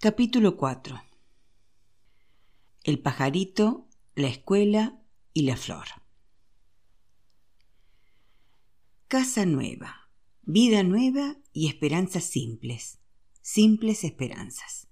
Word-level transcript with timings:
Capítulo 0.00 0.56
4 0.56 1.02
El 2.84 3.00
pajarito, 3.00 3.88
la 4.14 4.28
escuela 4.28 5.02
y 5.34 5.42
la 5.42 5.56
flor. 5.56 5.86
Casa 9.08 9.44
nueva, 9.44 10.08
vida 10.42 10.84
nueva 10.84 11.38
y 11.52 11.66
esperanzas 11.66 12.22
simples, 12.22 13.00
simples 13.40 14.04
esperanzas. 14.04 14.86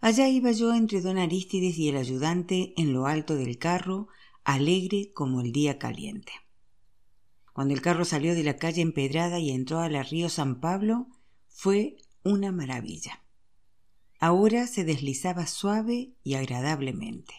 Allá 0.00 0.28
iba 0.28 0.52
yo 0.52 0.72
entre 0.74 1.00
don 1.00 1.18
Arístides 1.18 1.76
y 1.76 1.88
el 1.88 1.96
ayudante 1.96 2.72
en 2.76 2.92
lo 2.92 3.06
alto 3.06 3.34
del 3.34 3.58
carro, 3.58 4.06
alegre 4.44 5.10
como 5.12 5.40
el 5.40 5.50
día 5.50 5.80
caliente. 5.80 6.30
Cuando 7.52 7.74
el 7.74 7.82
carro 7.82 8.04
salió 8.04 8.36
de 8.36 8.44
la 8.44 8.58
calle 8.58 8.80
empedrada 8.80 9.40
y 9.40 9.50
entró 9.50 9.80
a 9.80 9.88
la 9.88 10.04
río 10.04 10.28
San 10.28 10.60
Pablo, 10.60 11.08
fue 11.48 11.96
una 12.22 12.52
maravilla. 12.52 13.23
Ahora 14.26 14.66
se 14.66 14.84
deslizaba 14.84 15.46
suave 15.46 16.14
y 16.22 16.32
agradablemente. 16.32 17.34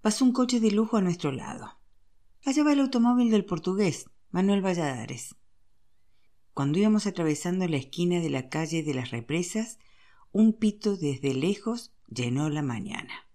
Pasó 0.00 0.24
un 0.24 0.32
coche 0.32 0.58
de 0.58 0.72
lujo 0.72 0.96
a 0.96 1.02
nuestro 1.02 1.30
lado. 1.30 1.78
Allá 2.44 2.64
va 2.64 2.72
el 2.72 2.80
automóvil 2.80 3.30
del 3.30 3.44
portugués, 3.44 4.10
Manuel 4.30 4.60
Valladares. 4.60 5.36
Cuando 6.52 6.80
íbamos 6.80 7.06
atravesando 7.06 7.68
la 7.68 7.76
esquina 7.76 8.18
de 8.18 8.28
la 8.28 8.48
calle 8.48 8.82
de 8.82 8.92
las 8.92 9.12
represas, 9.12 9.78
un 10.32 10.52
pito 10.52 10.96
desde 10.96 11.32
lejos 11.32 11.92
llenó 12.08 12.50
la 12.50 12.62
mañana. 12.62 13.28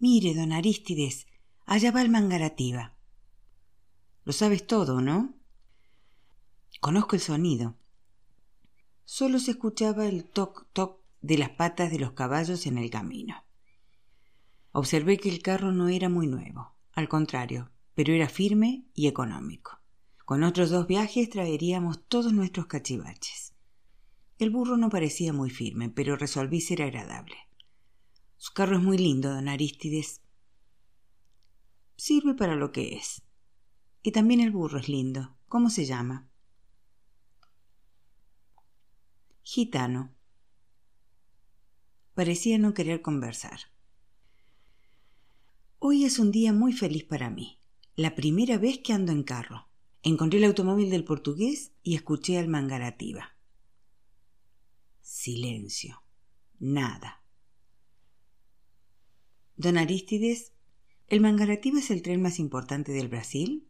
Mire, 0.00 0.34
don 0.34 0.50
Arístides, 0.50 1.28
allá 1.66 1.92
va 1.92 2.02
el 2.02 2.10
Mangarativa. 2.10 2.96
Lo 4.24 4.32
sabes 4.32 4.66
todo, 4.66 5.00
¿no? 5.00 5.36
Conozco 6.80 7.14
el 7.14 7.22
sonido. 7.22 7.76
Solo 9.10 9.38
se 9.38 9.52
escuchaba 9.52 10.04
el 10.04 10.30
toc-toc 10.30 10.98
de 11.22 11.38
las 11.38 11.48
patas 11.48 11.90
de 11.90 11.98
los 11.98 12.12
caballos 12.12 12.66
en 12.66 12.76
el 12.76 12.90
camino. 12.90 13.42
Observé 14.70 15.16
que 15.16 15.30
el 15.30 15.40
carro 15.40 15.72
no 15.72 15.88
era 15.88 16.10
muy 16.10 16.26
nuevo, 16.26 16.76
al 16.92 17.08
contrario, 17.08 17.70
pero 17.94 18.12
era 18.12 18.28
firme 18.28 18.84
y 18.92 19.06
económico. 19.06 19.80
Con 20.26 20.42
otros 20.42 20.68
dos 20.68 20.86
viajes 20.86 21.30
traeríamos 21.30 22.06
todos 22.06 22.34
nuestros 22.34 22.66
cachivaches. 22.66 23.54
El 24.38 24.50
burro 24.50 24.76
no 24.76 24.90
parecía 24.90 25.32
muy 25.32 25.48
firme, 25.48 25.88
pero 25.88 26.14
resolví 26.14 26.60
ser 26.60 26.82
agradable. 26.82 27.36
Su 28.36 28.52
carro 28.52 28.76
es 28.76 28.82
muy 28.82 28.98
lindo, 28.98 29.32
don 29.32 29.48
Arístides. 29.48 30.20
Sirve 31.96 32.34
para 32.34 32.56
lo 32.56 32.72
que 32.72 32.94
es. 32.94 33.22
Y 34.02 34.12
también 34.12 34.40
el 34.40 34.50
burro 34.50 34.78
es 34.78 34.90
lindo. 34.90 35.34
¿Cómo 35.48 35.70
se 35.70 35.86
llama? 35.86 36.28
Gitano. 39.50 40.14
Parecía 42.12 42.58
no 42.58 42.74
querer 42.74 43.00
conversar. 43.00 43.58
Hoy 45.78 46.04
es 46.04 46.18
un 46.18 46.30
día 46.32 46.52
muy 46.52 46.74
feliz 46.74 47.04
para 47.04 47.30
mí. 47.30 47.58
La 47.96 48.14
primera 48.14 48.58
vez 48.58 48.80
que 48.80 48.92
ando 48.92 49.10
en 49.10 49.22
carro. 49.22 49.70
Encontré 50.02 50.38
el 50.38 50.44
automóvil 50.44 50.90
del 50.90 51.02
portugués 51.02 51.72
y 51.82 51.94
escuché 51.94 52.36
al 52.36 52.48
mangarativa. 52.48 53.38
Silencio. 55.00 56.02
Nada. 56.58 57.24
Don 59.56 59.78
Arístides, 59.78 60.52
¿el 61.06 61.22
mangarativa 61.22 61.78
es 61.78 61.90
el 61.90 62.02
tren 62.02 62.20
más 62.20 62.38
importante 62.38 62.92
del 62.92 63.08
Brasil? 63.08 63.66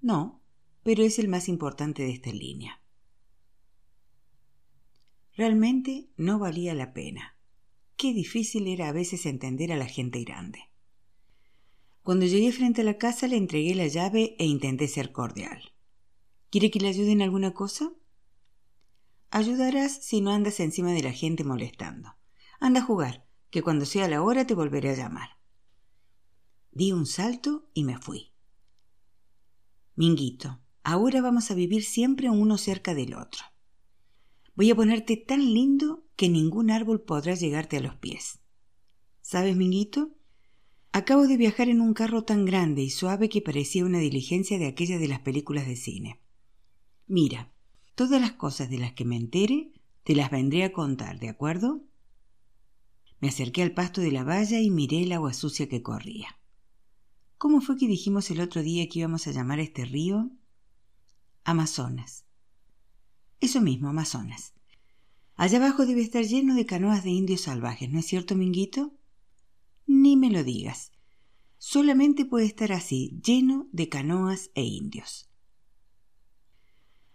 No, 0.00 0.44
pero 0.84 1.02
es 1.02 1.18
el 1.18 1.26
más 1.26 1.48
importante 1.48 2.04
de 2.04 2.12
esta 2.12 2.30
línea. 2.30 2.83
Realmente 5.36 6.10
no 6.16 6.38
valía 6.38 6.74
la 6.74 6.92
pena. 6.92 7.36
Qué 7.96 8.12
difícil 8.12 8.68
era 8.68 8.88
a 8.88 8.92
veces 8.92 9.26
entender 9.26 9.72
a 9.72 9.76
la 9.76 9.86
gente 9.86 10.22
grande. 10.22 10.70
Cuando 12.02 12.26
llegué 12.26 12.52
frente 12.52 12.82
a 12.82 12.84
la 12.84 12.98
casa 12.98 13.26
le 13.26 13.36
entregué 13.36 13.74
la 13.74 13.86
llave 13.86 14.36
e 14.38 14.44
intenté 14.44 14.86
ser 14.88 15.10
cordial. 15.10 15.72
¿Quiere 16.50 16.70
que 16.70 16.78
le 16.78 16.88
ayude 16.88 17.12
en 17.12 17.22
alguna 17.22 17.52
cosa? 17.52 17.92
Ayudarás 19.30 20.04
si 20.04 20.20
no 20.20 20.30
andas 20.30 20.60
encima 20.60 20.92
de 20.92 21.02
la 21.02 21.12
gente 21.12 21.42
molestando. 21.42 22.14
Anda 22.60 22.80
a 22.80 22.84
jugar, 22.84 23.26
que 23.50 23.62
cuando 23.62 23.86
sea 23.86 24.06
la 24.06 24.22
hora 24.22 24.46
te 24.46 24.54
volveré 24.54 24.90
a 24.90 24.94
llamar. 24.94 25.30
Di 26.70 26.92
un 26.92 27.06
salto 27.06 27.68
y 27.74 27.84
me 27.84 27.98
fui. 27.98 28.32
Minguito, 29.96 30.60
ahora 30.82 31.20
vamos 31.22 31.50
a 31.50 31.54
vivir 31.54 31.84
siempre 31.84 32.30
uno 32.30 32.58
cerca 32.58 32.94
del 32.94 33.14
otro. 33.14 33.42
Voy 34.56 34.70
a 34.70 34.76
ponerte 34.76 35.16
tan 35.16 35.40
lindo 35.52 36.04
que 36.16 36.28
ningún 36.28 36.70
árbol 36.70 37.02
podrá 37.02 37.34
llegarte 37.34 37.78
a 37.78 37.80
los 37.80 37.96
pies. 37.96 38.40
¿Sabes, 39.20 39.56
Minguito? 39.56 40.14
Acabo 40.92 41.26
de 41.26 41.36
viajar 41.36 41.68
en 41.68 41.80
un 41.80 41.92
carro 41.92 42.22
tan 42.22 42.44
grande 42.44 42.82
y 42.82 42.90
suave 42.90 43.28
que 43.28 43.42
parecía 43.42 43.84
una 43.84 43.98
diligencia 43.98 44.58
de 44.58 44.66
aquella 44.66 44.98
de 44.98 45.08
las 45.08 45.20
películas 45.20 45.66
de 45.66 45.74
cine. 45.74 46.20
Mira, 47.08 47.52
todas 47.96 48.20
las 48.20 48.32
cosas 48.32 48.70
de 48.70 48.78
las 48.78 48.92
que 48.92 49.04
me 49.04 49.16
entere 49.16 49.72
te 50.04 50.14
las 50.14 50.30
vendré 50.30 50.62
a 50.62 50.72
contar, 50.72 51.18
¿de 51.18 51.30
acuerdo? 51.30 51.82
Me 53.18 53.28
acerqué 53.28 53.62
al 53.62 53.72
pasto 53.72 54.02
de 54.02 54.12
la 54.12 54.22
valla 54.22 54.60
y 54.60 54.70
miré 54.70 55.02
el 55.02 55.12
agua 55.12 55.32
sucia 55.32 55.68
que 55.68 55.82
corría. 55.82 56.38
¿Cómo 57.38 57.60
fue 57.60 57.76
que 57.76 57.88
dijimos 57.88 58.30
el 58.30 58.40
otro 58.40 58.62
día 58.62 58.88
que 58.88 59.00
íbamos 59.00 59.26
a 59.26 59.32
llamar 59.32 59.58
a 59.58 59.62
este 59.62 59.84
río? 59.84 60.30
Amazonas. 61.42 62.23
Eso 63.44 63.60
mismo, 63.60 63.90
Amazonas. 63.90 64.54
Allá 65.36 65.58
abajo 65.58 65.84
debe 65.84 66.00
estar 66.00 66.24
lleno 66.24 66.54
de 66.54 66.64
canoas 66.64 67.04
de 67.04 67.10
indios 67.10 67.42
salvajes, 67.42 67.90
¿no 67.90 67.98
es 67.98 68.06
cierto, 68.06 68.36
Minguito? 68.36 68.94
Ni 69.86 70.16
me 70.16 70.30
lo 70.30 70.42
digas. 70.42 70.92
Solamente 71.58 72.24
puede 72.24 72.46
estar 72.46 72.72
así, 72.72 73.20
lleno 73.22 73.68
de 73.70 73.90
canoas 73.90 74.50
e 74.54 74.62
indios. 74.62 75.28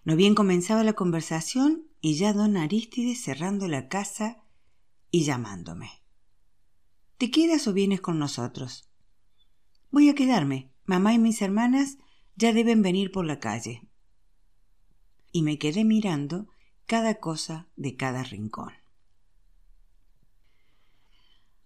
No 0.04 0.16
bien 0.16 0.36
comenzaba 0.36 0.84
la 0.84 0.94
conversación 0.94 1.88
y 2.00 2.14
ya 2.14 2.32
don 2.32 2.58
Aristides 2.58 3.24
cerrando 3.24 3.68
la 3.68 3.88
casa 3.88 4.38
y 5.10 5.24
llamándome. 5.24 5.90
¿Te 7.18 7.32
quedas 7.32 7.68
o 7.68 7.74
vienes 7.74 8.02
con 8.02 8.20
nosotros? 8.20 8.88
Voy 9.90 10.10
a 10.10 10.14
quedarme. 10.14 10.72
Mamá 10.86 11.12
y 11.16 11.18
mis 11.18 11.42
hermanas 11.42 11.98
ya 12.36 12.54
deben 12.54 12.84
venir 12.84 13.10
por 13.12 13.26
la 13.26 13.40
calle 13.40 13.89
y 15.32 15.42
me 15.42 15.58
quedé 15.58 15.84
mirando 15.84 16.48
cada 16.86 17.20
cosa 17.20 17.68
de 17.76 17.96
cada 17.96 18.24
rincón. 18.24 18.74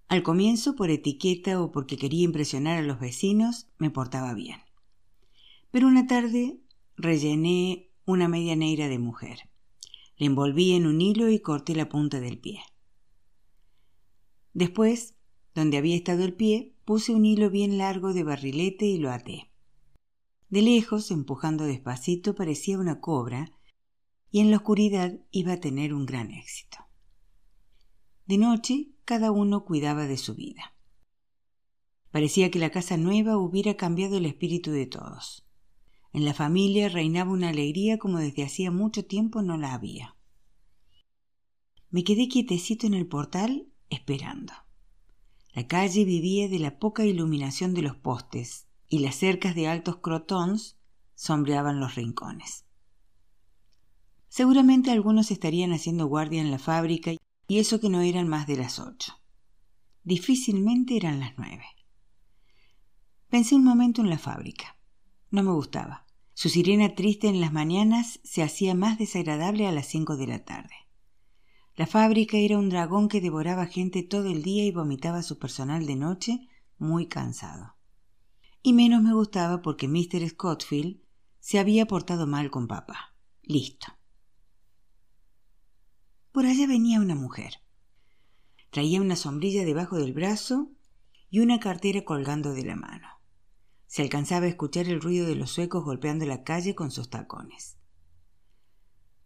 Al 0.07 0.21
comienzo, 0.21 0.75
por 0.75 0.91
etiqueta 0.91 1.61
o 1.61 1.71
porque 1.71 1.97
quería 1.97 2.23
impresionar 2.23 2.77
a 2.77 2.83
los 2.83 2.99
vecinos, 2.99 3.67
me 3.77 3.89
portaba 3.89 4.33
bien. 4.33 4.59
Pero 5.71 5.87
una 5.87 6.05
tarde 6.05 6.59
rellené 6.97 7.89
una 8.05 8.27
media 8.27 8.55
negra 8.55 8.89
de 8.89 8.99
mujer. 8.99 9.49
La 10.17 10.27
envolví 10.27 10.73
en 10.73 10.85
un 10.85 11.01
hilo 11.01 11.29
y 11.29 11.39
corté 11.39 11.73
la 11.73 11.89
punta 11.89 12.19
del 12.19 12.37
pie. 12.37 12.61
Después, 14.53 15.15
donde 15.55 15.77
había 15.77 15.95
estado 15.95 16.23
el 16.23 16.33
pie, 16.33 16.75
puse 16.85 17.15
un 17.15 17.25
hilo 17.25 17.49
bien 17.49 17.77
largo 17.77 18.13
de 18.13 18.23
barrilete 18.23 18.85
y 18.85 18.97
lo 18.97 19.11
até. 19.11 19.52
De 20.53 20.61
lejos, 20.61 21.09
empujando 21.09 21.63
despacito, 21.63 22.35
parecía 22.35 22.77
una 22.77 23.01
cobra, 23.01 23.51
y 24.29 24.39
en 24.39 24.51
la 24.51 24.57
oscuridad 24.57 25.19
iba 25.31 25.53
a 25.53 25.59
tener 25.59 25.95
un 25.95 26.05
gran 26.05 26.29
éxito. 26.29 26.77
De 28.27 28.37
noche, 28.37 28.91
cada 29.03 29.31
uno 29.31 29.65
cuidaba 29.65 30.05
de 30.05 30.15
su 30.15 30.35
vida. 30.35 30.75
Parecía 32.11 32.51
que 32.51 32.59
la 32.59 32.69
casa 32.69 32.97
nueva 32.97 33.35
hubiera 33.39 33.77
cambiado 33.77 34.17
el 34.17 34.27
espíritu 34.27 34.69
de 34.69 34.85
todos. 34.85 35.43
En 36.11 36.23
la 36.23 36.35
familia 36.35 36.87
reinaba 36.87 37.31
una 37.31 37.49
alegría 37.49 37.97
como 37.97 38.19
desde 38.19 38.43
hacía 38.43 38.69
mucho 38.69 39.05
tiempo 39.05 39.41
no 39.41 39.57
la 39.57 39.73
había. 39.73 40.15
Me 41.89 42.03
quedé 42.03 42.27
quietecito 42.27 42.85
en 42.85 42.93
el 42.93 43.07
portal 43.07 43.69
esperando. 43.89 44.53
La 45.55 45.65
calle 45.65 46.05
vivía 46.05 46.47
de 46.47 46.59
la 46.59 46.77
poca 46.77 47.03
iluminación 47.05 47.73
de 47.73 47.81
los 47.81 47.95
postes, 47.95 48.67
y 48.93 48.99
las 48.99 49.15
cercas 49.15 49.55
de 49.55 49.67
altos 49.67 49.95
crotons 50.03 50.77
sombreaban 51.15 51.79
los 51.79 51.95
rincones. 51.95 52.63
Seguramente 54.29 54.91
algunos 54.91 55.31
estarían 55.31 55.73
haciendo 55.73 56.05
guardia 56.05 56.39
en 56.41 56.51
la 56.51 56.59
fábrica 56.59 57.13
y 57.47 57.57
eso 57.57 57.79
que 57.79 57.89
no 57.89 58.01
eran 58.01 58.27
más 58.27 58.45
de 58.45 58.55
las 58.55 58.77
ocho. 58.77 59.19
Difícilmente 60.03 60.95
eran 60.95 61.19
las 61.19 61.33
nueve. 61.39 61.65
Pensé 63.29 63.55
un 63.55 63.63
momento 63.63 64.01
en 64.01 64.11
la 64.11 64.19
fábrica. 64.19 64.77
No 65.31 65.41
me 65.41 65.53
gustaba. 65.53 66.05
Su 66.35 66.49
sirena 66.49 66.93
triste 66.93 67.27
en 67.29 67.41
las 67.41 67.51
mañanas 67.51 68.19
se 68.23 68.43
hacía 68.43 68.75
más 68.75 68.99
desagradable 68.99 69.65
a 69.65 69.71
las 69.71 69.87
cinco 69.87 70.17
de 70.17 70.27
la 70.27 70.45
tarde. 70.45 70.75
La 71.75 71.87
fábrica 71.87 72.37
era 72.37 72.59
un 72.59 72.69
dragón 72.69 73.09
que 73.09 73.21
devoraba 73.21 73.65
gente 73.65 74.03
todo 74.03 74.29
el 74.29 74.43
día 74.43 74.63
y 74.63 74.71
vomitaba 74.71 75.23
su 75.23 75.39
personal 75.39 75.87
de 75.87 75.95
noche 75.95 76.47
muy 76.77 77.07
cansado 77.07 77.72
y 78.63 78.73
menos 78.73 79.03
me 79.03 79.13
gustaba 79.13 79.61
porque 79.61 79.87
Mr. 79.89 80.27
Scottfield 80.29 81.01
se 81.39 81.59
había 81.59 81.85
portado 81.85 82.25
mal 82.25 82.49
con 82.49 82.67
papá. 82.67 83.13
Listo. 83.43 83.87
por 86.31 86.45
allá 86.45 86.65
venía 86.65 86.99
una 86.99 87.13
mujer. 87.13 87.61
Traía 88.71 89.01
una 89.01 89.15
sombrilla 89.15 89.65
debajo 89.65 89.97
del 89.97 90.13
brazo 90.13 90.71
y 91.29 91.39
una 91.39 91.59
cartera 91.59 92.03
colgando 92.05 92.53
de 92.53 92.63
la 92.63 92.75
mano. 92.75 93.07
Se 93.85 94.01
alcanzaba 94.01 94.45
a 94.45 94.49
escuchar 94.49 94.87
el 94.87 95.01
ruido 95.01 95.27
de 95.27 95.35
los 95.35 95.51
suecos 95.51 95.83
golpeando 95.83 96.25
la 96.25 96.43
calle 96.43 96.73
con 96.73 96.89
sus 96.89 97.09
tacones. 97.11 97.77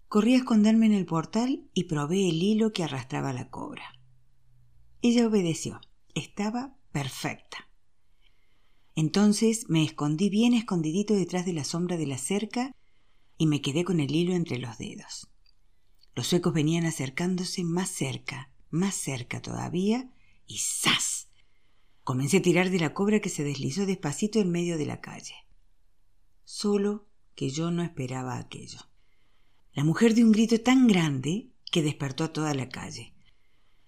Corrí 0.09 0.33
a 0.33 0.37
esconderme 0.37 0.87
en 0.87 0.93
el 0.93 1.05
portal 1.05 1.69
y 1.73 1.85
probé 1.85 2.27
el 2.27 2.41
hilo 2.41 2.73
que 2.73 2.83
arrastraba 2.83 3.31
la 3.31 3.49
cobra. 3.49 3.83
Ella 5.01 5.27
obedeció. 5.27 5.79
Estaba 6.15 6.75
perfecta. 6.91 7.69
Entonces 8.97 9.69
me 9.69 9.83
escondí 9.83 10.27
bien 10.31 10.55
escondidito 10.55 11.13
detrás 11.13 11.45
de 11.45 11.53
la 11.53 11.63
sombra 11.63 11.97
de 11.97 12.07
la 12.07 12.17
cerca 12.17 12.75
y 13.37 13.45
me 13.45 13.61
quedé 13.61 13.83
con 13.83 13.99
el 13.99 14.09
hilo 14.09 14.33
entre 14.33 14.57
los 14.57 14.79
dedos. 14.79 15.29
Los 16.15 16.25
suecos 16.25 16.51
venían 16.51 16.87
acercándose 16.87 17.63
más 17.63 17.91
cerca, 17.91 18.51
más 18.71 18.95
cerca 18.95 19.39
todavía, 19.39 20.09
y 20.47 20.57
¡zas! 20.57 21.29
Comencé 22.03 22.37
a 22.37 22.41
tirar 22.41 22.71
de 22.71 22.79
la 22.79 22.95
cobra 22.95 23.19
que 23.19 23.29
se 23.29 23.43
deslizó 23.43 23.85
despacito 23.85 24.39
en 24.39 24.49
medio 24.49 24.79
de 24.79 24.87
la 24.87 24.99
calle. 24.99 25.35
Solo 26.43 27.05
que 27.35 27.51
yo 27.51 27.69
no 27.69 27.83
esperaba 27.83 28.39
aquello. 28.39 28.79
La 29.73 29.83
mujer 29.83 30.15
dio 30.15 30.25
un 30.25 30.31
grito 30.31 30.59
tan 30.61 30.87
grande 30.87 31.51
que 31.71 31.83
despertó 31.83 32.23
a 32.23 32.33
toda 32.33 32.55
la 32.55 32.69
calle. 32.69 33.13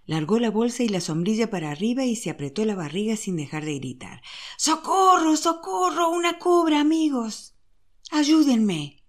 Largó 0.10 0.40
la 0.40 0.50
bolsa 0.50 0.82
y 0.82 0.90
la 0.90 1.02
sombrilla 1.02 1.52
para 1.52 1.70
arriba 1.70 2.04
y 2.04 2.16
se 2.16 2.32
apretó 2.32 2.66
la 2.66 2.74
barriga 2.74 3.16
sin 3.16 3.36
dejar 3.36 3.64
de 3.64 3.76
gritar. 3.76 4.24
¡Socorro! 4.58 5.38
¡Socorro! 5.38 6.10
¡Una 6.10 6.40
cobra, 6.40 6.80
amigos! 6.80 7.54
¡Ayúdenme! 8.10 9.06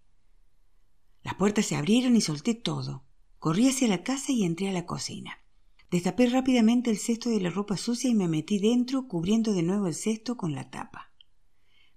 Las 1.23 1.37
puertas 1.37 1.65
se 1.65 1.75
abrieron 1.75 2.17
y 2.17 2.21
solté 2.21 2.53
todo. 2.53 3.07
Corrí 3.39 3.67
hacia 3.67 3.89
la 3.89 4.03
casa 4.03 4.31
y 4.33 4.45
entré 4.45 4.69
a 4.69 4.73
la 4.73 4.85
cocina. 4.85 5.39
Destapé 5.91 6.27
rápidamente 6.27 6.91
el 6.91 6.99
cesto 6.99 7.31
de 7.31 7.41
la 7.41 7.49
ropa 7.49 7.79
sucia 7.79 8.11
y 8.11 8.15
me 8.15 8.29
metí 8.29 8.59
dentro, 8.59 9.09
cubriendo 9.09 9.55
de 9.55 9.63
nuevo 9.63 9.87
el 9.87 9.95
cesto 9.95 10.37
con 10.37 10.55
la 10.55 10.69
tapa. 10.69 11.15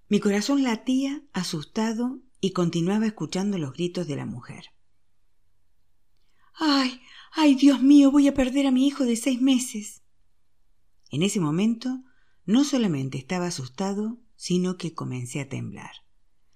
Mi 0.08 0.22
corazón 0.22 0.64
latía, 0.64 1.24
asustado, 1.34 2.22
y 2.40 2.52
continuaba 2.52 3.06
escuchando 3.06 3.58
los 3.58 3.74
gritos 3.74 4.08
de 4.08 4.16
la 4.16 4.26
mujer. 4.26 4.68
¡Ay! 6.54 7.02
¡Ay, 7.36 7.56
Dios 7.56 7.82
mío! 7.82 8.12
Voy 8.12 8.28
a 8.28 8.36
perder 8.36 8.68
a 8.68 8.72
mi 8.72 8.86
hijo 8.86 9.06
de 9.06 9.16
seis 9.16 9.42
meses. 9.42 10.04
En 11.10 11.24
ese 11.24 11.40
momento 11.40 12.04
no 12.46 12.64
solamente 12.64 13.18
estaba 13.18 13.48
asustado, 13.48 14.20
sino 14.36 14.78
que 14.78 14.94
comencé 14.94 15.42
a 15.42 15.50
temblar. 15.50 15.92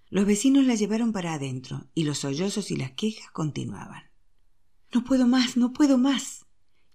Los 0.09 0.27
vecinos 0.27 0.65
la 0.65 0.75
llevaron 0.75 1.13
para 1.13 1.33
adentro 1.33 1.89
y 1.95 2.03
los 2.03 2.19
sollozos 2.19 2.69
y 2.69 2.75
las 2.75 2.91
quejas 2.91 3.31
continuaban. 3.31 4.03
No 4.94 5.03
puedo 5.03 5.25
más, 5.25 5.57
no 5.57 5.74
puedo 5.74 5.97
más. 5.97 6.45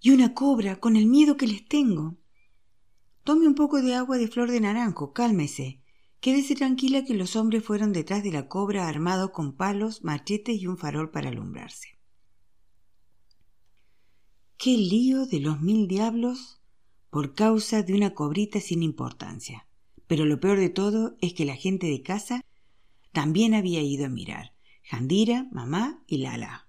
Y 0.00 0.10
una 0.10 0.32
cobra, 0.32 0.78
con 0.78 0.94
el 0.94 1.06
miedo 1.06 1.36
que 1.36 1.48
les 1.48 1.66
tengo. 1.66 2.18
Tome 3.24 3.48
un 3.48 3.56
poco 3.56 3.82
de 3.82 3.96
agua 3.96 4.16
de 4.16 4.28
flor 4.28 4.52
de 4.52 4.60
naranjo, 4.60 5.12
cálmese. 5.12 5.82
Quédese 6.20 6.54
tranquila 6.54 7.04
que 7.04 7.14
los 7.14 7.34
hombres 7.34 7.64
fueron 7.64 7.92
detrás 7.92 8.22
de 8.22 8.30
la 8.30 8.46
cobra 8.46 8.86
armados 8.86 9.32
con 9.32 9.56
palos, 9.56 10.04
machetes 10.04 10.60
y 10.60 10.68
un 10.68 10.78
farol 10.78 11.10
para 11.10 11.30
alumbrarse. 11.30 11.91
Qué 14.62 14.78
lío 14.78 15.26
de 15.26 15.40
los 15.40 15.60
mil 15.60 15.88
diablos 15.88 16.60
por 17.10 17.34
causa 17.34 17.82
de 17.82 17.94
una 17.94 18.14
cobrita 18.14 18.60
sin 18.60 18.84
importancia. 18.84 19.66
Pero 20.06 20.24
lo 20.24 20.38
peor 20.38 20.60
de 20.60 20.70
todo 20.70 21.16
es 21.20 21.34
que 21.34 21.44
la 21.44 21.56
gente 21.56 21.88
de 21.88 22.00
casa 22.00 22.44
también 23.10 23.54
había 23.54 23.82
ido 23.82 24.06
a 24.06 24.08
mirar. 24.08 24.54
Jandira, 24.84 25.48
mamá 25.50 26.04
y 26.06 26.18
Lala. 26.18 26.68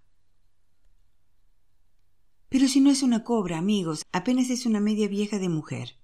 Pero 2.49 2.67
si 2.67 2.79
no 2.81 2.89
es 2.89 3.03
una 3.03 3.23
cobra, 3.23 3.59
amigos, 3.59 4.01
apenas 4.11 4.49
es 4.49 4.65
una 4.65 4.79
media 4.79 5.07
vieja 5.07 5.37
de 5.37 5.49
mujer. 5.49 5.99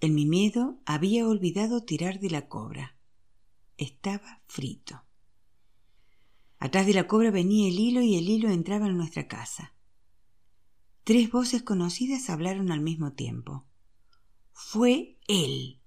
En 0.00 0.14
mi 0.14 0.26
miedo 0.26 0.82
había 0.84 1.26
olvidado 1.26 1.84
tirar 1.84 2.20
de 2.20 2.28
la 2.28 2.46
cobra. 2.46 2.98
Estaba 3.78 4.42
frito. 4.48 5.02
Atrás 6.58 6.84
de 6.84 6.92
la 6.92 7.06
cobra 7.06 7.30
venía 7.30 7.68
el 7.68 7.80
hilo 7.80 8.02
y 8.02 8.16
el 8.16 8.28
hilo 8.28 8.50
entraba 8.50 8.86
en 8.86 8.98
nuestra 8.98 9.26
casa. 9.28 9.73
Tres 11.04 11.30
voces 11.30 11.62
conocidas 11.62 12.30
hablaron 12.30 12.72
al 12.72 12.80
mismo 12.80 13.12
tiempo. 13.12 13.66
Fue 14.52 15.18
él. 15.28 15.82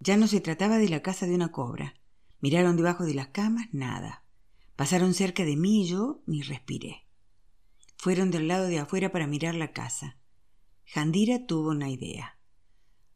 Ya 0.00 0.18
no 0.18 0.28
se 0.28 0.42
trataba 0.42 0.76
de 0.76 0.90
la 0.90 1.00
casa 1.00 1.26
de 1.26 1.34
una 1.34 1.50
cobra. 1.50 1.94
Miraron 2.40 2.76
debajo 2.76 3.04
de 3.04 3.14
las 3.14 3.28
camas, 3.28 3.68
nada. 3.72 4.22
Pasaron 4.76 5.14
cerca 5.14 5.46
de 5.46 5.56
mí 5.56 5.84
y 5.84 5.88
yo 5.88 6.22
ni 6.26 6.42
respiré. 6.42 7.06
Fueron 7.96 8.30
del 8.30 8.48
lado 8.48 8.66
de 8.66 8.78
afuera 8.78 9.12
para 9.12 9.26
mirar 9.26 9.54
la 9.54 9.72
casa. 9.72 10.18
Jandira 10.84 11.46
tuvo 11.46 11.70
una 11.70 11.88
idea. 11.88 12.38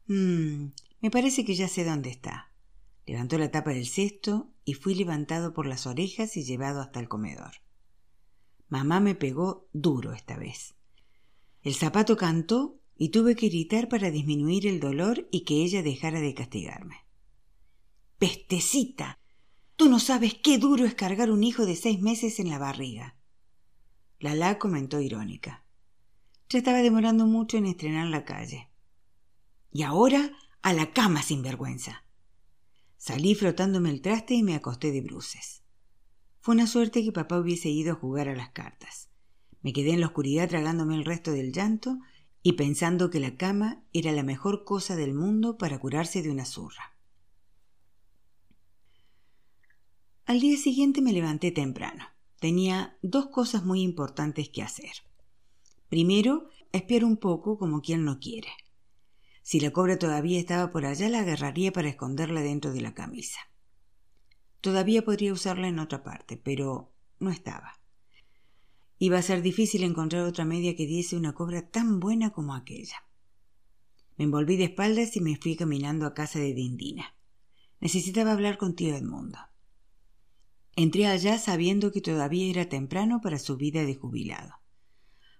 Mmm, 0.07 0.69
me 0.99 1.11
parece 1.11 1.45
que 1.45 1.53
ya 1.53 1.67
sé 1.67 1.85
dónde 1.85 2.09
está. 2.09 2.51
Levantó 3.05 3.37
la 3.37 3.51
tapa 3.51 3.69
del 3.69 3.85
cesto 3.85 4.51
y 4.63 4.73
fui 4.73 4.95
levantado 4.95 5.53
por 5.53 5.67
las 5.67 5.85
orejas 5.85 6.37
y 6.37 6.43
llevado 6.43 6.81
hasta 6.81 6.99
el 6.99 7.07
comedor. 7.07 7.64
Mamá 8.69 8.99
me 8.99 9.15
pegó 9.15 9.67
duro 9.73 10.13
esta 10.13 10.37
vez. 10.37 10.75
El 11.61 11.75
zapato 11.75 12.17
cantó 12.17 12.79
y 12.97 13.09
tuve 13.09 13.35
que 13.35 13.49
gritar 13.49 13.89
para 13.89 14.11
disminuir 14.11 14.67
el 14.67 14.79
dolor 14.79 15.27
y 15.31 15.41
que 15.41 15.63
ella 15.63 15.83
dejara 15.83 16.19
de 16.19 16.33
castigarme. 16.33 17.05
Pestecita. 18.17 19.19
Tú 19.75 19.89
no 19.89 19.99
sabes 19.99 20.35
qué 20.35 20.57
duro 20.57 20.85
es 20.85 20.95
cargar 20.95 21.31
un 21.31 21.43
hijo 21.43 21.65
de 21.65 21.75
seis 21.75 21.99
meses 21.99 22.39
en 22.39 22.49
la 22.49 22.57
barriga. 22.57 23.17
Lala 24.19 24.57
comentó 24.57 25.01
irónica. 25.01 25.65
Ya 26.49 26.59
estaba 26.59 26.81
demorando 26.81 27.25
mucho 27.25 27.57
en 27.57 27.65
estrenar 27.65 28.07
la 28.07 28.23
calle. 28.23 28.69
Y 29.73 29.83
ahora 29.83 30.31
a 30.61 30.71
la 30.71 30.93
cama 30.93 31.21
sin 31.21 31.41
vergüenza. 31.41 32.05
Salí 32.97 33.35
frotándome 33.35 33.89
el 33.89 34.01
traste 34.01 34.33
y 34.33 34.43
me 34.43 34.55
acosté 34.55 34.91
de 34.91 35.01
bruces. 35.01 35.64
Fue 36.45 36.53
una 36.53 36.67
suerte 36.67 37.03
que 37.03 37.11
papá 37.11 37.39
hubiese 37.39 37.69
ido 37.69 37.93
a 37.93 37.95
jugar 37.95 38.29
a 38.29 38.35
las 38.35 38.51
cartas. 38.51 39.09
Me 39.63 39.73
quedé 39.73 39.93
en 39.93 39.99
la 39.99 40.05
oscuridad 40.05 40.47
tragándome 40.47 40.93
el 40.93 41.03
resto 41.03 41.31
del 41.31 41.51
llanto 41.51 41.97
y 42.43 42.53
pensando 42.53 43.09
que 43.09 43.19
la 43.19 43.35
cama 43.35 43.83
era 43.93 44.11
la 44.11 44.21
mejor 44.21 44.63
cosa 44.63 44.95
del 44.95 45.15
mundo 45.15 45.57
para 45.57 45.79
curarse 45.79 46.21
de 46.21 46.29
una 46.29 46.45
zurra. 46.45 46.95
Al 50.27 50.39
día 50.39 50.55
siguiente 50.55 51.01
me 51.01 51.13
levanté 51.13 51.49
temprano. 51.49 52.05
Tenía 52.39 52.95
dos 53.01 53.29
cosas 53.29 53.65
muy 53.65 53.81
importantes 53.81 54.47
que 54.49 54.61
hacer. 54.61 54.93
Primero, 55.89 56.49
espiar 56.71 57.05
un 57.05 57.17
poco 57.17 57.57
como 57.57 57.81
quien 57.81 58.05
no 58.05 58.19
quiere. 58.19 58.49
Si 59.41 59.59
la 59.59 59.71
cobra 59.71 59.97
todavía 59.97 60.37
estaba 60.37 60.69
por 60.69 60.85
allá, 60.85 61.09
la 61.09 61.21
agarraría 61.21 61.71
para 61.71 61.89
esconderla 61.89 62.41
dentro 62.41 62.71
de 62.71 62.81
la 62.81 62.93
camisa. 62.93 63.39
Todavía 64.61 65.03
podría 65.03 65.33
usarla 65.33 65.67
en 65.67 65.79
otra 65.79 66.03
parte, 66.03 66.37
pero 66.37 66.93
no 67.19 67.29
estaba. 67.29 67.79
Iba 68.97 69.17
a 69.17 69.21
ser 69.21 69.41
difícil 69.41 69.83
encontrar 69.83 70.23
otra 70.23 70.45
media 70.45 70.75
que 70.75 70.85
diese 70.85 71.17
una 71.17 71.33
cobra 71.33 71.69
tan 71.69 71.99
buena 71.99 72.31
como 72.31 72.55
aquella. 72.55 73.05
Me 74.17 74.25
envolví 74.25 74.55
de 74.55 74.65
espaldas 74.65 75.15
y 75.17 75.21
me 75.21 75.35
fui 75.35 75.55
caminando 75.55 76.05
a 76.05 76.13
casa 76.13 76.39
de 76.39 76.53
Dindina. 76.53 77.15
Necesitaba 77.81 78.31
hablar 78.31 78.57
con 78.57 78.75
tío 78.75 78.95
Edmundo. 78.95 79.37
Entré 80.77 81.07
allá 81.07 81.37
sabiendo 81.37 81.91
que 81.91 82.01
todavía 82.01 82.49
era 82.49 82.69
temprano 82.69 83.21
para 83.21 83.39
su 83.39 83.57
vida 83.57 83.83
de 83.83 83.95
jubilado. 83.95 84.55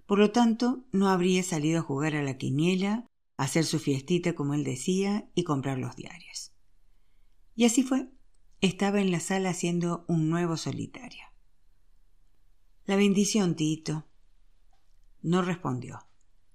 Por 0.05 0.19
lo 0.19 0.31
tanto, 0.31 0.85
no 0.91 1.09
habría 1.09 1.41
salido 1.43 1.79
a 1.79 1.83
jugar 1.83 2.15
a 2.15 2.23
la 2.23 2.37
quiniela, 2.37 3.07
a 3.37 3.43
hacer 3.43 3.65
su 3.65 3.79
fiestita 3.79 4.33
como 4.33 4.53
él 4.53 4.63
decía 4.63 5.29
y 5.33 5.43
comprar 5.43 5.77
los 5.77 5.95
diarios. 5.95 6.53
Y 7.55 7.65
así 7.65 7.83
fue. 7.83 8.09
Estaba 8.65 8.99
en 8.99 9.11
la 9.11 9.19
sala 9.19 9.51
haciendo 9.51 10.05
un 10.07 10.27
nuevo 10.27 10.57
solitario. 10.57 11.23
La 12.85 12.95
bendición, 12.95 13.55
Tito. 13.55 14.07
No 15.21 15.43
respondió. 15.43 16.07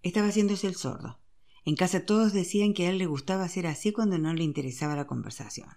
Estaba 0.03 0.27
haciéndose 0.27 0.67
el 0.67 0.75
sordo. 0.75 1.21
En 1.65 1.77
casa 1.77 2.05
todos 2.05 2.33
decían 2.33 2.75
que 2.75 2.89
a 2.89 2.91
él 2.91 2.99
le 2.99 3.07
gustaba 3.07 3.45
hacer 3.45 3.69
así 3.69 3.93
cuando 3.93 4.19
no 4.19 4.35
le 4.35 4.43
interesaba 4.43 4.97
la 4.97 5.07
conversación. 5.07 5.69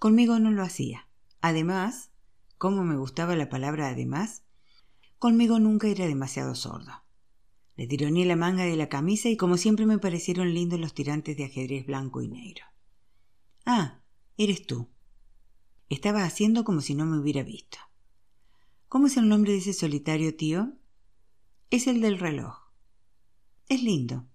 Conmigo 0.00 0.40
no 0.40 0.50
lo 0.50 0.64
hacía. 0.64 1.08
Además, 1.40 2.10
como 2.56 2.82
me 2.82 2.96
gustaba 2.96 3.36
la 3.36 3.48
palabra 3.48 3.90
además, 3.90 4.42
conmigo 5.20 5.60
nunca 5.60 5.86
era 5.86 6.08
demasiado 6.08 6.56
sordo. 6.56 7.04
Le 7.76 7.86
tironeé 7.86 8.26
la 8.26 8.34
manga 8.34 8.64
de 8.64 8.74
la 8.74 8.88
camisa 8.88 9.28
y 9.28 9.36
como 9.36 9.58
siempre 9.58 9.86
me 9.86 10.00
parecieron 10.00 10.52
lindos 10.52 10.80
los 10.80 10.92
tirantes 10.92 11.36
de 11.36 11.44
ajedrez 11.44 11.86
blanco 11.86 12.20
y 12.20 12.26
negro. 12.26 12.64
Ah, 13.64 13.97
Eres 14.40 14.64
tú. 14.68 14.88
Estaba 15.88 16.22
haciendo 16.22 16.62
como 16.62 16.80
si 16.80 16.94
no 16.94 17.04
me 17.04 17.18
hubiera 17.18 17.42
visto. 17.42 17.78
¿Cómo 18.86 19.08
es 19.08 19.16
el 19.16 19.28
nombre 19.28 19.50
de 19.50 19.58
ese 19.58 19.72
solitario 19.72 20.36
tío? 20.36 20.74
Es 21.70 21.88
el 21.88 22.00
del 22.00 22.20
reloj. 22.20 22.56
Es 23.68 23.82
lindo. 23.82 24.28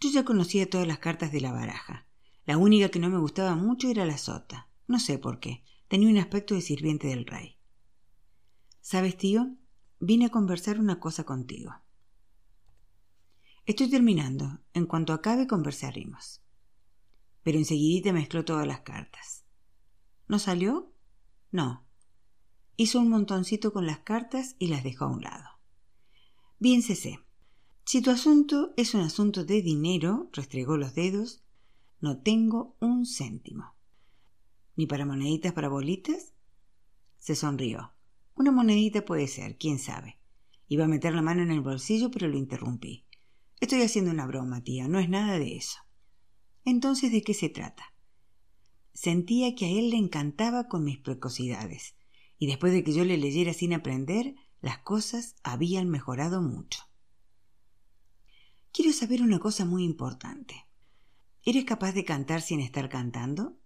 Yo 0.00 0.10
ya 0.10 0.24
conocía 0.24 0.68
todas 0.68 0.88
las 0.88 0.98
cartas 0.98 1.30
de 1.30 1.40
la 1.40 1.52
baraja. 1.52 2.08
La 2.44 2.58
única 2.58 2.88
que 2.88 2.98
no 2.98 3.08
me 3.08 3.20
gustaba 3.20 3.54
mucho 3.54 3.88
era 3.88 4.04
la 4.04 4.18
sota. 4.18 4.68
No 4.88 4.98
sé 4.98 5.16
por 5.16 5.38
qué. 5.38 5.62
Tenía 5.86 6.08
un 6.08 6.18
aspecto 6.18 6.56
de 6.56 6.60
sirviente 6.60 7.06
del 7.06 7.24
rey. 7.24 7.56
¿Sabes, 8.80 9.16
tío? 9.16 9.54
vine 10.00 10.26
a 10.26 10.30
conversar 10.30 10.80
una 10.80 10.98
cosa 10.98 11.22
contigo. 11.22 11.72
Estoy 13.64 13.88
terminando. 13.90 14.58
En 14.74 14.86
cuanto 14.86 15.12
acabe, 15.12 15.46
conversaremos. 15.46 16.42
Pero 17.42 17.58
enseguidita 17.58 18.12
mezcló 18.12 18.44
todas 18.44 18.66
las 18.66 18.80
cartas. 18.80 19.44
¿No 20.26 20.38
salió? 20.38 20.92
No. 21.50 21.86
Hizo 22.76 23.00
un 23.00 23.08
montoncito 23.08 23.72
con 23.72 23.86
las 23.86 24.00
cartas 24.00 24.56
y 24.58 24.68
las 24.68 24.84
dejó 24.84 25.06
a 25.06 25.12
un 25.12 25.22
lado. 25.22 25.48
Bien, 26.58 26.82
sé. 26.82 27.20
Si 27.84 28.02
tu 28.02 28.10
asunto 28.10 28.74
es 28.76 28.94
un 28.94 29.00
asunto 29.00 29.44
de 29.44 29.62
dinero, 29.62 30.28
restregó 30.32 30.76
los 30.76 30.94
dedos, 30.94 31.42
no 32.00 32.20
tengo 32.20 32.76
un 32.80 33.06
céntimo. 33.06 33.74
¿Ni 34.76 34.86
para 34.86 35.06
moneditas 35.06 35.52
para 35.52 35.68
bolitas? 35.68 36.34
Se 37.16 37.34
sonrió. 37.34 37.94
Una 38.34 38.52
monedita 38.52 39.04
puede 39.04 39.26
ser, 39.26 39.56
quién 39.56 39.78
sabe. 39.78 40.20
Iba 40.68 40.84
a 40.84 40.88
meter 40.88 41.14
la 41.14 41.22
mano 41.22 41.42
en 41.42 41.50
el 41.50 41.62
bolsillo, 41.62 42.10
pero 42.10 42.28
lo 42.28 42.36
interrumpí. 42.36 43.06
Estoy 43.58 43.82
haciendo 43.82 44.10
una 44.10 44.26
broma, 44.26 44.62
tía, 44.62 44.86
no 44.86 44.98
es 44.98 45.08
nada 45.08 45.38
de 45.38 45.56
eso. 45.56 45.78
Entonces, 46.68 47.10
¿de 47.10 47.22
qué 47.22 47.32
se 47.32 47.48
trata? 47.48 47.94
Sentía 48.92 49.54
que 49.54 49.64
a 49.64 49.70
él 49.70 49.88
le 49.88 49.96
encantaba 49.96 50.68
con 50.68 50.84
mis 50.84 50.98
precocidades, 50.98 51.96
y 52.36 52.46
después 52.46 52.74
de 52.74 52.84
que 52.84 52.92
yo 52.92 53.06
le 53.06 53.16
leyera 53.16 53.54
sin 53.54 53.72
aprender, 53.72 54.34
las 54.60 54.76
cosas 54.80 55.36
habían 55.42 55.88
mejorado 55.88 56.42
mucho. 56.42 56.82
Quiero 58.70 58.92
saber 58.92 59.22
una 59.22 59.38
cosa 59.38 59.64
muy 59.64 59.82
importante. 59.82 60.66
¿Eres 61.42 61.64
capaz 61.64 61.92
de 61.92 62.04
cantar 62.04 62.42
sin 62.42 62.60
estar 62.60 62.90
cantando? 62.90 63.58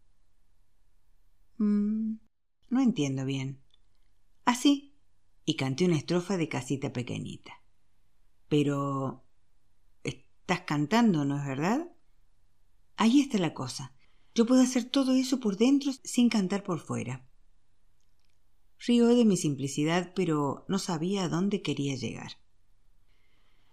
Mm, 1.58 2.18
no 2.70 2.80
entiendo 2.80 3.24
bien. 3.24 3.64
Así. 4.44 4.94
y 5.44 5.56
canté 5.56 5.86
una 5.86 5.96
estrofa 5.96 6.36
de 6.36 6.48
casita 6.48 6.92
pequeñita. 6.92 7.64
Pero... 8.48 9.24
Estás 10.04 10.60
cantando, 10.60 11.24
¿no 11.24 11.36
es 11.36 11.44
verdad? 11.44 11.91
Ahí 12.96 13.20
está 13.20 13.38
la 13.38 13.54
cosa. 13.54 13.94
Yo 14.34 14.46
puedo 14.46 14.62
hacer 14.62 14.84
todo 14.84 15.12
eso 15.12 15.40
por 15.40 15.56
dentro 15.56 15.92
sin 16.04 16.28
cantar 16.28 16.62
por 16.62 16.80
fuera. 16.80 17.26
Río 18.78 19.08
de 19.08 19.24
mi 19.24 19.36
simplicidad, 19.36 20.12
pero 20.14 20.64
no 20.68 20.78
sabía 20.78 21.24
a 21.24 21.28
dónde 21.28 21.62
quería 21.62 21.94
llegar. 21.94 22.32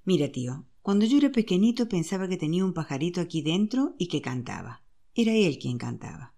Mira, 0.03 0.31
tío, 0.31 0.65
cuando 0.81 1.05
yo 1.05 1.17
era 1.17 1.31
pequeñito 1.31 1.87
pensaba 1.87 2.27
que 2.27 2.37
tenía 2.37 2.65
un 2.65 2.73
pajarito 2.73 3.21
aquí 3.21 3.41
dentro 3.41 3.95
y 3.97 4.07
que 4.07 4.21
cantaba. 4.21 4.83
Era 5.15 5.33
él 5.33 5.57
quien 5.59 5.77
cantaba. 5.77 6.33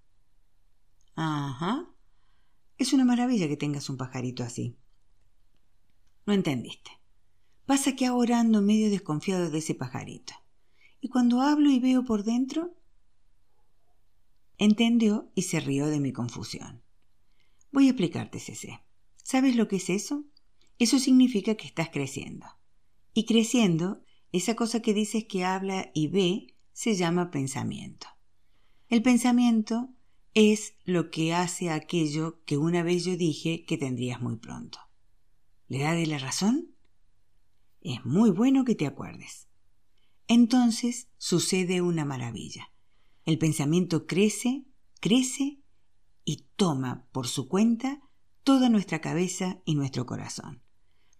Ajá. 1.15 1.89
Es 2.77 2.93
una 2.93 3.05
maravilla 3.05 3.47
que 3.47 3.57
tengas 3.57 3.89
un 3.89 3.97
pajarito 3.97 4.43
así. 4.43 4.77
No 6.25 6.33
entendiste. 6.33 6.91
Pasa 7.65 7.95
que 7.95 8.05
ahora 8.05 8.39
ando 8.39 8.61
medio 8.61 8.89
desconfiado 8.89 9.49
de 9.49 9.59
ese 9.59 9.75
pajarito. 9.75 10.33
Y 11.01 11.09
cuando 11.09 11.41
hablo 11.41 11.69
y 11.69 11.79
veo 11.79 12.05
por 12.05 12.23
dentro... 12.23 12.73
Entendió 14.57 15.31
y 15.33 15.41
se 15.41 15.59
rió 15.59 15.87
de 15.87 15.99
mi 15.99 16.13
confusión. 16.13 16.83
Voy 17.71 17.87
a 17.87 17.89
explicarte, 17.89 18.39
Cece. 18.39 18.83
¿Sabes 19.23 19.55
lo 19.55 19.67
que 19.67 19.77
es 19.77 19.89
eso? 19.89 20.25
Eso 20.77 20.99
significa 20.99 21.55
que 21.55 21.65
estás 21.65 21.89
creciendo. 21.89 22.45
Y 23.13 23.25
creciendo, 23.25 24.03
esa 24.31 24.55
cosa 24.55 24.81
que 24.81 24.93
dices 24.93 25.25
que 25.25 25.43
habla 25.43 25.89
y 25.95 26.07
ve 26.07 26.55
se 26.73 26.95
llama 26.95 27.31
pensamiento. 27.31 28.07
El 28.87 29.01
pensamiento 29.01 29.89
es 30.33 30.75
lo 30.85 31.11
que 31.11 31.33
hace 31.33 31.69
aquello 31.69 32.41
que 32.45 32.57
una 32.57 32.83
vez 32.83 33.03
yo 33.03 33.17
dije 33.17 33.65
que 33.65 33.77
tendrías 33.77 34.21
muy 34.21 34.37
pronto. 34.37 34.79
¿Le 35.67 35.79
da 35.79 35.93
de 35.93 36.05
la 36.05 36.17
razón? 36.17 36.75
Es 37.81 38.05
muy 38.05 38.29
bueno 38.29 38.63
que 38.63 38.75
te 38.75 38.85
acuerdes. 38.85 39.47
Entonces 40.33 41.09
sucede 41.17 41.81
una 41.81 42.05
maravilla. 42.05 42.71
El 43.25 43.37
pensamiento 43.37 44.07
crece, 44.07 44.63
crece 45.01 45.61
y 46.23 46.47
toma 46.55 47.05
por 47.11 47.27
su 47.27 47.49
cuenta 47.49 47.99
toda 48.45 48.69
nuestra 48.69 49.01
cabeza 49.01 49.61
y 49.65 49.75
nuestro 49.75 50.05
corazón. 50.05 50.63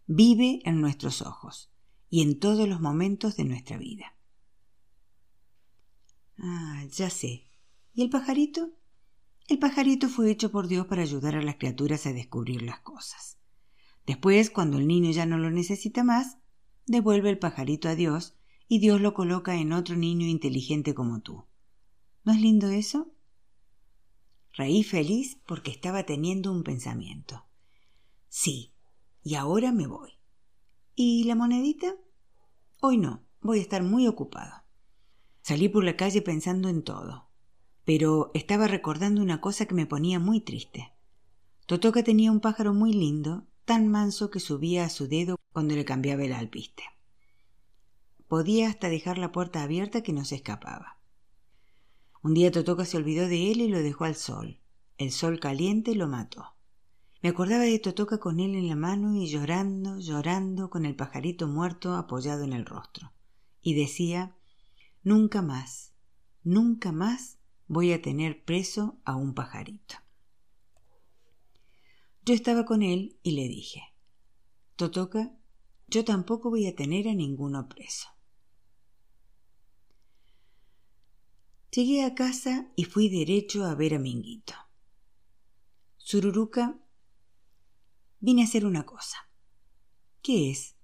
Vive 0.08 0.62
en 0.64 0.80
nuestros 0.80 1.22
ojos 1.22 1.74
y 2.10 2.22
en 2.22 2.40
todos 2.40 2.70
los 2.70 2.80
momentos 2.80 3.36
de 3.36 3.44
nuestra 3.44 3.78
vida. 3.78 4.16
Ah, 6.38 6.86
ya 6.90 7.10
sé. 7.10 7.50
¿Y 7.94 8.04
el 8.04 8.10
pajarito? 8.10 8.70
El 9.50 9.60
pajarito 9.60 10.08
fue 10.08 10.32
hecho 10.32 10.54
por 10.54 10.70
Dios 10.70 10.88
para 10.88 11.02
ayudar 11.02 11.36
a 11.36 11.42
las 11.42 11.58
criaturas 11.58 12.06
a 12.06 12.14
descubrir 12.14 12.62
las 12.62 12.80
cosas. 12.80 13.38
Después, 14.06 14.50
cuando 14.50 14.78
el 14.78 14.88
niño 14.88 15.12
ya 15.12 15.26
no 15.26 15.38
lo 15.38 15.52
necesita 15.52 16.06
más, 16.06 16.38
devuelve 16.86 17.30
el 17.30 17.40
pajarito 17.40 17.90
a 17.90 17.96
Dios 17.96 18.38
y 18.72 18.80
Dios 18.80 19.02
lo 19.02 19.14
coloca 19.14 19.58
en 19.58 19.74
otro 19.74 19.98
niño 19.98 20.26
inteligente 20.26 20.94
como 20.94 21.22
tú. 21.22 21.44
¿No 22.24 22.32
es 22.32 22.40
lindo 22.40 22.70
eso? 22.70 23.12
Reí 24.54 24.84
feliz 24.84 25.42
porque 25.46 25.72
estaba 25.72 26.06
teniendo 26.06 26.54
un 26.54 26.64
pensamiento. 26.64 27.46
Sí, 28.30 28.74
y 29.24 29.36
ahora 29.36 29.74
me 29.74 29.88
voy. 29.88 30.12
¿Y 30.96 31.26
la 31.26 31.36
monedita? 31.36 31.96
Hoy 32.80 32.98
no, 32.98 33.26
voy 33.42 33.60
a 33.60 33.62
estar 33.62 33.84
muy 33.84 34.08
ocupado. 34.08 34.64
Salí 35.42 35.68
por 35.68 35.84
la 35.84 35.98
calle 35.98 36.22
pensando 36.22 36.70
en 36.70 36.84
todo 36.84 37.32
pero 37.84 38.32
estaba 38.34 38.68
recordando 38.68 39.22
una 39.22 39.42
cosa 39.42 39.66
que 39.66 39.76
me 39.76 39.86
ponía 39.86 40.20
muy 40.20 40.40
triste. 40.40 40.94
Totoca 41.66 42.04
tenía 42.04 42.32
un 42.32 42.40
pájaro 42.40 42.74
muy 42.74 42.94
lindo, 42.94 43.48
tan 43.66 43.88
manso 43.88 44.30
que 44.30 44.40
subía 44.40 44.86
a 44.86 44.90
su 44.90 45.08
dedo 45.08 45.36
cuando 45.52 45.76
le 45.76 45.84
cambiaba 45.84 46.24
el 46.24 46.34
alpiste. 46.34 46.84
Podía 48.32 48.70
hasta 48.70 48.88
dejar 48.88 49.18
la 49.18 49.34
puerta 49.34 49.62
abierta 49.62 50.04
que 50.04 50.14
no 50.14 50.24
se 50.24 50.36
escapaba. 50.36 51.02
Un 52.24 52.34
día 52.34 52.50
Totoca 52.50 52.86
se 52.86 52.96
olvidó 52.96 53.28
de 53.28 53.52
él 53.52 53.60
y 53.60 53.68
lo 53.68 53.80
dejó 53.80 54.06
al 54.06 54.16
sol. 54.16 54.62
El 54.98 55.12
sol 55.12 55.42
caliente 55.42 55.96
lo 55.96 56.08
mató. 56.08 56.56
Me 57.22 57.28
acordaba 57.28 57.66
de 57.66 57.78
Totoca 57.78 58.20
con 58.20 58.40
él 58.40 58.56
en 58.56 58.70
la 58.70 58.78
mano 58.78 59.18
y 59.18 59.28
llorando, 59.28 60.00
llorando, 60.00 60.70
con 60.70 60.86
el 60.86 60.96
pajarito 60.96 61.50
muerto 61.50 61.94
apoyado 61.96 62.46
en 62.46 62.54
el 62.54 62.66
rostro. 62.66 63.12
Y 63.62 63.74
decía, 63.74 64.34
nunca 65.04 65.42
más, 65.42 65.94
nunca 66.42 66.94
más 66.94 67.38
voy 67.68 67.92
a 67.92 68.02
tener 68.02 68.46
preso 68.46 68.98
a 69.04 69.18
un 69.18 69.34
pajarito. 69.34 69.96
Yo 72.24 72.34
estaba 72.34 72.64
con 72.64 72.82
él 72.82 73.20
y 73.24 73.32
le 73.32 73.50
dije, 73.50 73.82
Totoca, 74.78 75.34
yo 75.90 76.06
tampoco 76.06 76.50
voy 76.50 76.66
a 76.68 76.78
tener 76.78 77.10
a 77.10 77.14
ninguno 77.14 77.68
preso. 77.68 78.08
Llegué 81.72 82.04
a 82.04 82.14
casa 82.16 82.70
y 82.76 82.84
fui 82.84 83.08
derecho 83.08 83.64
a 83.64 83.76
ver 83.76 83.94
a 83.94 84.00
Minguito. 84.00 84.54
Sururuca, 85.96 86.78
vine 88.20 88.42
a 88.42 88.46
hacer 88.46 88.66
una 88.66 88.86
cosa. 88.86 89.30
¿Qué 90.22 90.52
es? 90.52 90.76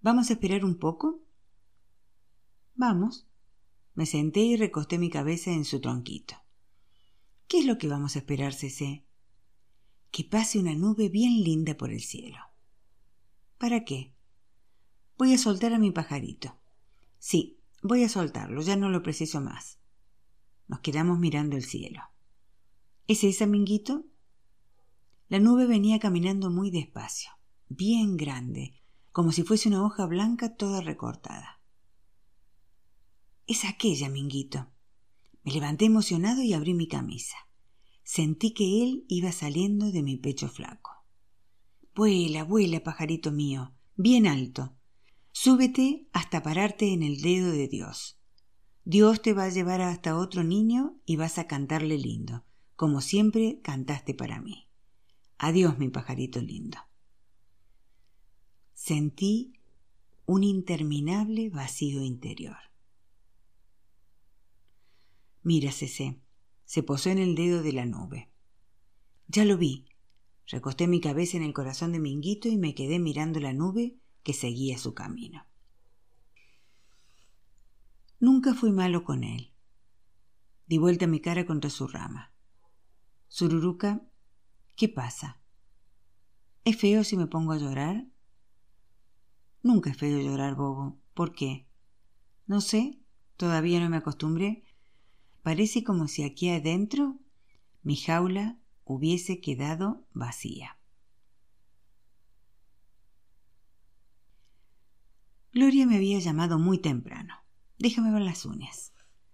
¿Vamos 0.00 0.30
a 0.30 0.32
esperar 0.32 0.64
un 0.64 0.78
poco? 0.78 1.22
Vamos. 2.76 3.28
Me 3.94 4.06
senté 4.06 4.40
y 4.40 4.56
recosté 4.56 4.96
mi 4.96 5.10
cabeza 5.10 5.50
en 5.50 5.66
su 5.66 5.82
tronquito. 5.82 6.36
¿Qué 7.46 7.58
es 7.58 7.66
lo 7.66 7.76
que 7.76 7.88
vamos 7.88 8.16
a 8.16 8.20
esperar, 8.20 8.54
Cece? 8.54 9.04
Que 10.10 10.24
pase 10.24 10.58
una 10.58 10.74
nube 10.74 11.10
bien 11.10 11.44
linda 11.44 11.76
por 11.76 11.90
el 11.90 12.00
cielo. 12.00 12.38
¿Para 13.58 13.84
qué? 13.84 14.14
Voy 15.18 15.34
a 15.34 15.38
soltar 15.38 15.74
a 15.74 15.78
mi 15.78 15.90
pajarito. 15.90 16.58
Sí, 17.18 17.57
voy 17.82 18.04
a 18.04 18.08
soltarlo, 18.08 18.60
ya 18.62 18.76
no 18.76 18.88
lo 18.88 19.02
preciso 19.02 19.40
más. 19.40 19.78
Nos 20.66 20.80
quedamos 20.80 21.18
mirando 21.18 21.56
el 21.56 21.64
cielo. 21.64 22.02
¿Es 23.06 23.24
esa, 23.24 23.46
Minguito? 23.46 24.04
La 25.28 25.38
nube 25.38 25.66
venía 25.66 25.98
caminando 25.98 26.50
muy 26.50 26.70
despacio, 26.70 27.30
bien 27.68 28.16
grande, 28.16 28.74
como 29.12 29.32
si 29.32 29.42
fuese 29.42 29.68
una 29.68 29.84
hoja 29.84 30.06
blanca 30.06 30.56
toda 30.56 30.80
recortada. 30.80 31.60
Es 33.46 33.64
aquella, 33.64 34.08
Minguito. 34.08 34.68
Me 35.42 35.52
levanté 35.52 35.86
emocionado 35.86 36.42
y 36.42 36.52
abrí 36.52 36.74
mi 36.74 36.88
camisa. 36.88 37.36
Sentí 38.04 38.52
que 38.52 38.82
él 38.82 39.04
iba 39.08 39.32
saliendo 39.32 39.90
de 39.90 40.02
mi 40.02 40.16
pecho 40.16 40.48
flaco. 40.48 40.90
Vuela, 41.94 42.44
vuela, 42.44 42.82
pajarito 42.82 43.32
mío, 43.32 43.74
bien 43.96 44.26
alto. 44.26 44.77
Súbete 45.40 46.08
hasta 46.12 46.42
pararte 46.42 46.92
en 46.92 47.04
el 47.04 47.20
dedo 47.20 47.52
de 47.52 47.68
Dios. 47.68 48.18
Dios 48.84 49.22
te 49.22 49.34
va 49.34 49.44
a 49.44 49.50
llevar 49.50 49.80
hasta 49.80 50.18
otro 50.18 50.42
niño 50.42 50.98
y 51.06 51.14
vas 51.14 51.38
a 51.38 51.46
cantarle 51.46 51.96
lindo, 51.96 52.44
como 52.74 53.00
siempre 53.00 53.60
cantaste 53.62 54.14
para 54.14 54.40
mí. 54.40 54.66
Adiós, 55.38 55.78
mi 55.78 55.90
pajarito 55.90 56.40
lindo. 56.40 56.78
Sentí 58.74 59.52
un 60.26 60.42
interminable 60.42 61.50
vacío 61.50 62.02
interior. 62.02 62.58
Mira, 65.44 65.70
se 65.70 66.82
posó 66.82 67.10
en 67.10 67.18
el 67.18 67.36
dedo 67.36 67.62
de 67.62 67.72
la 67.72 67.86
nube. 67.86 68.28
Ya 69.28 69.44
lo 69.44 69.56
vi. 69.56 69.86
Recosté 70.48 70.88
mi 70.88 71.00
cabeza 71.00 71.36
en 71.36 71.44
el 71.44 71.52
corazón 71.52 71.92
de 71.92 72.00
Minguito 72.00 72.48
y 72.48 72.56
me 72.56 72.74
quedé 72.74 72.98
mirando 72.98 73.38
la 73.38 73.52
nube 73.52 74.00
que 74.28 74.34
seguía 74.34 74.76
su 74.76 74.92
camino. 74.92 75.46
Nunca 78.20 78.52
fui 78.52 78.70
malo 78.72 79.02
con 79.02 79.24
él. 79.24 79.54
Di 80.66 80.76
vuelta 80.76 81.06
mi 81.06 81.18
cara 81.18 81.46
contra 81.46 81.70
su 81.70 81.88
rama. 81.88 82.34
Sururuca, 83.28 84.02
¿qué 84.76 84.90
pasa? 84.90 85.40
¿Es 86.62 86.76
feo 86.76 87.04
si 87.04 87.16
me 87.16 87.26
pongo 87.26 87.52
a 87.52 87.56
llorar? 87.56 88.06
Nunca 89.62 89.88
es 89.88 89.96
feo 89.96 90.20
llorar, 90.20 90.56
bobo. 90.56 91.00
¿Por 91.14 91.32
qué? 91.32 91.66
No 92.46 92.60
sé, 92.60 93.00
todavía 93.38 93.80
no 93.80 93.88
me 93.88 93.96
acostumbré. 93.96 94.62
Parece 95.40 95.84
como 95.84 96.06
si 96.06 96.22
aquí 96.22 96.50
adentro 96.50 97.18
mi 97.82 97.96
jaula 97.96 98.58
hubiese 98.84 99.40
quedado 99.40 100.06
vacía. 100.12 100.77
Gloria 105.58 105.88
me 105.88 105.96
había 105.96 106.20
llamado 106.20 106.56
muy 106.60 106.78
temprano. 106.78 107.34
Déjame 107.80 108.12
ver 108.12 108.22
las 108.22 108.46
uñas. 108.46 108.92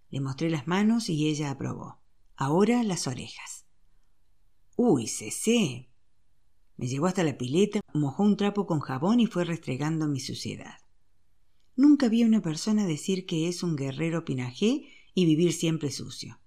Le 0.08 0.22
mostré 0.22 0.48
las 0.48 0.66
manos 0.66 1.10
y 1.10 1.28
ella 1.28 1.50
aprobó. 1.50 2.00
Ahora 2.34 2.82
las 2.82 3.06
orejas. 3.06 3.66
Uy, 4.74 5.06
cesé. 5.06 5.90
Me 6.78 6.86
llevó 6.86 7.08
hasta 7.08 7.24
la 7.24 7.36
pileta, 7.36 7.80
mojó 7.92 8.22
un 8.22 8.38
trapo 8.38 8.66
con 8.66 8.80
jabón 8.80 9.20
y 9.20 9.26
fue 9.26 9.44
restregando 9.44 10.08
mi 10.08 10.18
suciedad. 10.18 10.78
Nunca 11.76 12.08
vi 12.08 12.22
a 12.22 12.26
una 12.26 12.40
persona 12.40 12.86
decir 12.86 13.26
que 13.26 13.46
es 13.46 13.62
un 13.62 13.76
guerrero 13.76 14.24
pinajé 14.24 14.88
y 15.12 15.26
vivir 15.26 15.52
siempre 15.52 15.90
sucio. 15.90 16.40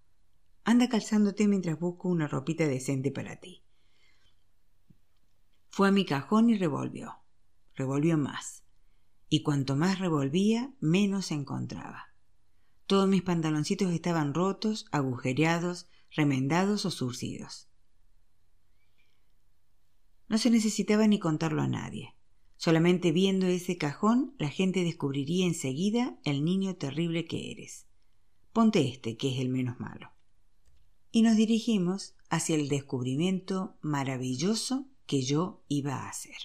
Anda 0.64 0.90
calzándote 0.90 1.48
mientras 1.48 1.80
busco 1.80 2.10
una 2.10 2.28
ropita 2.28 2.66
decente 2.66 3.12
para 3.12 3.36
ti. 3.36 3.64
Fue 5.70 5.88
a 5.88 5.92
mi 5.92 6.04
cajón 6.04 6.50
y 6.50 6.58
revolvió. 6.58 7.14
Revolvió 7.76 8.18
más. 8.18 8.64
Y 9.30 9.42
cuanto 9.42 9.76
más 9.76 10.00
revolvía, 10.00 10.74
menos 10.80 11.32
encontraba. 11.32 12.14
Todos 12.86 13.10
mis 13.10 13.22
pantaloncitos 13.22 13.92
estaban 13.92 14.34
rotos, 14.34 14.86
agujereados, 14.92 15.88
remendados 16.16 16.86
o 16.86 16.92
surcidos. 16.92 17.68
No 20.30 20.38
se 20.38 20.50
necesitaba 20.50 21.08
ni 21.08 21.20
contarlo 21.20 21.62
a 21.62 21.68
nadie. 21.68 22.16
Solamente 22.56 23.12
viendo 23.12 23.46
ese 23.46 23.78
cajón 23.78 24.34
la 24.40 24.50
gente 24.50 24.84
descubriría 24.84 25.46
enseguida 25.46 26.18
el 26.24 26.44
niño 26.44 26.76
terrible 26.76 27.26
que 27.26 27.52
eres. 27.52 27.88
Ponte 28.54 28.88
este, 28.88 29.18
que 29.18 29.34
es 29.34 29.40
el 29.40 29.50
menos 29.50 29.80
malo 29.80 30.12
y 31.12 31.22
nos 31.22 31.36
dirigimos 31.36 32.16
hacia 32.30 32.56
el 32.56 32.68
descubrimiento 32.68 33.78
maravilloso 33.82 34.88
que 35.06 35.24
yo 35.24 35.64
iba 35.68 35.96
a 35.96 36.10
hacer. 36.10 36.36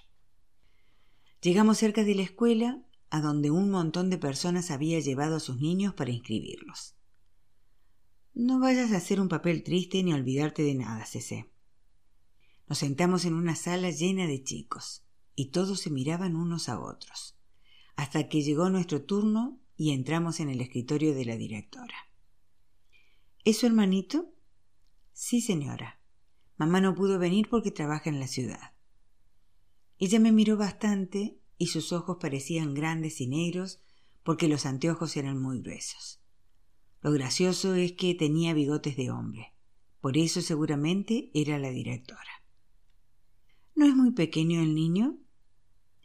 Llegamos 1.43 1.79
cerca 1.79 2.05
de 2.05 2.15
la 2.15 2.23
escuela, 2.23 2.81
a 3.11 3.21
donde 3.21 3.51
un 3.51 3.69
montón 3.69 4.11
de 4.11 4.17
personas 4.17 4.71
había 4.71 5.01
llevado 5.01 5.37
a 5.37 5.41
sus 5.41 5.61
niños 5.61 5.93
para 5.93 6.13
inscribirlos. 6.13 6.95
No 8.33 8.61
vayas 8.61 8.93
a 8.93 8.99
hacer 8.99 9.21
un 9.21 9.29
papel 9.29 9.65
triste 9.65 10.03
ni 10.05 10.13
olvidarte 10.13 10.63
de 10.63 10.75
nada, 10.75 11.05
Cece. 11.05 11.51
Nos 12.69 12.79
sentamos 12.79 13.25
en 13.25 13.35
una 13.35 13.57
sala 13.57 13.91
llena 13.91 14.29
de 14.29 14.45
chicos, 14.45 15.05
y 15.35 15.47
todos 15.47 15.81
se 15.81 15.91
miraban 15.91 16.37
unos 16.37 16.69
a 16.69 16.79
otros, 16.79 17.37
hasta 17.97 18.29
que 18.29 18.43
llegó 18.43 18.71
nuestro 18.71 19.03
turno 19.03 19.61
y 19.77 19.91
entramos 19.91 20.39
en 20.39 20.49
el 20.49 20.61
escritorio 20.61 21.13
de 21.13 21.25
la 21.25 21.37
directora. 21.37 21.97
¿Es 23.45 23.59
su 23.59 23.67
hermanito? 23.67 24.33
Sí, 25.13 25.41
señora. 25.41 25.99
Mamá 26.57 26.81
no 26.81 26.95
pudo 26.95 27.19
venir 27.19 27.49
porque 27.51 27.73
trabaja 27.73 28.09
en 28.09 28.21
la 28.21 28.29
ciudad. 28.29 28.72
Ella 29.99 30.19
me 30.19 30.33
miró 30.33 30.57
bastante 30.57 31.39
y 31.59 31.69
sus 31.69 31.93
ojos 31.93 32.19
parecían 32.21 32.75
grandes 32.75 33.21
y 33.21 33.27
negros 33.27 33.81
porque 34.23 34.49
los 34.49 34.67
anteojos 34.67 35.17
eran 35.17 35.41
muy 35.41 35.61
gruesos. 35.61 36.21
Lo 37.01 37.13
gracioso 37.13 37.75
es 37.75 37.93
que 37.93 38.15
tenía 38.15 38.55
bigotes 38.55 38.97
de 38.97 39.11
hombre. 39.11 39.53
Por 40.01 40.17
eso 40.17 40.41
seguramente 40.41 41.31
era 41.35 41.59
la 41.59 41.71
directora. 41.71 42.45
¿No 43.75 43.87
es 43.87 43.95
muy 43.95 44.13
pequeño 44.13 44.61
el 44.61 44.75
niño? 44.75 45.19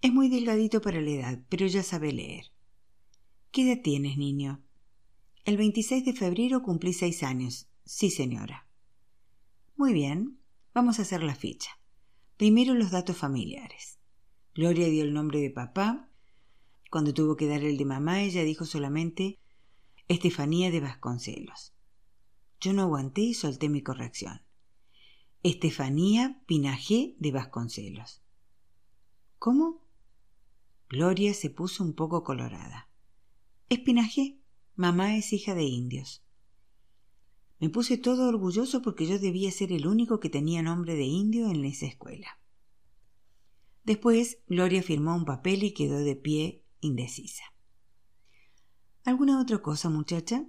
Es 0.02 0.12
muy 0.14 0.30
delgadito 0.30 0.82
para 0.82 1.02
la 1.02 1.10
edad, 1.10 1.44
pero 1.50 1.68
ya 1.68 1.84
sabe 1.84 2.14
leer. 2.14 2.46
¿Qué 3.52 3.72
edad 3.72 3.82
tienes, 3.84 4.18
niño? 4.18 4.64
El 5.46 5.58
26 5.58 6.06
de 6.06 6.14
febrero 6.14 6.62
cumplí 6.62 6.94
seis 6.94 7.24
años. 7.24 7.68
Sí, 7.86 8.10
señora. 8.10 8.68
Muy 9.76 9.94
bien, 9.94 10.40
vamos 10.74 11.00
a 11.00 11.04
hacer 11.04 11.24
la 11.24 11.36
ficha. 11.36 11.70
Primero 12.38 12.76
los 12.76 12.92
datos 12.92 13.18
familiares. 13.18 13.98
Gloria 14.54 14.88
dio 14.90 15.04
el 15.04 15.14
nombre 15.14 15.40
de 15.42 15.50
papá. 15.50 16.08
Cuando 16.92 17.12
tuvo 17.12 17.36
que 17.36 17.48
dar 17.48 17.64
el 17.64 17.78
de 17.78 17.86
mamá, 17.86 18.22
ella 18.22 18.44
dijo 18.44 18.66
solamente 18.66 19.40
Estefanía 20.08 20.70
de 20.70 20.80
Vasconcelos. 20.80 21.74
Yo 22.62 22.74
no 22.74 22.84
aguanté 22.84 23.22
y 23.22 23.34
solté 23.34 23.70
mi 23.70 23.82
corrección. 23.82 24.44
Estefanía 25.42 26.44
Pinajé 26.46 27.16
de 27.18 27.32
Vasconcelos. 27.32 28.22
¿Cómo? 29.40 29.82
Gloria 30.90 31.34
se 31.34 31.50
puso 31.50 31.84
un 31.84 31.94
poco 31.94 32.24
colorada. 32.24 32.88
Es 33.68 33.80
Pinajé. 33.80 34.40
Mamá 34.76 35.18
es 35.18 35.34
hija 35.34 35.56
de 35.56 35.64
indios. 35.64 36.24
Me 37.60 37.70
puse 37.70 37.98
todo 37.98 38.28
orgulloso 38.28 38.82
porque 38.82 39.08
yo 39.08 39.18
debía 39.18 39.52
ser 39.52 39.72
el 39.72 39.88
único 39.88 40.20
que 40.20 40.30
tenía 40.30 40.62
nombre 40.62 40.96
de 40.96 41.04
indio 41.04 41.50
en 41.50 41.66
esa 41.66 41.88
escuela. 41.88 42.40
Después 43.84 44.40
Gloria 44.48 44.84
firmó 44.84 45.16
un 45.16 45.26
papel 45.26 45.64
y 45.64 45.74
quedó 45.74 45.98
de 46.00 46.16
pie 46.16 46.64
indecisa. 46.82 47.44
¿Alguna 49.06 49.42
otra 49.42 49.62
cosa, 49.62 49.90
muchacha? 49.90 50.46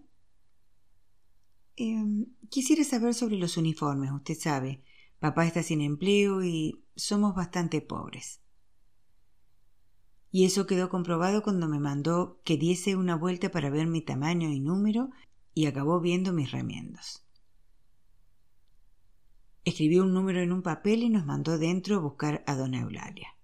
Em, 1.77 2.27
quisiera 2.51 2.83
saber 2.83 3.15
sobre 3.15 3.37
los 3.37 3.57
uniformes, 3.57 4.11
usted 4.11 4.37
sabe. 4.37 4.83
Papá 5.21 5.47
está 5.47 5.63
sin 5.63 5.81
empleo 5.81 6.43
y 6.43 6.85
somos 6.97 7.35
bastante 7.35 7.81
pobres. 7.81 8.41
Y 10.31 10.45
eso 10.45 10.67
quedó 10.67 10.91
comprobado 10.91 11.43
cuando 11.43 11.69
me 11.69 11.79
mandó 11.79 12.41
que 12.45 12.57
diese 12.57 12.97
una 12.97 13.17
vuelta 13.17 13.51
para 13.51 13.71
ver 13.71 13.87
mi 13.87 14.03
tamaño 14.03 14.51
y 14.51 14.61
número 14.61 15.11
y 15.59 15.67
acabó 15.67 15.99
viendo 15.99 16.33
mis 16.33 16.53
remiendos. 16.53 17.27
Escribió 19.65 20.05
un 20.05 20.15
número 20.15 20.41
en 20.41 20.53
un 20.53 20.63
papel 20.63 21.03
y 21.03 21.09
nos 21.09 21.27
mandó 21.27 21.59
dentro 21.59 21.97
a 21.97 21.99
buscar 21.99 22.45
a 22.47 22.55
doña 22.55 22.83
Eulalia. 22.83 23.37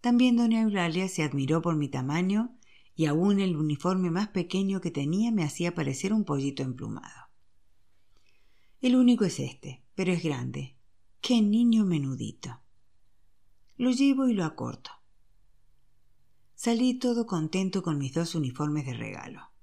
También 0.00 0.36
doña 0.36 0.62
Eulalia 0.62 1.06
se 1.06 1.22
admiró 1.22 1.62
por 1.62 1.76
mi 1.76 1.88
tamaño 1.88 2.58
y 2.96 3.06
aún 3.06 3.38
el 3.38 3.54
uniforme 3.54 4.10
más 4.10 4.26
pequeño 4.26 4.80
que 4.80 4.90
tenía 4.90 5.30
me 5.30 5.44
hacía 5.44 5.72
parecer 5.72 6.12
un 6.12 6.24
pollito 6.24 6.64
emplumado. 6.64 7.28
El 8.80 8.96
único 8.96 9.24
es 9.24 9.38
este, 9.38 9.84
pero 9.94 10.10
es 10.10 10.20
grande. 10.20 10.76
¡Qué 11.20 11.40
niño 11.40 11.84
menudito! 11.84 12.60
Lo 13.76 13.92
llevo 13.92 14.26
y 14.26 14.34
lo 14.34 14.44
acorto. 14.44 14.90
Salí 16.56 16.98
todo 16.98 17.24
contento 17.24 17.84
con 17.84 17.98
mis 17.98 18.12
dos 18.12 18.34
uniformes 18.34 18.84
de 18.84 18.94
regalo. 18.94 19.53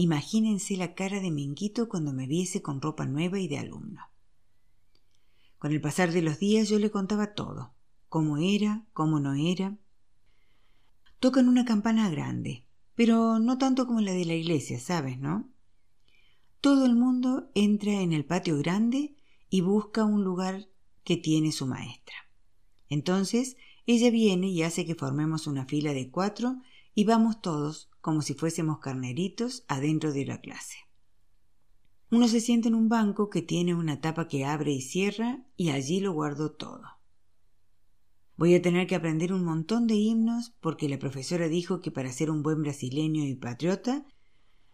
Imagínense 0.00 0.76
la 0.76 0.94
cara 0.94 1.18
de 1.18 1.32
Minguito 1.32 1.88
cuando 1.88 2.12
me 2.12 2.28
viese 2.28 2.62
con 2.62 2.80
ropa 2.80 3.04
nueva 3.04 3.40
y 3.40 3.48
de 3.48 3.58
alumno. 3.58 4.00
Con 5.58 5.72
el 5.72 5.80
pasar 5.80 6.12
de 6.12 6.22
los 6.22 6.38
días 6.38 6.68
yo 6.68 6.78
le 6.78 6.92
contaba 6.92 7.34
todo, 7.34 7.74
cómo 8.08 8.38
era, 8.38 8.86
cómo 8.92 9.18
no 9.18 9.34
era. 9.34 9.76
Tocan 11.18 11.48
una 11.48 11.64
campana 11.64 12.08
grande, 12.10 12.64
pero 12.94 13.40
no 13.40 13.58
tanto 13.58 13.88
como 13.88 14.00
la 14.00 14.12
de 14.12 14.24
la 14.24 14.34
iglesia, 14.34 14.78
¿sabes, 14.78 15.18
no? 15.18 15.50
Todo 16.60 16.86
el 16.86 16.94
mundo 16.94 17.50
entra 17.56 18.00
en 18.00 18.12
el 18.12 18.24
patio 18.24 18.56
grande 18.56 19.16
y 19.50 19.62
busca 19.62 20.04
un 20.04 20.22
lugar 20.22 20.68
que 21.02 21.16
tiene 21.16 21.50
su 21.50 21.66
maestra. 21.66 22.14
Entonces 22.88 23.56
ella 23.84 24.12
viene 24.12 24.46
y 24.46 24.62
hace 24.62 24.86
que 24.86 24.94
formemos 24.94 25.48
una 25.48 25.66
fila 25.66 25.92
de 25.92 26.08
cuatro 26.08 26.62
y 26.94 27.02
vamos 27.02 27.40
todos, 27.40 27.87
como 28.08 28.22
si 28.22 28.32
fuésemos 28.32 28.78
carneritos, 28.78 29.66
adentro 29.68 30.14
de 30.14 30.24
la 30.24 30.40
clase. 30.40 30.78
Uno 32.10 32.26
se 32.26 32.40
sienta 32.40 32.68
en 32.68 32.74
un 32.74 32.88
banco 32.88 33.28
que 33.28 33.42
tiene 33.42 33.74
una 33.74 34.00
tapa 34.00 34.28
que 34.28 34.46
abre 34.46 34.72
y 34.72 34.80
cierra 34.80 35.44
y 35.58 35.68
allí 35.68 36.00
lo 36.00 36.14
guardo 36.14 36.52
todo. 36.52 36.84
Voy 38.38 38.54
a 38.54 38.62
tener 38.62 38.86
que 38.86 38.94
aprender 38.94 39.34
un 39.34 39.44
montón 39.44 39.86
de 39.86 39.96
himnos 39.96 40.54
porque 40.62 40.88
la 40.88 40.98
profesora 40.98 41.48
dijo 41.48 41.82
que 41.82 41.90
para 41.90 42.10
ser 42.10 42.30
un 42.30 42.42
buen 42.42 42.62
brasileño 42.62 43.26
y 43.26 43.34
patriota 43.34 44.06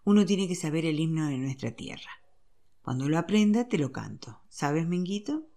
uno 0.04 0.24
tiene 0.24 0.46
que 0.46 0.54
saber 0.54 0.86
el 0.86 1.00
himno 1.00 1.26
de 1.26 1.38
nuestra 1.38 1.72
tierra. 1.72 2.22
Cuando 2.82 3.08
lo 3.08 3.18
aprenda 3.18 3.66
te 3.66 3.78
lo 3.78 3.90
canto. 3.90 4.42
¿Sabes, 4.48 4.86
Minguito? 4.86 5.48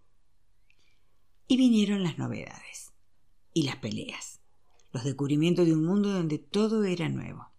Y 1.47 1.57
vinieron 1.57 2.01
las 2.01 2.17
novedades 2.17 2.91
y 3.53 3.61
las 3.61 3.75
peleas 3.75 4.37
los 4.97 5.03
descubrimientos 5.03 5.65
de 5.65 5.73
un 5.73 5.85
mundo 5.85 6.11
donde 6.11 6.39
todo 6.39 6.83
era 6.83 7.09
nuevo. 7.09 7.51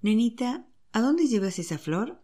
Nenita, 0.00 0.68
¿a 0.92 1.00
dónde 1.00 1.26
llevas 1.26 1.58
esa 1.58 1.76
flor? 1.76 2.22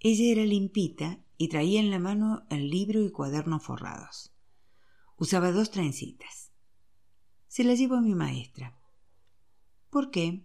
Ella 0.00 0.32
era 0.32 0.44
limpita 0.44 1.22
y 1.38 1.48
traía 1.48 1.78
en 1.78 1.90
la 1.90 2.00
mano 2.00 2.44
el 2.50 2.68
libro 2.68 3.00
y 3.02 3.12
cuadernos 3.12 3.62
forrados. 3.62 4.34
Usaba 5.16 5.52
dos 5.52 5.70
trencitas. 5.70 6.50
Se 7.46 7.62
la 7.62 7.74
llevo 7.74 7.94
a 7.94 8.00
mi 8.00 8.16
maestra. 8.16 8.76
¿Por 9.88 10.10
qué? 10.10 10.44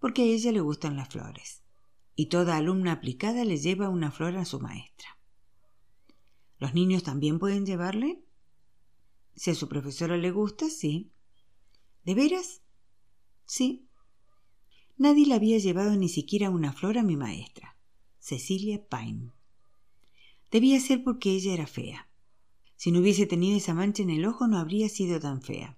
Porque 0.00 0.22
a 0.22 0.24
ella 0.24 0.50
le 0.50 0.60
gustan 0.60 0.96
las 0.96 1.08
flores. 1.08 1.62
Y 2.16 2.26
toda 2.26 2.56
alumna 2.56 2.90
aplicada 2.92 3.44
le 3.44 3.58
lleva 3.58 3.88
una 3.88 4.10
flor 4.10 4.36
a 4.36 4.44
su 4.44 4.58
maestra. 4.58 5.18
¿Los 6.58 6.74
niños 6.74 7.04
también 7.04 7.38
pueden 7.38 7.64
llevarle? 7.64 8.24
Si 9.36 9.52
a 9.52 9.54
su 9.54 9.68
profesora 9.68 10.16
le 10.16 10.32
gusta, 10.32 10.68
sí. 10.68 11.12
¿De 12.04 12.14
veras? 12.14 12.62
Sí. 13.44 13.88
Nadie 15.02 15.26
le 15.26 15.34
había 15.34 15.58
llevado 15.58 15.96
ni 15.96 16.08
siquiera 16.08 16.48
una 16.48 16.72
flor 16.72 16.96
a 16.96 17.02
mi 17.02 17.16
maestra, 17.16 17.74
Cecilia 18.20 18.80
Pine. 18.88 19.32
Debía 20.52 20.78
ser 20.78 21.02
porque 21.02 21.32
ella 21.32 21.54
era 21.54 21.66
fea. 21.66 22.08
Si 22.76 22.92
no 22.92 23.00
hubiese 23.00 23.26
tenido 23.26 23.56
esa 23.56 23.74
mancha 23.74 24.04
en 24.04 24.10
el 24.10 24.24
ojo 24.24 24.46
no 24.46 24.58
habría 24.58 24.88
sido 24.88 25.18
tan 25.18 25.42
fea. 25.42 25.76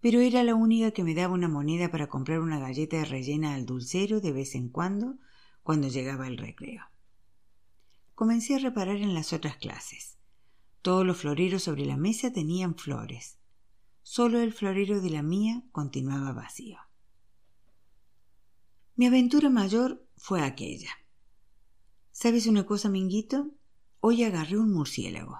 Pero 0.00 0.20
era 0.20 0.44
la 0.44 0.54
única 0.54 0.92
que 0.92 1.02
me 1.02 1.16
daba 1.16 1.34
una 1.34 1.48
moneda 1.48 1.90
para 1.90 2.06
comprar 2.06 2.38
una 2.38 2.60
galleta 2.60 3.04
rellena 3.04 3.56
al 3.56 3.66
dulcero 3.66 4.20
de 4.20 4.30
vez 4.30 4.54
en 4.54 4.68
cuando, 4.68 5.16
cuando 5.64 5.88
llegaba 5.88 6.28
el 6.28 6.38
recreo. 6.38 6.84
Comencé 8.14 8.54
a 8.54 8.58
reparar 8.60 8.98
en 8.98 9.12
las 9.12 9.32
otras 9.32 9.56
clases. 9.56 10.18
Todos 10.82 11.04
los 11.04 11.16
floreros 11.16 11.64
sobre 11.64 11.84
la 11.84 11.96
mesa 11.96 12.32
tenían 12.32 12.76
flores. 12.76 13.40
Solo 14.04 14.38
el 14.38 14.52
florero 14.52 15.00
de 15.00 15.10
la 15.10 15.22
mía 15.22 15.64
continuaba 15.72 16.32
vacío. 16.32 16.85
Mi 18.98 19.04
aventura 19.04 19.50
mayor 19.50 20.02
fue 20.16 20.40
aquella. 20.40 20.88
¿Sabes 22.12 22.46
una 22.46 22.64
cosa, 22.64 22.88
Minguito? 22.88 23.50
Hoy 24.00 24.24
agarré 24.24 24.56
un 24.56 24.72
murciélago. 24.72 25.36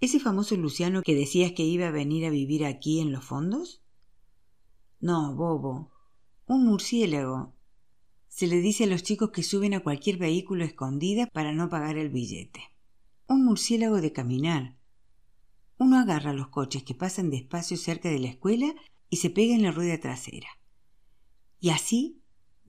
¿Ese 0.00 0.18
famoso 0.18 0.56
Luciano 0.56 1.02
que 1.02 1.14
decías 1.14 1.52
que 1.52 1.62
iba 1.62 1.86
a 1.86 1.92
venir 1.92 2.26
a 2.26 2.30
vivir 2.30 2.64
aquí 2.64 2.98
en 2.98 3.12
los 3.12 3.24
fondos? 3.24 3.80
No, 4.98 5.36
bobo. 5.36 5.92
Un 6.46 6.64
murciélago. 6.64 7.54
Se 8.26 8.48
le 8.48 8.56
dice 8.56 8.84
a 8.84 8.86
los 8.88 9.04
chicos 9.04 9.30
que 9.30 9.44
suben 9.44 9.74
a 9.74 9.84
cualquier 9.84 10.16
vehículo 10.16 10.64
escondida 10.64 11.28
para 11.28 11.52
no 11.52 11.68
pagar 11.68 11.96
el 11.96 12.10
billete. 12.10 12.72
Un 13.28 13.44
murciélago 13.44 14.00
de 14.00 14.12
caminar. 14.12 14.76
Uno 15.78 15.96
agarra 15.96 16.32
los 16.32 16.48
coches 16.48 16.82
que 16.82 16.96
pasan 16.96 17.30
despacio 17.30 17.76
cerca 17.76 18.08
de 18.08 18.18
la 18.18 18.30
escuela 18.30 18.74
y 19.10 19.18
se 19.18 19.30
pega 19.30 19.54
en 19.54 19.62
la 19.62 19.70
rueda 19.70 20.00
trasera. 20.00 20.48
Y 21.60 21.70
así 21.70 22.21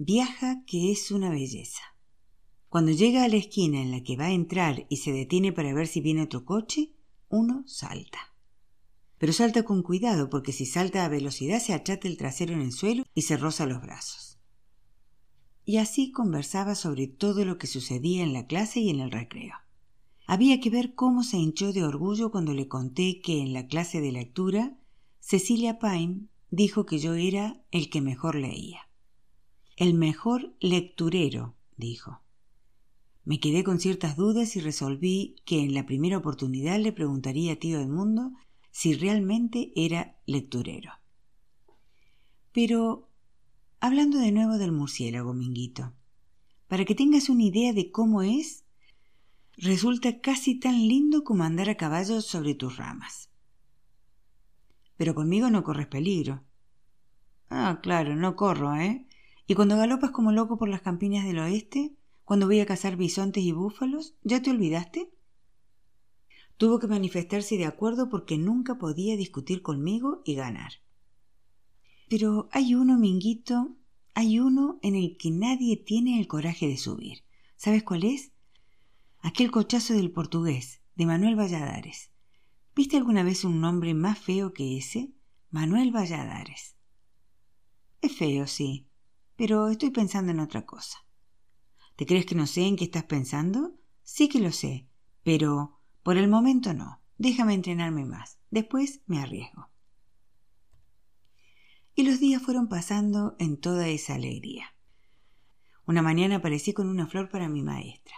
viaja 0.04 0.64
que 0.66 0.92
es 0.92 1.12
una 1.12 1.30
belleza. 1.30 1.82
Cuando 2.68 2.92
llega 2.92 3.24
a 3.24 3.28
la 3.28 3.38
esquina 3.38 3.82
en 3.82 3.92
la 3.92 4.04
que 4.04 4.18
va 4.18 4.26
a 4.26 4.32
entrar 4.32 4.86
y 4.90 4.98
se 4.98 5.12
detiene 5.12 5.54
para 5.54 5.74
ver 5.74 5.88
si 5.88 6.02
viene 6.02 6.24
otro 6.24 6.44
coche, 6.44 6.92
uno 7.30 7.64
salta. 7.68 8.34
Pero 9.18 9.32
salta 9.32 9.64
con 9.64 9.84
cuidado 9.84 10.30
porque 10.30 10.52
si 10.52 10.66
salta 10.66 11.06
a 11.06 11.10
velocidad 11.10 11.62
se 11.62 11.74
achata 11.74 12.08
el 12.08 12.18
trasero 12.18 12.54
en 12.54 12.62
el 12.62 12.72
suelo 12.74 13.04
y 13.14 13.22
se 13.22 13.38
roza 13.38 13.66
los 13.66 13.82
brazos. 13.82 14.40
Y 15.66 15.78
así 15.78 16.12
conversaba 16.12 16.76
sobre 16.76 17.08
todo 17.08 17.46
lo 17.46 17.58
que 17.58 17.68
sucedía 17.68 18.24
en 18.24 18.34
la 18.34 18.48
clase 18.48 18.82
y 18.82 18.90
en 18.90 19.00
el 19.00 19.12
recreo. 19.12 19.56
Había 20.26 20.60
que 20.60 20.70
ver 20.70 20.96
cómo 20.96 21.24
se 21.24 21.38
hinchó 21.38 21.72
de 21.72 21.84
orgullo 21.84 22.32
cuando 22.32 22.54
le 22.54 22.68
conté 22.68 23.22
que 23.22 23.40
en 23.40 23.54
la 23.54 23.68
clase 23.68 24.02
de 24.02 24.12
lectura 24.12 24.78
Cecilia 25.20 25.80
Pine 25.80 26.28
dijo 26.50 26.86
que 26.86 27.00
yo 27.00 27.14
era 27.14 27.64
el 27.72 27.90
que 27.90 28.02
mejor 28.02 28.36
leía. 28.36 28.90
El 29.76 29.96
mejor 29.96 30.56
lecturero, 30.60 31.56
dijo. 31.78 32.22
Me 33.26 33.40
quedé 33.40 33.64
con 33.64 33.80
ciertas 33.80 34.16
dudas 34.16 34.56
y 34.56 34.60
resolví 34.60 35.36
que 35.46 35.62
en 35.62 35.74
la 35.74 35.86
primera 35.86 36.18
oportunidad 36.18 36.78
le 36.80 36.92
preguntaría 36.92 37.54
a 37.54 37.56
tío 37.56 37.80
Edmundo 37.80 38.34
si 38.72 38.94
realmente 38.94 39.72
era 39.76 40.18
lecturero. 40.26 40.92
Pero, 42.52 43.10
hablando 43.80 44.20
de 44.20 44.32
nuevo 44.32 44.58
del 44.58 44.72
murciélago, 44.72 45.34
Minguito, 45.34 45.94
para 46.68 46.86
que 46.86 46.96
tengas 46.96 47.30
una 47.30 47.44
idea 47.44 47.74
de 47.74 47.92
cómo 47.92 48.22
es, 48.22 48.66
resulta 49.58 50.20
casi 50.20 50.60
tan 50.60 50.88
lindo 50.88 51.24
como 51.24 51.44
andar 51.44 51.70
a 51.70 51.78
caballo 51.78 52.22
sobre 52.22 52.54
tus 52.54 52.78
ramas. 52.78 53.30
Pero 54.98 55.16
conmigo 55.16 55.50
no 55.50 55.64
corres 55.64 55.88
peligro. 55.88 56.44
Ah, 57.50 57.80
claro, 57.82 58.16
no 58.16 58.36
corro, 58.36 58.76
¿eh? 58.76 59.08
Y 59.46 59.56
cuando 59.56 59.78
galopas 59.78 60.12
como 60.12 60.32
loco 60.32 60.58
por 60.58 60.70
las 60.70 60.82
campiñas 60.82 61.26
del 61.26 61.40
oeste, 61.40 61.96
cuando 62.24 62.46
voy 62.46 62.60
a 62.62 62.66
cazar 62.66 62.96
bisontes 62.96 63.44
y 63.44 63.52
búfalos, 63.52 64.16
¿ya 64.24 64.42
te 64.42 64.52
olvidaste? 64.52 65.12
Tuvo 66.58 66.80
que 66.80 66.88
manifestarse 66.88 67.58
de 67.58 67.66
acuerdo 67.66 68.10
porque 68.10 68.38
nunca 68.38 68.78
podía 68.78 69.18
discutir 69.18 69.62
conmigo 69.62 70.22
y 70.24 70.36
ganar. 70.36 70.74
Pero 72.10 72.48
hay 72.52 72.76
uno, 72.76 72.98
Minguito, 72.98 73.76
hay 74.14 74.40
uno 74.40 74.80
en 74.82 74.96
el 74.96 75.18
que 75.18 75.32
nadie 75.32 75.76
tiene 75.78 76.20
el 76.20 76.28
coraje 76.28 76.68
de 76.68 76.78
subir. 76.78 77.24
¿Sabes 77.58 77.84
cuál 77.84 78.04
es? 78.04 78.32
Aquel 79.20 79.52
cochazo 79.52 79.94
del 79.94 80.12
portugués, 80.12 80.82
de 80.96 81.06
Manuel 81.06 81.36
Valladares. 81.36 82.12
¿Viste 82.76 82.98
alguna 82.98 83.24
vez 83.24 83.44
un 83.44 83.60
nombre 83.60 83.94
más 83.94 84.20
feo 84.20 84.54
que 84.54 84.78
ese? 84.78 85.12
Manuel 85.50 85.92
Valladares. 85.92 86.76
Es 88.02 88.16
feo, 88.16 88.48
sí, 88.48 88.88
pero 89.36 89.70
estoy 89.70 89.92
pensando 89.92 90.32
en 90.32 90.40
otra 90.40 90.66
cosa. 90.66 90.98
¿Te 91.96 92.06
crees 92.06 92.26
que 92.26 92.36
no 92.36 92.48
sé 92.48 92.62
en 92.62 92.76
qué 92.76 92.86
estás 92.86 93.04
pensando? 93.04 93.76
Sí 94.02 94.28
que 94.28 94.40
lo 94.40 94.52
sé, 94.52 94.88
pero 95.24 95.80
por 96.02 96.18
el 96.18 96.28
momento 96.28 96.74
no. 96.74 97.02
Déjame 97.18 97.54
entrenarme 97.54 98.06
más. 98.06 98.40
Después 98.50 99.02
me 99.06 99.20
arriesgo. 99.20 99.70
Y 101.96 102.04
los 102.04 102.20
días 102.20 102.42
fueron 102.42 102.68
pasando 102.68 103.36
en 103.40 103.60
toda 103.60 103.88
esa 103.88 104.16
alegría. 104.16 104.76
Una 105.86 106.02
mañana 106.02 106.38
aparecí 106.38 106.74
con 106.74 106.88
una 106.88 107.08
flor 107.08 107.30
para 107.30 107.50
mi 107.50 107.62
maestra. 107.62 108.16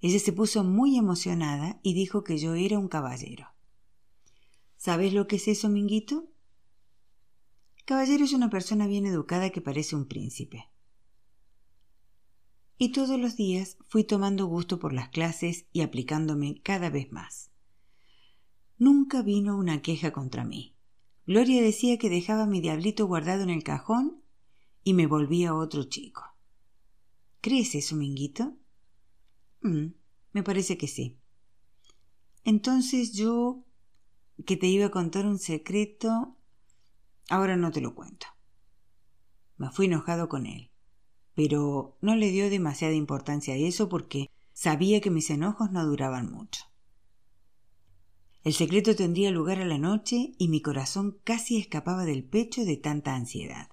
Ella 0.00 0.18
se 0.18 0.32
puso 0.32 0.64
muy 0.64 0.96
emocionada 0.96 1.78
y 1.82 1.94
dijo 1.94 2.24
que 2.24 2.38
yo 2.38 2.54
era 2.54 2.78
un 2.78 2.88
caballero. 2.88 3.48
¿Sabes 4.76 5.12
lo 5.12 5.28
que 5.28 5.36
es 5.36 5.46
eso, 5.46 5.68
Minguito? 5.68 6.31
Caballero 7.84 8.24
es 8.24 8.32
una 8.32 8.48
persona 8.48 8.86
bien 8.86 9.06
educada 9.06 9.50
que 9.50 9.60
parece 9.60 9.96
un 9.96 10.06
príncipe. 10.06 10.68
Y 12.78 12.92
todos 12.92 13.18
los 13.18 13.36
días 13.36 13.76
fui 13.88 14.04
tomando 14.04 14.46
gusto 14.46 14.78
por 14.78 14.92
las 14.92 15.08
clases 15.08 15.66
y 15.72 15.82
aplicándome 15.82 16.60
cada 16.62 16.90
vez 16.90 17.10
más. 17.12 17.50
Nunca 18.78 19.22
vino 19.22 19.56
una 19.56 19.82
queja 19.82 20.12
contra 20.12 20.44
mí. 20.44 20.74
Gloria 21.26 21.62
decía 21.62 21.98
que 21.98 22.10
dejaba 22.10 22.46
mi 22.46 22.60
diablito 22.60 23.06
guardado 23.06 23.42
en 23.42 23.50
el 23.50 23.62
cajón 23.62 24.22
y 24.84 24.94
me 24.94 25.06
volvía 25.06 25.54
otro 25.54 25.84
chico. 25.84 26.22
¿Crees 27.40 27.74
eso, 27.74 27.96
Minguito? 27.96 28.56
Mm, 29.62 29.94
me 30.32 30.42
parece 30.42 30.76
que 30.76 30.88
sí. 30.88 31.18
Entonces 32.44 33.12
yo, 33.12 33.64
que 34.46 34.56
te 34.56 34.66
iba 34.66 34.86
a 34.86 34.90
contar 34.90 35.26
un 35.26 35.38
secreto, 35.38 36.36
Ahora 37.28 37.56
no 37.56 37.70
te 37.70 37.80
lo 37.80 37.94
cuento. 37.94 38.26
Me 39.56 39.70
fui 39.70 39.86
enojado 39.86 40.28
con 40.28 40.46
él, 40.46 40.70
pero 41.34 41.96
no 42.00 42.16
le 42.16 42.30
dio 42.30 42.50
demasiada 42.50 42.94
importancia 42.94 43.54
a 43.54 43.56
eso 43.56 43.88
porque 43.88 44.30
sabía 44.52 45.00
que 45.00 45.10
mis 45.10 45.30
enojos 45.30 45.70
no 45.70 45.84
duraban 45.86 46.30
mucho. 46.30 46.64
El 48.44 48.54
secreto 48.54 48.96
tendría 48.96 49.30
lugar 49.30 49.60
a 49.60 49.64
la 49.64 49.78
noche 49.78 50.32
y 50.36 50.48
mi 50.48 50.60
corazón 50.60 51.20
casi 51.22 51.58
escapaba 51.58 52.04
del 52.04 52.24
pecho 52.24 52.64
de 52.64 52.76
tanta 52.76 53.14
ansiedad. 53.14 53.68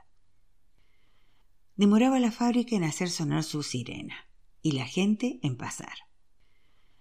Demoraba 1.76 2.20
la 2.20 2.32
fábrica 2.32 2.76
en 2.76 2.84
hacer 2.84 3.10
sonar 3.10 3.44
su 3.44 3.64
sirena 3.64 4.16
y 4.62 4.74
la 4.74 4.86
gente 4.86 5.40
en 5.42 5.58
pasar. 5.58 5.94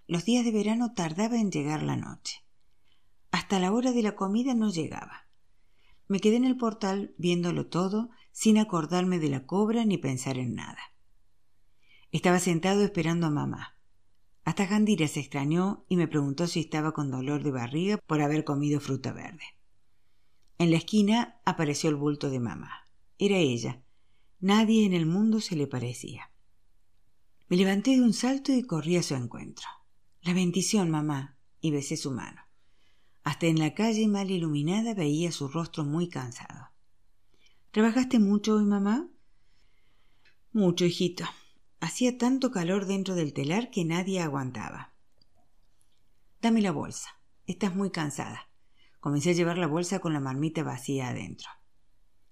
Los 0.07 0.25
días 0.25 0.43
de 0.43 0.51
verano 0.51 0.93
tardaba 0.93 1.37
en 1.37 1.51
llegar 1.51 1.83
la 1.83 1.95
noche. 1.95 2.43
Hasta 3.29 3.59
la 3.59 3.71
hora 3.71 3.91
de 3.91 4.01
la 4.01 4.15
comida 4.15 4.55
no 4.55 4.71
llegaba. 4.71 5.28
Me 6.09 6.19
quedé 6.19 6.37
en 6.37 6.45
el 6.45 6.57
portal 6.57 7.13
viéndolo 7.17 7.67
todo, 7.67 8.09
sin 8.31 8.57
acordarme 8.57 9.19
de 9.19 9.29
la 9.29 9.45
cobra 9.45 9.85
ni 9.85 9.99
pensar 9.99 10.39
en 10.39 10.55
nada. 10.55 10.81
Estaba 12.11 12.39
sentado 12.39 12.83
esperando 12.83 13.27
a 13.27 13.29
mamá. 13.29 13.77
Hasta 14.43 14.65
Jandira 14.65 15.07
se 15.07 15.19
extrañó 15.19 15.85
y 15.87 15.97
me 15.97 16.07
preguntó 16.07 16.47
si 16.47 16.61
estaba 16.61 16.93
con 16.93 17.11
dolor 17.11 17.43
de 17.43 17.51
barriga 17.51 17.97
por 17.97 18.21
haber 18.21 18.43
comido 18.43 18.79
fruta 18.79 19.13
verde. 19.13 19.43
En 20.57 20.71
la 20.71 20.77
esquina 20.77 21.39
apareció 21.45 21.91
el 21.91 21.95
bulto 21.95 22.31
de 22.31 22.39
mamá. 22.39 22.87
Era 23.19 23.37
ella. 23.37 23.83
Nadie 24.39 24.85
en 24.85 24.93
el 24.93 25.05
mundo 25.05 25.39
se 25.41 25.55
le 25.55 25.67
parecía. 25.67 26.31
Me 27.49 27.57
levanté 27.57 27.91
de 27.91 28.01
un 28.01 28.13
salto 28.13 28.51
y 28.51 28.63
corrí 28.63 28.97
a 28.97 29.03
su 29.03 29.13
encuentro. 29.13 29.67
La 30.21 30.33
bendición, 30.33 30.89
mamá, 30.89 31.37
y 31.61 31.69
besé 31.69 31.97
su 31.97 32.11
mano. 32.11 32.48
Hasta 33.23 33.47
en 33.47 33.59
la 33.59 33.73
calle 33.73 34.07
mal 34.07 34.31
iluminada 34.31 34.93
veía 34.93 35.31
su 35.31 35.47
rostro 35.47 35.83
muy 35.83 36.09
cansado. 36.09 36.69
¿Trabajaste 37.71 38.19
mucho 38.19 38.55
hoy, 38.55 38.65
mamá? 38.65 39.07
Mucho, 40.51 40.85
hijito. 40.85 41.25
hacía 41.79 42.17
tanto 42.17 42.51
calor 42.51 42.85
dentro 42.85 43.15
del 43.15 43.33
telar 43.33 43.69
que 43.69 43.85
nadie 43.85 44.19
aguantaba. 44.19 44.93
Dame 46.41 46.61
la 46.61 46.71
bolsa. 46.71 47.09
Estás 47.45 47.75
muy 47.75 47.91
cansada. 47.91 48.49
Comencé 48.99 49.31
a 49.31 49.33
llevar 49.33 49.57
la 49.57 49.67
bolsa 49.67 49.99
con 49.99 50.13
la 50.13 50.19
marmita 50.19 50.63
vacía 50.63 51.09
adentro. 51.09 51.49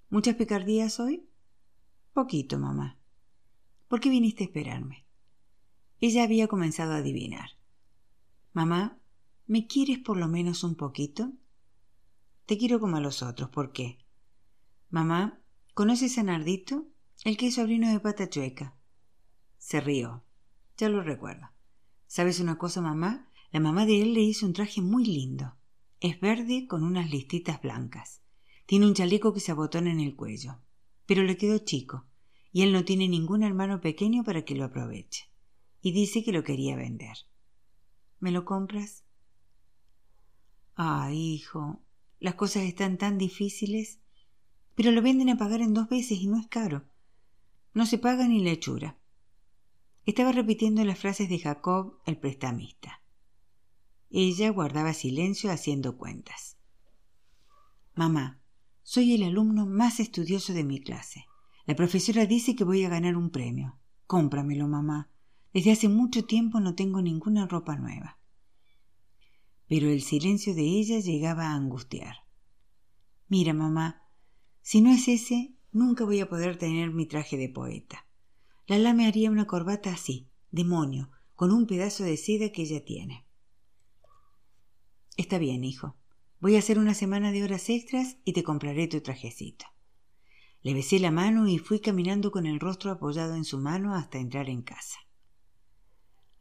¿Muchas 0.09 0.35
picardías 0.35 0.99
hoy? 0.99 1.29
Poquito, 2.13 2.57
mamá. 2.59 2.97
¿Por 3.87 3.99
qué 3.99 4.09
viniste 4.09 4.43
a 4.43 4.47
esperarme? 4.47 5.05
Ella 5.99 6.23
había 6.23 6.47
comenzado 6.47 6.93
a 6.93 6.97
adivinar. 6.97 7.51
Mamá, 8.53 8.99
¿me 9.47 9.65
quieres 9.65 9.99
por 9.99 10.17
lo 10.17 10.27
menos 10.27 10.63
un 10.63 10.75
poquito? 10.75 11.31
Te 12.45 12.57
quiero 12.57 12.79
como 12.79 12.97
a 12.97 13.01
los 13.01 13.23
otros. 13.23 13.49
¿Por 13.49 13.71
qué? 13.71 13.97
Mamá, 14.89 15.41
¿conoces 15.73 16.17
a 16.17 16.23
Nardito? 16.23 16.87
El 17.23 17.37
que 17.37 17.47
es 17.47 17.55
sobrino 17.55 17.89
de 17.89 17.99
Pata 17.99 18.29
Chueca. 18.29 18.75
Se 19.57 19.81
rió. 19.81 20.23
Ya 20.77 20.89
lo 20.89 21.01
recuerdo. 21.01 21.49
¿Sabes 22.05 22.39
una 22.39 22.57
cosa, 22.57 22.81
mamá? 22.81 23.29
La 23.51 23.59
mamá 23.59 23.85
de 23.85 24.01
él 24.01 24.13
le 24.13 24.21
hizo 24.21 24.45
un 24.45 24.53
traje 24.53 24.81
muy 24.81 25.05
lindo. 25.05 25.55
Es 25.99 26.19
verde 26.19 26.67
con 26.67 26.83
unas 26.83 27.09
listitas 27.09 27.61
blancas. 27.61 28.21
Tiene 28.65 28.85
un 28.85 28.93
chaleco 28.93 29.33
que 29.33 29.39
se 29.39 29.51
abotona 29.51 29.91
en 29.91 29.99
el 29.99 30.15
cuello. 30.15 30.59
Pero 31.05 31.23
le 31.23 31.37
quedó 31.37 31.57
chico, 31.59 32.05
y 32.51 32.61
él 32.61 32.73
no 32.73 32.85
tiene 32.85 33.07
ningún 33.07 33.43
hermano 33.43 33.81
pequeño 33.81 34.23
para 34.23 34.43
que 34.43 34.55
lo 34.55 34.65
aproveche. 34.65 35.31
Y 35.81 35.93
dice 35.93 36.23
que 36.23 36.33
lo 36.33 36.43
quería 36.43 36.75
vender. 36.75 37.17
¿Me 38.19 38.31
lo 38.31 38.45
compras? 38.45 39.06
Ah, 40.79 41.11
hijo, 41.11 41.81
las 42.19 42.35
cosas 42.35 42.63
están 42.63 42.99
tan 42.99 43.17
difíciles. 43.17 43.99
Pero 44.75 44.91
lo 44.91 45.01
venden 45.01 45.29
a 45.29 45.37
pagar 45.37 45.61
en 45.61 45.73
dos 45.73 45.89
veces 45.89 46.19
y 46.19 46.27
no 46.27 46.39
es 46.39 46.47
caro. 46.47 46.85
No 47.73 47.87
se 47.87 47.97
paga 47.97 48.27
ni 48.27 48.43
la 48.43 48.51
hechura. 48.51 48.99
Estaba 50.05 50.31
repitiendo 50.31 50.85
las 50.85 50.99
frases 50.99 51.29
de 51.29 51.39
Jacob, 51.39 51.97
el 52.05 52.17
prestamista. 52.17 53.01
Ella 54.11 54.51
guardaba 54.51 54.93
silencio 54.93 55.51
haciendo 55.51 55.97
cuentas. 55.97 56.57
Mamá, 57.95 58.39
soy 58.83 59.15
el 59.15 59.23
alumno 59.23 59.65
más 59.65 59.99
estudioso 59.99 60.53
de 60.53 60.63
mi 60.63 60.79
clase. 60.79 61.25
La 61.65 61.75
profesora 61.75 62.27
dice 62.27 62.55
que 62.55 62.63
voy 62.63 62.83
a 62.83 62.89
ganar 62.89 63.17
un 63.17 63.31
premio. 63.31 63.79
Cómpramelo, 64.05 64.67
mamá. 64.67 65.09
Desde 65.53 65.71
hace 65.71 65.89
mucho 65.89 66.25
tiempo 66.25 66.59
no 66.59 66.75
tengo 66.75 67.01
ninguna 67.01 67.47
ropa 67.47 67.75
nueva. 67.75 68.16
Pero 69.67 69.89
el 69.89 70.01
silencio 70.01 70.55
de 70.55 70.63
ella 70.63 70.99
llegaba 70.99 71.47
a 71.47 71.55
angustiar. 71.55 72.15
Mira, 73.27 73.53
mamá, 73.53 74.03
si 74.61 74.81
no 74.81 74.91
es 74.91 75.07
ese, 75.07 75.55
nunca 75.71 76.05
voy 76.05 76.19
a 76.21 76.29
poder 76.29 76.57
tener 76.57 76.91
mi 76.91 77.05
traje 77.05 77.37
de 77.37 77.49
poeta. 77.49 78.05
Lala 78.67 78.93
me 78.93 79.07
haría 79.07 79.31
una 79.31 79.47
corbata 79.47 79.91
así, 79.91 80.29
demonio, 80.51 81.09
con 81.35 81.51
un 81.51 81.67
pedazo 81.67 82.03
de 82.03 82.17
seda 82.17 82.51
que 82.51 82.63
ella 82.63 82.83
tiene. 82.83 83.25
Está 85.17 85.37
bien, 85.37 85.63
hijo. 85.63 85.95
Voy 86.39 86.55
a 86.55 86.59
hacer 86.59 86.77
una 86.77 86.93
semana 86.93 87.31
de 87.31 87.43
horas 87.43 87.69
extras 87.69 88.17
y 88.23 88.33
te 88.33 88.43
compraré 88.43 88.87
tu 88.87 89.01
trajecito. 89.01 89.65
Le 90.61 90.73
besé 90.73 90.99
la 90.99 91.11
mano 91.11 91.47
y 91.47 91.57
fui 91.57 91.79
caminando 91.79 92.31
con 92.31 92.45
el 92.45 92.59
rostro 92.59 92.91
apoyado 92.91 93.35
en 93.35 93.45
su 93.45 93.57
mano 93.57 93.95
hasta 93.95 94.19
entrar 94.19 94.49
en 94.49 94.61
casa. 94.61 94.99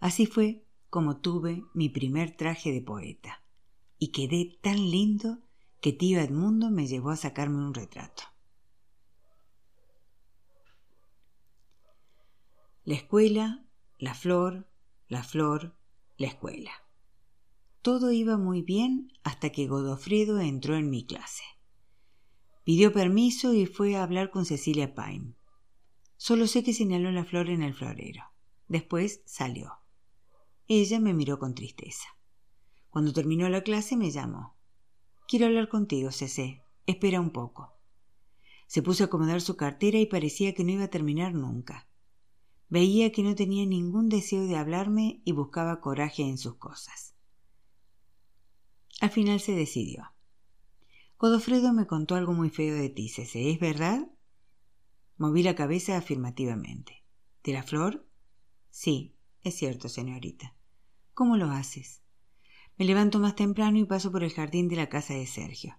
Así 0.00 0.26
fue 0.26 0.65
como 0.96 1.18
tuve 1.18 1.62
mi 1.74 1.90
primer 1.90 2.38
traje 2.38 2.72
de 2.72 2.80
poeta, 2.80 3.44
y 3.98 4.12
quedé 4.12 4.58
tan 4.62 4.76
lindo 4.76 5.40
que 5.82 5.92
tío 5.92 6.18
Edmundo 6.18 6.70
me 6.70 6.86
llevó 6.86 7.10
a 7.10 7.16
sacarme 7.16 7.58
un 7.58 7.74
retrato. 7.74 8.22
La 12.84 12.94
escuela, 12.94 13.66
la 13.98 14.14
flor, 14.14 14.70
la 15.06 15.22
flor, 15.22 15.76
la 16.16 16.28
escuela. 16.28 16.70
Todo 17.82 18.10
iba 18.10 18.38
muy 18.38 18.62
bien 18.62 19.12
hasta 19.22 19.50
que 19.50 19.66
Godofredo 19.66 20.40
entró 20.40 20.76
en 20.76 20.88
mi 20.88 21.04
clase. 21.04 21.44
Pidió 22.64 22.94
permiso 22.94 23.52
y 23.52 23.66
fue 23.66 23.96
a 23.96 24.02
hablar 24.02 24.30
con 24.30 24.46
Cecilia 24.46 24.94
Paim. 24.94 25.34
Solo 26.16 26.46
sé 26.46 26.64
que 26.64 26.72
señaló 26.72 27.12
la 27.12 27.26
flor 27.26 27.50
en 27.50 27.62
el 27.62 27.74
florero. 27.74 28.22
Después 28.66 29.20
salió. 29.26 29.85
Ella 30.68 30.98
me 30.98 31.14
miró 31.14 31.38
con 31.38 31.54
tristeza. 31.54 32.08
Cuando 32.90 33.12
terminó 33.12 33.48
la 33.48 33.62
clase 33.62 33.96
me 33.96 34.10
llamó. 34.10 34.56
Quiero 35.28 35.46
hablar 35.46 35.68
contigo, 35.68 36.10
Cece. 36.10 36.62
Espera 36.86 37.20
un 37.20 37.30
poco. 37.30 37.72
Se 38.66 38.82
puso 38.82 39.04
a 39.04 39.06
acomodar 39.06 39.40
su 39.40 39.56
cartera 39.56 39.98
y 39.98 40.06
parecía 40.06 40.54
que 40.54 40.64
no 40.64 40.72
iba 40.72 40.84
a 40.84 40.90
terminar 40.90 41.34
nunca. 41.34 41.88
Veía 42.68 43.12
que 43.12 43.22
no 43.22 43.36
tenía 43.36 43.64
ningún 43.64 44.08
deseo 44.08 44.44
de 44.46 44.56
hablarme 44.56 45.20
y 45.24 45.32
buscaba 45.32 45.80
coraje 45.80 46.22
en 46.24 46.36
sus 46.36 46.56
cosas. 46.56 47.14
Al 49.00 49.10
final 49.10 49.38
se 49.38 49.52
decidió. 49.52 50.12
Godofredo 51.18 51.72
me 51.72 51.86
contó 51.86 52.16
algo 52.16 52.32
muy 52.32 52.50
feo 52.50 52.74
de 52.74 52.88
ti, 52.88 53.08
Cece, 53.08 53.50
¿es 53.50 53.60
verdad? 53.60 54.10
Moví 55.16 55.44
la 55.44 55.54
cabeza 55.54 55.96
afirmativamente. 55.96 57.04
¿De 57.44 57.52
la 57.52 57.62
flor? 57.62 58.08
Sí, 58.70 59.16
es 59.42 59.54
cierto, 59.54 59.88
señorita. 59.88 60.55
¿Cómo 61.16 61.38
lo 61.38 61.50
haces? 61.50 62.02
Me 62.76 62.84
levanto 62.84 63.18
más 63.18 63.34
temprano 63.34 63.78
y 63.78 63.86
paso 63.86 64.12
por 64.12 64.22
el 64.22 64.34
jardín 64.34 64.68
de 64.68 64.76
la 64.76 64.90
casa 64.90 65.14
de 65.14 65.26
Sergio. 65.26 65.78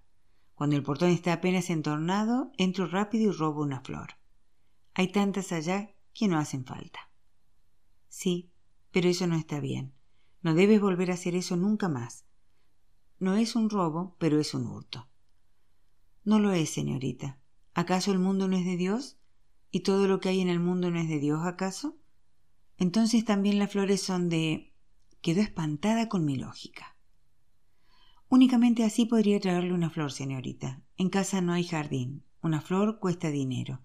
Cuando 0.56 0.76
el 0.76 0.82
portón 0.82 1.12
está 1.12 1.32
apenas 1.32 1.69
entornado, 1.69 2.52
entro 2.58 2.88
rápido 2.88 3.30
y 3.30 3.36
robo 3.36 3.62
una 3.62 3.82
flor. 3.82 4.17
Hay 4.95 5.12
tantas 5.12 5.52
allá 5.52 5.91
que 6.12 6.28
no 6.28 6.39
hacen 6.39 6.65
falta. 6.65 7.12
Sí, 8.10 8.50
pero 8.89 9.10
eso 9.10 9.28
no 9.28 9.36
está 9.36 9.60
bien. 9.60 9.93
No 10.41 10.56
debes 10.56 10.82
volver 10.82 11.12
a 11.12 11.13
hacer 11.13 11.36
eso 11.36 11.56
nunca 11.56 11.88
más. 11.88 12.26
No 13.19 13.36
es 13.36 13.56
un 13.56 13.69
robo, 13.69 14.15
pero 14.17 14.39
es 14.39 14.56
un 14.56 14.65
hurto. 14.65 15.08
No 16.23 16.39
lo 16.39 16.52
es, 16.52 16.71
señorita. 16.71 17.38
¿Acaso 17.76 18.12
el 18.12 18.17
mundo 18.17 18.47
no 18.47 18.58
es 18.58 18.65
de 18.65 18.76
Dios? 18.76 19.19
¿Y 19.69 19.82
todo 19.82 20.08
lo 20.08 20.19
que 20.19 20.30
hay 20.30 20.41
en 20.41 20.50
el 20.50 20.60
mundo 20.60 20.89
no 20.89 21.00
es 21.00 21.08
de 21.08 21.19
Dios, 21.19 21.45
acaso? 21.45 21.95
Entonces 22.80 23.23
también 23.23 23.60
las 23.60 23.71
flores 23.71 24.02
son 24.02 24.30
de... 24.30 24.73
Quedó 25.21 25.41
espantada 25.41 26.10
con 26.10 26.25
mi 26.25 26.38
lógica. 26.38 26.95
Únicamente 28.30 28.84
así 28.84 29.06
podría 29.06 29.39
traerle 29.39 29.73
una 29.73 29.89
flor, 29.89 30.12
señorita. 30.12 30.82
En 30.97 31.10
casa 31.10 31.41
no 31.41 31.53
hay 31.53 31.63
jardín. 31.63 32.23
Una 32.41 32.62
flor 32.62 32.99
cuesta 32.99 33.32
dinero. 33.32 33.82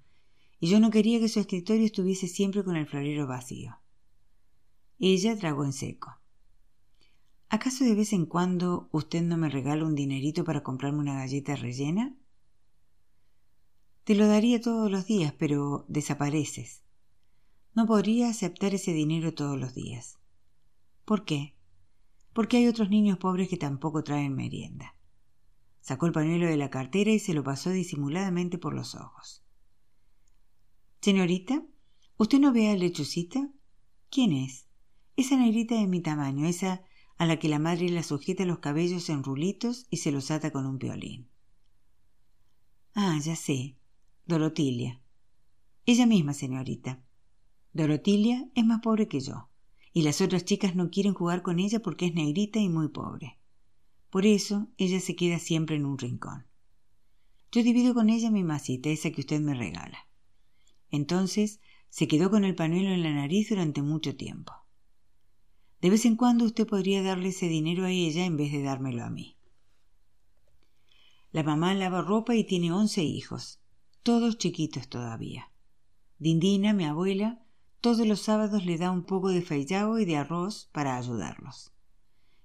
Y 0.59 0.69
yo 0.69 0.81
no 0.81 0.91
quería 0.91 1.21
que 1.21 1.29
su 1.29 1.41
escritorio 1.41 1.85
estuviese 1.85 2.29
siempre 2.29 2.65
con 2.65 2.77
el 2.77 2.87
florero 2.87 3.27
vacío. 3.27 3.79
Ella 4.99 5.37
tragó 5.37 5.65
en 5.65 5.73
seco. 5.73 6.17
¿Acaso 7.49 7.85
de 7.85 7.95
vez 7.95 8.13
en 8.13 8.27
cuando 8.27 8.89
usted 8.93 9.23
no 9.23 9.37
me 9.37 9.49
regala 9.49 9.85
un 9.85 9.95
dinerito 9.95 10.45
para 10.45 10.63
comprarme 10.63 11.01
una 11.01 11.17
galleta 11.17 11.55
rellena? 11.55 12.17
Te 14.05 14.15
lo 14.15 14.27
daría 14.27 14.61
todos 14.61 14.91
los 14.91 15.07
días, 15.07 15.35
pero 15.39 15.85
desapareces. 15.89 16.83
No 17.75 17.87
podría 17.87 18.29
aceptar 18.29 18.75
ese 18.75 18.93
dinero 18.93 19.35
todos 19.35 19.59
los 19.59 19.75
días. 19.75 20.19
¿Por 21.05 21.25
qué? 21.25 21.57
Porque 22.33 22.57
hay 22.57 22.67
otros 22.67 22.91
niños 22.91 23.19
pobres 23.19 23.49
que 23.49 23.57
tampoco 23.57 24.05
traen 24.05 24.35
merienda. 24.35 24.97
Sacó 25.81 26.07
el 26.07 26.13
pañuelo 26.13 26.47
de 26.47 26.57
la 26.57 26.71
cartera 26.71 27.11
y 27.11 27.19
se 27.19 27.35
lo 27.35 27.43
pasó 27.43 27.71
disimuladamente 27.71 28.57
por 28.59 28.73
los 28.73 28.95
ojos. 28.95 29.43
Señorita, 31.01 31.65
¿usted 32.17 32.39
no 32.39 32.53
ve 32.53 32.71
a 32.71 32.77
Lechucita? 32.77 33.51
¿Quién 34.09 34.33
es? 34.33 34.69
Esa 35.17 35.37
negrita 35.37 35.75
de 35.75 35.89
mi 35.89 36.01
tamaño, 36.01 36.47
esa 36.47 36.85
a 37.19 37.27
la 37.27 37.39
que 37.39 37.49
la 37.49 37.59
madre 37.59 37.89
la 37.89 38.03
sujeta 38.03 38.45
los 38.45 38.61
cabellos 38.61 39.09
en 39.09 39.23
rulitos 39.23 39.87
y 39.91 39.99
se 39.99 40.13
los 40.13 40.31
ata 40.31 40.51
con 40.51 40.67
un 40.67 40.79
piolín. 40.79 41.29
Ah, 42.95 43.19
ya 43.23 43.37
sé. 43.37 43.77
Dorotilia. 44.27 45.01
Ella 45.85 46.07
misma, 46.07 46.33
señorita. 46.33 47.03
Dorotilia 47.73 48.49
es 48.55 48.65
más 48.65 48.81
pobre 48.81 49.09
que 49.09 49.21
yo, 49.21 49.49
y 49.93 50.03
las 50.03 50.21
otras 50.21 50.45
chicas 50.45 50.75
no 50.75 50.91
quieren 50.91 51.15
jugar 51.15 51.43
con 51.43 51.59
ella 51.59 51.81
porque 51.81 52.07
es 52.07 52.15
negrita 52.15 52.59
y 52.59 52.69
muy 52.69 52.89
pobre. 52.89 53.39
Por 54.11 54.27
eso 54.27 54.69
ella 54.79 55.01
se 55.01 55.17
queda 55.17 55.39
siempre 55.39 55.77
en 55.77 55.87
un 55.87 55.99
rincón. 55.99 56.47
Yo 57.51 57.63
divido 57.63 57.93
con 57.93 58.09
ella 58.09 58.31
mi 58.31 58.45
masita, 58.45 58.89
esa 58.89 59.11
que 59.11 59.21
usted 59.21 59.41
me 59.41 59.55
regala. 59.55 60.09
Entonces 60.91 61.61
se 61.91 62.09
quedó 62.09 62.31
con 62.31 62.45
el 62.45 62.55
pañuelo 62.55 62.91
en 62.91 63.03
la 63.03 63.13
nariz 63.13 63.51
durante 63.51 63.83
mucho 63.83 64.17
tiempo. 64.17 64.53
De 65.83 65.91
vez 65.91 66.07
en 66.07 66.17
cuando 66.17 66.45
usted 66.45 66.67
podría 66.67 67.03
darle 67.03 67.29
ese 67.29 67.49
dinero 67.49 67.85
a 67.85 67.91
ella 67.91 68.25
en 68.25 68.37
vez 68.37 68.53
de 68.53 68.63
dármelo 68.63 69.05
a 69.05 69.11
mí. 69.11 69.37
La 71.33 71.43
mamá 71.43 71.75
lava 71.75 72.03
ropa 72.03 72.35
y 72.35 72.45
tiene 72.45 72.73
once 72.73 73.03
hijos, 73.03 73.61
todos 74.03 74.39
chiquitos 74.39 74.89
todavía. 74.89 75.51
Dindina, 76.19 76.73
mi 76.73 76.85
abuela, 76.85 77.43
todos 77.83 78.07
los 78.07 78.21
sábados 78.21 78.65
le 78.65 78.79
da 78.79 78.93
un 78.93 79.03
poco 79.03 79.31
de 79.31 79.43
fallao 79.43 79.99
y 79.99 80.05
de 80.05 80.17
arroz 80.17 80.71
para 80.73 80.97
ayudarlos. 80.97 81.73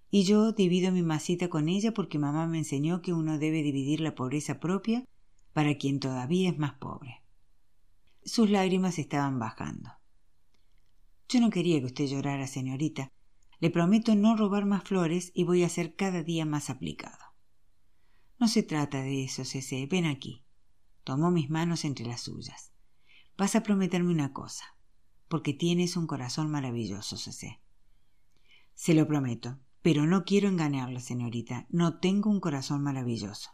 Y 0.10 0.24
yo 0.24 0.52
divido 0.52 0.92
mi 0.92 1.04
masita 1.04 1.48
con 1.48 1.70
ella 1.70 1.94
porque 1.94 2.18
mamá 2.18 2.48
me 2.48 2.58
enseñó 2.58 3.04
que 3.04 3.14
uno 3.14 3.38
debe 3.38 3.62
dividir 3.62 4.02
la 4.02 4.16
pobreza 4.16 4.60
propia 4.60 5.06
para 5.54 5.76
quien 5.78 6.00
todavía 6.00 6.50
es 6.50 6.58
más 6.58 6.74
pobre. 6.74 7.22
Sus 8.26 8.50
lágrimas 8.50 8.98
estaban 8.98 9.38
bajando. 9.38 9.92
Yo 11.30 11.40
no 11.40 11.52
quería 11.52 11.80
que 11.82 11.86
usted 11.86 12.08
llorara, 12.08 12.48
señorita. 12.48 13.12
Le 13.60 13.70
prometo 13.70 14.16
no 14.16 14.36
robar 14.36 14.66
más 14.66 14.84
flores 14.86 15.32
y 15.36 15.44
voy 15.44 15.64
a 15.64 15.70
ser 15.70 15.96
cada 15.96 16.24
día 16.24 16.48
más 16.48 16.72
aplicado. 16.72 17.36
No 18.40 18.48
se 18.48 18.64
trata 18.64 19.04
de 19.04 19.24
eso, 19.26 19.46
Cece. 19.46 19.86
Ven 19.86 20.06
aquí. 20.06 20.44
Tomó 21.04 21.30
mis 21.30 21.52
manos 21.52 21.86
entre 21.86 22.08
las 22.08 22.22
suyas. 22.22 22.72
Vas 23.38 23.56
a 23.56 23.62
prometerme 23.62 24.12
una 24.12 24.34
cosa, 24.34 24.77
porque 25.28 25.54
tienes 25.54 25.98
un 25.98 26.08
corazón 26.08 26.50
maravilloso, 26.50 27.18
Cece. 27.18 27.62
Se 28.74 28.94
lo 28.94 29.08
prometo, 29.08 29.60
pero 29.82 30.06
no 30.06 30.24
quiero 30.26 30.48
engañarla, 30.48 31.00
señorita. 31.00 31.66
No 31.70 32.00
tengo 32.00 32.30
un 32.30 32.40
corazón 32.40 32.84
maravilloso. 32.84 33.52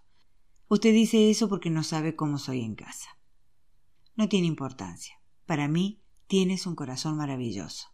Usted 0.67 0.93
dice 0.93 1.29
eso 1.29 1.49
porque 1.49 1.69
no 1.69 1.83
sabe 1.83 2.15
cómo 2.15 2.37
soy 2.37 2.61
en 2.61 2.75
casa. 2.75 3.19
No 4.15 4.27
tiene 4.29 4.47
importancia. 4.47 5.19
Para 5.45 5.67
mí 5.67 6.01
tienes 6.27 6.65
un 6.65 6.75
corazón 6.75 7.17
maravilloso. 7.17 7.87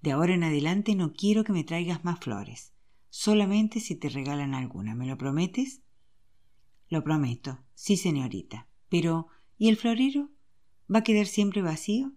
De 0.00 0.12
ahora 0.12 0.34
en 0.34 0.42
adelante 0.42 0.94
no 0.94 1.12
quiero 1.12 1.44
que 1.44 1.52
me 1.52 1.64
traigas 1.64 2.04
más 2.04 2.18
flores, 2.18 2.72
solamente 3.08 3.78
si 3.78 3.94
te 3.94 4.08
regalan 4.08 4.54
alguna. 4.54 4.94
¿Me 4.94 5.06
lo 5.06 5.16
prometes? 5.16 5.82
Lo 6.88 7.04
prometo, 7.04 7.60
sí, 7.74 7.96
señorita. 7.96 8.68
Pero, 8.88 9.28
¿y 9.58 9.68
el 9.68 9.76
florero? 9.76 10.30
¿Va 10.92 10.98
a 10.98 11.04
quedar 11.04 11.26
siempre 11.26 11.62
vacío? 11.62 12.12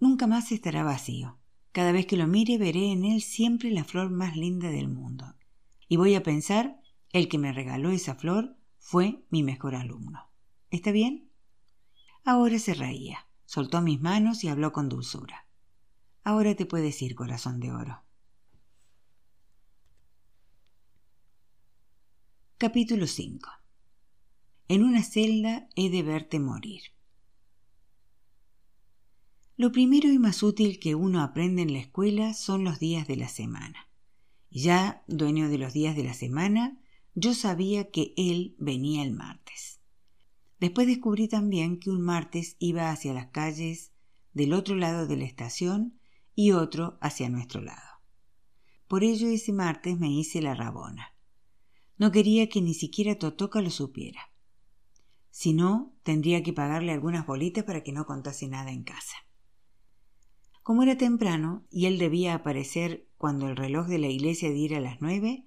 Nunca 0.00 0.26
más 0.26 0.52
estará 0.52 0.82
vacío. 0.82 1.38
Cada 1.72 1.92
vez 1.92 2.06
que 2.06 2.16
lo 2.16 2.26
mire 2.26 2.58
veré 2.58 2.92
en 2.92 3.04
él 3.04 3.22
siempre 3.22 3.70
la 3.70 3.84
flor 3.84 4.10
más 4.10 4.36
linda 4.36 4.70
del 4.70 4.88
mundo. 4.88 5.34
Y 5.88 5.96
voy 5.96 6.14
a 6.14 6.22
pensar, 6.22 6.80
el 7.10 7.28
que 7.28 7.38
me 7.38 7.52
regaló 7.52 7.90
esa 7.90 8.14
flor 8.14 8.56
fue 8.78 9.24
mi 9.30 9.42
mejor 9.42 9.74
alumno. 9.74 10.30
¿Está 10.70 10.92
bien? 10.92 11.30
Ahora 12.24 12.58
se 12.58 12.74
reía, 12.74 13.26
soltó 13.44 13.82
mis 13.82 14.00
manos 14.00 14.44
y 14.44 14.48
habló 14.48 14.72
con 14.72 14.88
dulzura. 14.88 15.46
Ahora 16.22 16.54
te 16.54 16.64
puedes 16.64 17.00
ir, 17.02 17.14
corazón 17.14 17.60
de 17.60 17.70
oro. 17.70 18.02
Capítulo 22.56 23.06
5 23.06 23.50
En 24.68 24.84
una 24.84 25.02
celda 25.02 25.68
he 25.76 25.90
de 25.90 26.02
verte 26.02 26.40
morir. 26.40 26.93
Lo 29.56 29.70
primero 29.70 30.10
y 30.10 30.18
más 30.18 30.42
útil 30.42 30.80
que 30.80 30.96
uno 30.96 31.22
aprende 31.22 31.62
en 31.62 31.72
la 31.72 31.78
escuela 31.78 32.34
son 32.34 32.64
los 32.64 32.80
días 32.80 33.06
de 33.06 33.16
la 33.16 33.28
semana. 33.28 33.88
Ya, 34.50 35.04
dueño 35.06 35.48
de 35.48 35.58
los 35.58 35.72
días 35.72 35.94
de 35.94 36.02
la 36.02 36.14
semana, 36.14 36.80
yo 37.14 37.34
sabía 37.34 37.90
que 37.92 38.14
él 38.16 38.56
venía 38.58 39.04
el 39.04 39.12
martes. 39.12 39.80
Después 40.58 40.88
descubrí 40.88 41.28
también 41.28 41.78
que 41.78 41.90
un 41.90 42.00
martes 42.00 42.56
iba 42.58 42.90
hacia 42.90 43.14
las 43.14 43.26
calles 43.26 43.92
del 44.32 44.54
otro 44.54 44.74
lado 44.74 45.06
de 45.06 45.16
la 45.16 45.24
estación 45.24 46.00
y 46.34 46.50
otro 46.50 46.98
hacia 47.00 47.28
nuestro 47.28 47.60
lado. 47.60 48.00
Por 48.88 49.04
ello 49.04 49.28
ese 49.28 49.52
martes 49.52 49.98
me 49.98 50.10
hice 50.10 50.42
la 50.42 50.54
rabona. 50.54 51.14
No 51.96 52.10
quería 52.10 52.48
que 52.48 52.60
ni 52.60 52.74
siquiera 52.74 53.20
Totoca 53.20 53.60
lo 53.60 53.70
supiera. 53.70 54.32
Si 55.30 55.52
no, 55.52 55.94
tendría 56.02 56.42
que 56.42 56.52
pagarle 56.52 56.90
algunas 56.90 57.24
bolitas 57.24 57.62
para 57.62 57.84
que 57.84 57.92
no 57.92 58.04
contase 58.04 58.48
nada 58.48 58.72
en 58.72 58.82
casa. 58.82 59.14
Como 60.64 60.82
era 60.82 60.96
temprano 60.96 61.66
y 61.70 61.84
él 61.84 61.98
debía 61.98 62.32
aparecer 62.34 63.06
cuando 63.18 63.48
el 63.48 63.54
reloj 63.54 63.86
de 63.86 63.98
la 63.98 64.08
iglesia 64.08 64.50
diera 64.50 64.80
las 64.80 64.98
nueve, 65.02 65.46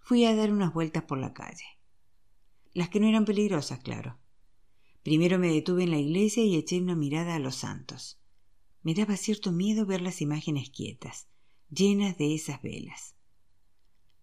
fui 0.00 0.24
a 0.24 0.34
dar 0.34 0.52
unas 0.52 0.74
vueltas 0.74 1.04
por 1.04 1.18
la 1.18 1.32
calle. 1.32 1.78
Las 2.74 2.88
que 2.88 2.98
no 2.98 3.06
eran 3.06 3.24
peligrosas, 3.24 3.78
claro. 3.78 4.18
Primero 5.04 5.38
me 5.38 5.52
detuve 5.52 5.84
en 5.84 5.92
la 5.92 5.98
iglesia 5.98 6.42
y 6.42 6.56
eché 6.56 6.80
una 6.80 6.96
mirada 6.96 7.36
a 7.36 7.38
los 7.38 7.54
santos. 7.54 8.20
Me 8.82 8.92
daba 8.92 9.16
cierto 9.16 9.52
miedo 9.52 9.86
ver 9.86 10.00
las 10.00 10.20
imágenes 10.20 10.68
quietas, 10.70 11.28
llenas 11.70 12.18
de 12.18 12.34
esas 12.34 12.60
velas. 12.60 13.14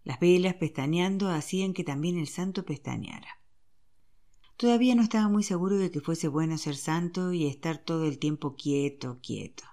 Las 0.03 0.19
velas 0.19 0.55
pestañeando 0.55 1.29
hacían 1.29 1.71
que 1.71 1.85
también 1.85 2.17
el 2.17 2.27
santo 2.27 2.65
pestañeara. 2.65 3.39
Todavía 4.57 4.93
no 4.93 5.03
estaba 5.03 5.29
muy 5.29 5.43
seguro 5.43 5.77
de 5.77 5.89
que 5.89 6.01
fuese 6.01 6.27
bueno 6.27 6.57
ser 6.57 6.75
santo 6.75 7.31
y 7.31 7.47
estar 7.47 7.77
todo 7.77 8.03
el 8.03 8.19
tiempo 8.19 8.57
quieto, 8.57 9.21
quieto. 9.23 9.63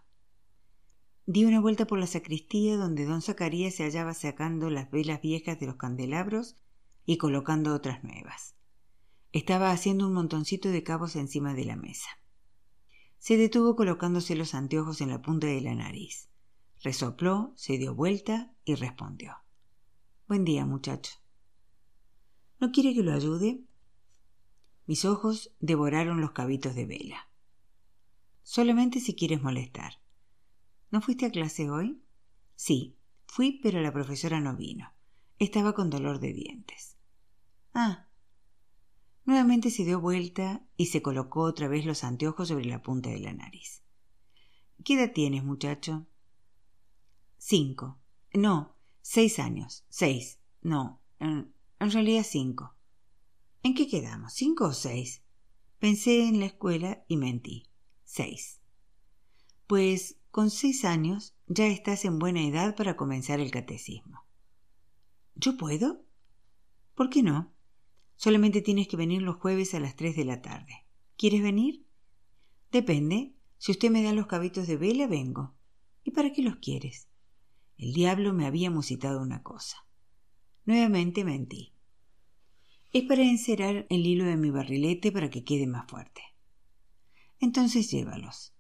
Di 1.27 1.45
una 1.45 1.61
vuelta 1.61 1.87
por 1.87 1.99
la 1.99 2.07
sacristía 2.07 2.77
donde 2.77 3.05
don 3.05 3.23
Zacarías 3.23 3.75
se 3.75 3.85
hallaba 3.85 4.15
sacando 4.15 4.71
las 4.71 4.91
velas 4.91 5.21
viejas 5.21 5.61
de 5.61 5.67
los 5.67 5.77
candelabros 5.77 6.57
y 7.05 7.19
colocando 7.19 7.75
otras 7.75 8.03
nuevas. 8.03 8.57
Estaba 9.33 9.71
haciendo 9.71 10.09
un 10.09 10.15
montoncito 10.15 10.71
de 10.71 10.83
cabos 10.83 11.15
encima 11.15 11.55
de 11.55 11.65
la 11.65 11.77
mesa. 11.77 12.09
Se 13.19 13.37
detuvo 13.37 13.77
colocándose 13.77 14.35
los 14.35 14.55
anteojos 14.55 15.01
en 15.01 15.11
la 15.11 15.23
punta 15.23 15.47
de 15.47 15.61
la 15.61 15.75
nariz. 15.75 16.31
Resopló, 16.83 17.53
se 17.55 17.77
dio 17.77 17.95
vuelta 17.95 18.53
y 18.65 18.75
respondió. 18.75 19.37
Buen 20.27 20.45
día, 20.45 20.65
muchacho. 20.65 21.13
¿No 22.59 22.73
quiere 22.73 22.95
que 22.95 23.03
lo 23.03 23.13
ayude? 23.13 23.61
Mis 24.87 25.05
ojos 25.05 25.55
devoraron 25.61 26.21
los 26.21 26.33
cabitos 26.33 26.75
de 26.75 26.87
vela. 26.87 27.29
Solamente 28.43 28.99
si 28.99 29.15
quieres 29.15 29.43
molestar. 29.43 30.00
¿No 30.91 31.01
fuiste 31.01 31.27
a 31.27 31.31
clase 31.31 31.71
hoy? 31.71 32.03
Sí, 32.57 32.97
fui, 33.27 33.61
pero 33.63 33.81
la 33.81 33.93
profesora 33.93 34.41
no 34.41 34.57
vino. 34.57 34.93
Estaba 35.39 35.73
con 35.73 35.91
dolor 35.91 36.21
de 36.21 36.33
dientes. 36.33 36.97
Ah, 37.73 38.11
Nuevamente 39.31 39.71
se 39.71 39.85
dio 39.85 40.01
vuelta 40.01 40.67
y 40.77 40.87
se 40.87 41.03
colocó 41.03 41.43
otra 41.43 41.69
vez 41.69 41.85
los 41.85 42.03
anteojos 42.03 42.49
sobre 42.49 42.65
la 42.65 42.83
punta 42.83 43.11
de 43.11 43.21
la 43.21 43.33
nariz. 43.33 43.83
¿Qué 44.85 44.95
edad 44.95 45.13
tienes, 45.13 45.45
muchacho? 45.45 46.07
Cinco. 47.39 48.01
No, 48.33 48.77
seis 49.03 49.39
años. 49.39 49.85
Seis. 49.89 50.41
No, 50.63 51.01
en, 51.21 51.55
realidad 51.79 52.27
cinco. 52.29 52.75
¿En 53.63 53.75
qué 53.75 53.87
quedamos? 53.87 54.33
¿Cinco 54.33 54.65
o 54.65 54.73
seis? 54.73 55.23
Pensé 55.79 56.27
en 56.27 56.41
la 56.41 56.47
escuela 56.47 57.05
y 57.07 57.17
mentí. 57.17 57.69
Seis. 58.05 58.61
Pues 59.67 60.19
con 60.31 60.51
seis 60.51 60.85
años 60.85 61.35
ya 61.47 61.67
estás 61.67 62.05
en 62.05 62.19
buena 62.19 62.43
edad 62.43 62.77
para 62.77 62.97
comenzar 62.97 63.41
el 63.41 63.51
catecismo. 63.51 64.25
¿Yo 65.35 65.57
puedo? 65.57 66.05
¿Por 66.95 67.11
qué 67.11 67.23
no? 67.23 67.53
Solamente 68.17 68.61
tienes 68.63 68.87
que 68.89 68.97
venir 68.97 69.23
los 69.23 69.37
jueves 69.37 69.75
a 69.75 69.81
las 69.81 69.97
tres 69.97 70.15
de 70.15 70.25
la 70.25 70.43
tarde. 70.43 70.87
¿Quieres 71.17 71.43
venir? 71.43 71.87
Depende. 72.71 73.35
Si 73.59 73.73
usted 73.73 73.91
me 73.91 74.03
da 74.03 74.13
los 74.13 74.27
cabitos 74.27 74.67
de 74.67 74.77
vela, 74.77 75.07
vengo. 75.07 75.55
¿Y 76.05 76.13
para 76.13 76.33
qué 76.33 76.43
los 76.43 76.57
quieres? 76.57 77.09
El 77.77 77.93
diablo 77.93 78.33
me 78.33 78.47
había 78.47 78.71
musitado 78.71 79.21
una 79.21 79.43
cosa. 79.43 79.87
Nuevamente 80.65 81.25
mentí. 81.25 81.75
Es 82.93 83.05
para 83.05 83.23
encerar 83.23 83.87
el 83.89 84.07
hilo 84.07 84.25
de 84.25 84.37
mi 84.37 84.51
barrilete 84.51 85.11
para 85.13 85.31
que 85.31 85.45
quede 85.45 85.67
más 85.67 85.91
fuerte. 85.91 86.23
Entonces 87.39 87.91
llévalos. 87.91 88.55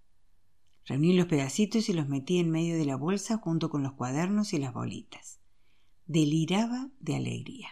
Reuní 0.87 1.14
los 1.14 1.27
pedacitos 1.27 1.88
y 1.88 1.93
los 1.93 2.09
metí 2.09 2.38
en 2.38 2.51
medio 2.51 2.77
de 2.77 2.85
la 2.85 2.97
bolsa 2.97 3.38
junto 3.38 3.71
con 3.71 3.83
los 3.83 3.93
cuadernos 3.93 4.53
y 4.53 4.59
las 4.59 4.73
bolitas. 4.73 5.40
Deliraba 6.07 6.90
de 6.99 7.16
alegría. 7.16 7.69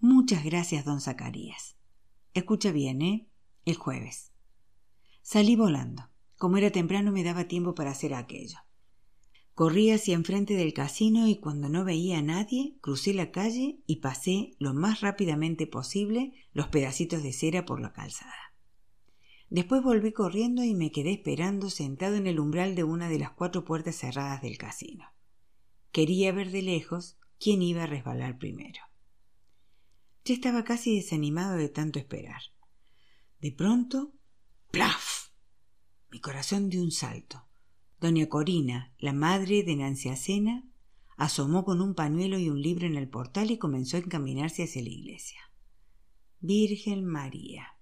Muchas 0.00 0.44
gracias, 0.44 0.84
don 0.84 1.00
Zacarías. 1.00 1.76
Escucha 2.34 2.72
bien, 2.72 3.00
¿eh? 3.00 3.28
El 3.64 3.76
jueves. 3.76 4.32
Salí 5.22 5.56
volando. 5.56 6.10
Como 6.36 6.56
era 6.56 6.70
temprano 6.70 7.12
me 7.12 7.22
daba 7.22 7.48
tiempo 7.48 7.74
para 7.74 7.92
hacer 7.92 8.12
aquello. 8.12 8.58
Corrí 9.54 9.92
hacia 9.92 10.14
enfrente 10.14 10.54
del 10.54 10.74
casino 10.74 11.28
y 11.28 11.36
cuando 11.36 11.68
no 11.68 11.84
veía 11.84 12.18
a 12.18 12.22
nadie, 12.22 12.76
crucé 12.80 13.14
la 13.14 13.30
calle 13.30 13.78
y 13.86 13.96
pasé 13.96 14.56
lo 14.58 14.74
más 14.74 15.00
rápidamente 15.00 15.68
posible 15.68 16.34
los 16.52 16.66
pedacitos 16.68 17.22
de 17.22 17.32
cera 17.32 17.64
por 17.64 17.80
la 17.80 17.92
calzada. 17.92 18.53
Después 19.54 19.84
volví 19.84 20.10
corriendo 20.10 20.64
y 20.64 20.74
me 20.74 20.90
quedé 20.90 21.12
esperando 21.12 21.70
sentado 21.70 22.16
en 22.16 22.26
el 22.26 22.40
umbral 22.40 22.74
de 22.74 22.82
una 22.82 23.08
de 23.08 23.20
las 23.20 23.30
cuatro 23.30 23.64
puertas 23.64 23.94
cerradas 23.94 24.42
del 24.42 24.58
casino. 24.58 25.12
Quería 25.92 26.32
ver 26.32 26.50
de 26.50 26.60
lejos 26.60 27.18
quién 27.38 27.62
iba 27.62 27.84
a 27.84 27.86
resbalar 27.86 28.36
primero. 28.36 28.80
Ya 30.24 30.34
estaba 30.34 30.64
casi 30.64 30.96
desanimado 30.96 31.56
de 31.56 31.68
tanto 31.68 32.00
esperar. 32.00 32.42
De 33.40 33.52
pronto, 33.52 34.12
¡plaf! 34.72 35.28
Mi 36.10 36.18
corazón 36.18 36.68
dio 36.68 36.82
un 36.82 36.90
salto. 36.90 37.46
Doña 38.00 38.28
Corina, 38.28 38.92
la 38.98 39.12
madre 39.12 39.62
de 39.62 39.76
Nancy 39.76 40.08
Acena, 40.08 40.68
asomó 41.16 41.64
con 41.64 41.80
un 41.80 41.94
pañuelo 41.94 42.40
y 42.40 42.48
un 42.48 42.60
libro 42.60 42.88
en 42.88 42.96
el 42.96 43.08
portal 43.08 43.52
y 43.52 43.58
comenzó 43.58 43.98
a 43.98 44.00
encaminarse 44.00 44.64
hacia 44.64 44.82
la 44.82 44.88
iglesia. 44.88 45.38
Virgen 46.40 47.04
María. 47.04 47.73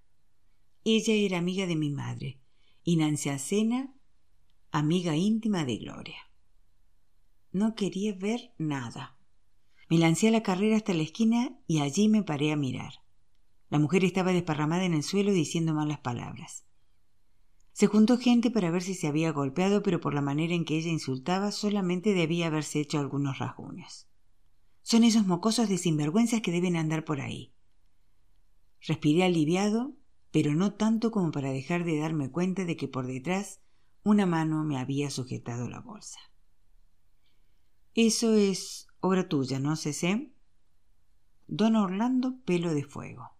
Ella 0.85 1.13
era 1.13 1.37
amiga 1.37 1.65
de 1.65 1.77
mi 1.77 1.89
madre 1.89 2.41
y 2.83 2.97
Nancy 2.97 3.29
Acena, 3.29 3.95
amiga 4.69 5.15
íntima 5.15 5.63
de 5.63 5.77
Gloria. 5.77 6.17
No 7.53 7.73
quería 7.73 8.13
ver 8.13 8.53
nada. 8.57 9.17
Me 9.89 9.97
lancé 9.97 10.27
a 10.27 10.31
la 10.31 10.43
carrera 10.43 10.75
hasta 10.75 10.93
la 10.93 11.03
esquina 11.03 11.57
y 11.67 11.79
allí 11.79 12.09
me 12.09 12.21
paré 12.21 12.51
a 12.51 12.57
mirar. 12.57 12.95
La 13.69 13.79
mujer 13.79 14.03
estaba 14.03 14.33
desparramada 14.33 14.83
en 14.83 14.93
el 14.93 15.03
suelo 15.03 15.31
diciendo 15.31 15.73
malas 15.73 15.99
palabras. 15.99 16.65
Se 17.71 17.87
juntó 17.87 18.17
gente 18.17 18.51
para 18.51 18.69
ver 18.69 18.83
si 18.83 18.93
se 18.93 19.07
había 19.07 19.31
golpeado, 19.31 19.83
pero 19.83 20.01
por 20.01 20.13
la 20.13 20.21
manera 20.21 20.53
en 20.53 20.65
que 20.65 20.77
ella 20.77 20.91
insultaba 20.91 21.53
solamente 21.53 22.13
debía 22.13 22.47
haberse 22.47 22.81
hecho 22.81 22.99
algunos 22.99 23.39
rasguños. 23.39 24.09
Son 24.81 25.05
esos 25.05 25.25
mocosos 25.25 25.69
de 25.69 25.77
sinvergüenzas 25.77 26.41
que 26.41 26.51
deben 26.51 26.75
andar 26.75 27.05
por 27.05 27.21
ahí. 27.21 27.53
Respiré 28.81 29.23
aliviado, 29.23 29.95
pero 30.33 30.55
no 30.55 30.73
tanto 30.73 31.11
como 31.11 31.29
para 31.29 31.51
dejar 31.51 31.83
de 31.85 31.99
darme 31.99 32.31
cuenta 32.31 32.65
de 32.65 32.75
que 32.75 32.87
por 32.87 33.05
detrás 33.05 33.61
una 34.03 34.25
mano 34.25 34.63
me 34.63 34.79
había 34.79 35.11
sujetado 35.11 35.69
la 35.69 35.79
bolsa. 35.79 36.17
Eso 37.93 38.33
es 38.33 38.87
obra 38.99 39.29
tuya, 39.29 39.59
¿no, 39.59 39.75
Cecé? 39.75 40.33
Don 41.45 41.75
Orlando 41.75 42.41
Pelo 42.45 42.73
de 42.73 42.83
Fuego. 42.83 43.37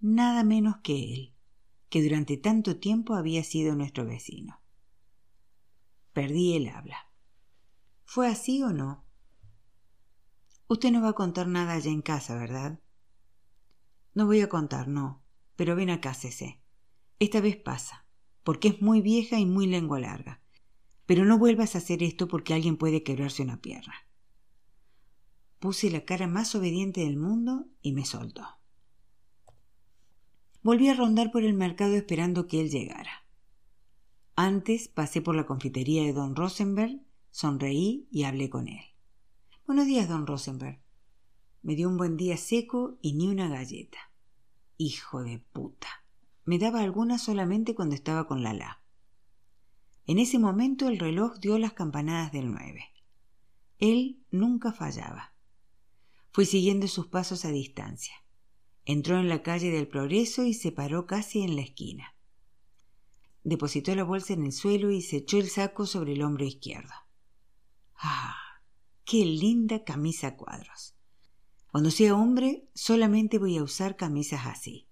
Nada 0.00 0.42
menos 0.42 0.78
que 0.82 1.14
él 1.14 1.32
que 1.88 2.02
durante 2.02 2.36
tanto 2.36 2.80
tiempo 2.80 3.14
había 3.14 3.44
sido 3.44 3.76
nuestro 3.76 4.04
vecino. 4.04 4.60
Perdí 6.12 6.56
el 6.56 6.68
habla. 6.68 7.08
¿Fue 8.04 8.26
así 8.26 8.64
o 8.64 8.72
no? 8.72 9.04
Usted 10.66 10.90
no 10.90 11.02
va 11.02 11.10
a 11.10 11.12
contar 11.12 11.46
nada 11.46 11.74
allá 11.74 11.92
en 11.92 12.02
casa, 12.02 12.34
¿verdad? 12.34 12.80
No 14.12 14.26
voy 14.26 14.40
a 14.40 14.48
contar, 14.48 14.88
no. 14.88 15.22
Pero 15.56 15.74
ven 15.74 15.90
acá, 15.90 16.14
Cece. 16.14 16.60
Esta 17.18 17.40
vez 17.40 17.56
pasa, 17.56 18.06
porque 18.44 18.68
es 18.68 18.82
muy 18.82 19.00
vieja 19.00 19.38
y 19.38 19.46
muy 19.46 19.66
lengua 19.66 19.98
larga. 19.98 20.40
Pero 21.06 21.24
no 21.24 21.38
vuelvas 21.38 21.74
a 21.74 21.78
hacer 21.78 22.02
esto 22.02 22.28
porque 22.28 22.54
alguien 22.54 22.76
puede 22.76 23.02
quebrarse 23.02 23.42
una 23.42 23.60
pierna. 23.60 23.94
Puse 25.58 25.90
la 25.90 26.04
cara 26.04 26.26
más 26.26 26.54
obediente 26.54 27.00
del 27.00 27.16
mundo 27.16 27.66
y 27.80 27.92
me 27.92 28.04
soltó. 28.04 28.46
Volví 30.62 30.88
a 30.88 30.94
rondar 30.94 31.30
por 31.30 31.44
el 31.44 31.54
mercado 31.54 31.94
esperando 31.94 32.46
que 32.46 32.60
él 32.60 32.70
llegara. 32.70 33.24
Antes 34.34 34.88
pasé 34.88 35.22
por 35.22 35.34
la 35.34 35.46
confitería 35.46 36.02
de 36.02 36.12
don 36.12 36.36
Rosenberg, 36.36 37.00
sonreí 37.30 38.06
y 38.10 38.24
hablé 38.24 38.50
con 38.50 38.68
él. 38.68 38.84
Buenos 39.66 39.86
días, 39.86 40.08
don 40.08 40.26
Rosenberg. 40.26 40.80
Me 41.62 41.74
dio 41.74 41.88
un 41.88 41.96
buen 41.96 42.16
día 42.16 42.36
seco 42.36 42.98
y 43.00 43.14
ni 43.14 43.28
una 43.28 43.48
galleta. 43.48 43.98
Hijo 44.78 45.22
de 45.22 45.38
puta. 45.38 45.88
Me 46.44 46.58
daba 46.58 46.80
alguna 46.80 47.18
solamente 47.18 47.74
cuando 47.74 47.94
estaba 47.94 48.26
con 48.26 48.42
Lala. 48.42 48.82
En 50.06 50.18
ese 50.18 50.38
momento 50.38 50.88
el 50.88 50.98
reloj 50.98 51.38
dio 51.38 51.58
las 51.58 51.72
campanadas 51.72 52.30
del 52.30 52.50
nueve. 52.50 52.84
Él 53.78 54.22
nunca 54.30 54.72
fallaba. 54.72 55.32
Fui 56.30 56.44
siguiendo 56.44 56.88
sus 56.88 57.06
pasos 57.06 57.46
a 57.46 57.50
distancia. 57.50 58.14
Entró 58.84 59.18
en 59.18 59.30
la 59.30 59.42
calle 59.42 59.70
del 59.70 59.88
Progreso 59.88 60.44
y 60.44 60.52
se 60.52 60.72
paró 60.72 61.06
casi 61.06 61.42
en 61.42 61.56
la 61.56 61.62
esquina. 61.62 62.14
Depositó 63.42 63.94
la 63.94 64.04
bolsa 64.04 64.34
en 64.34 64.44
el 64.44 64.52
suelo 64.52 64.90
y 64.90 65.00
se 65.00 65.16
echó 65.18 65.38
el 65.38 65.48
saco 65.48 65.86
sobre 65.86 66.12
el 66.12 66.22
hombro 66.22 66.44
izquierdo. 66.44 66.92
¡Ah! 67.94 68.36
¡Qué 69.04 69.24
linda 69.24 69.84
camisa 69.84 70.36
cuadros! 70.36 70.95
Cuando 71.76 71.90
sea 71.90 72.14
hombre, 72.14 72.70
solamente 72.74 73.38
voy 73.38 73.58
a 73.58 73.62
usar 73.62 73.96
camisas 73.96 74.46
así. 74.46 74.88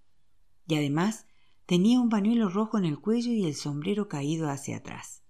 Y 0.67 0.75
además, 0.75 1.25
tenía 1.65 1.99
un 1.99 2.09
pañuelo 2.09 2.47
rojo 2.47 2.77
en 2.77 2.85
el 2.85 2.99
cuello 2.99 3.31
y 3.31 3.43
el 3.43 3.55
sombrero 3.55 4.07
caído 4.07 4.51
hacia 4.51 4.77
atrás. 4.77 5.23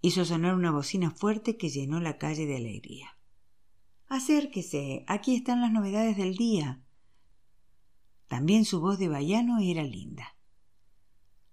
Hizo 0.00 0.24
sonar 0.24 0.56
una 0.56 0.72
bocina 0.72 1.12
fuerte 1.12 1.56
que 1.56 1.68
llenó 1.68 2.00
la 2.00 2.18
calle 2.18 2.46
de 2.46 2.56
alegría. 2.56 3.16
Acérquese, 4.08 5.04
aquí 5.06 5.36
están 5.36 5.60
las 5.60 5.70
novedades 5.70 6.16
del 6.16 6.34
día, 6.34 6.82
también 8.26 8.64
su 8.64 8.80
voz 8.80 8.98
de 8.98 9.06
vallano 9.06 9.60
era 9.60 9.84
linda. 9.84 10.34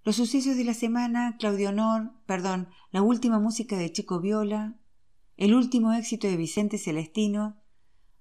Los 0.03 0.15
sucesos 0.15 0.57
de 0.57 0.63
la 0.63 0.73
semana, 0.73 1.37
Claudio 1.37 1.69
Honor, 1.69 2.13
perdón, 2.25 2.69
la 2.89 3.03
última 3.03 3.37
música 3.37 3.77
de 3.77 3.91
Chico 3.91 4.21
Viola, 4.21 4.79
el 5.37 5.53
último 5.53 5.93
éxito 5.93 6.25
de 6.25 6.35
Vicente 6.35 6.79
Celestino, 6.79 7.58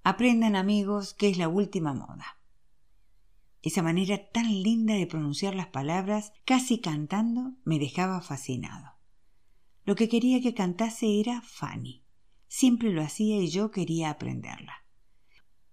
aprendan 0.03 0.55
amigos 0.55 1.13
que 1.13 1.29
es 1.29 1.37
la 1.37 1.47
última 1.47 1.93
moda. 1.93 2.39
Esa 3.61 3.83
manera 3.83 4.29
tan 4.31 4.63
linda 4.63 4.93
de 4.93 5.07
pronunciar 5.07 5.53
las 5.53 5.67
palabras, 5.67 6.31
casi 6.45 6.79
cantando, 6.79 7.55
me 7.65 7.77
dejaba 7.77 8.21
fascinado. 8.21 8.93
Lo 9.83 9.95
que 9.95 10.07
quería 10.07 10.41
que 10.41 10.53
cantase 10.53 11.19
era 11.19 11.41
Fanny. 11.41 12.05
Siempre 12.47 12.91
lo 12.91 13.01
hacía 13.01 13.41
y 13.41 13.49
yo 13.49 13.71
quería 13.71 14.09
aprenderla. 14.09 14.85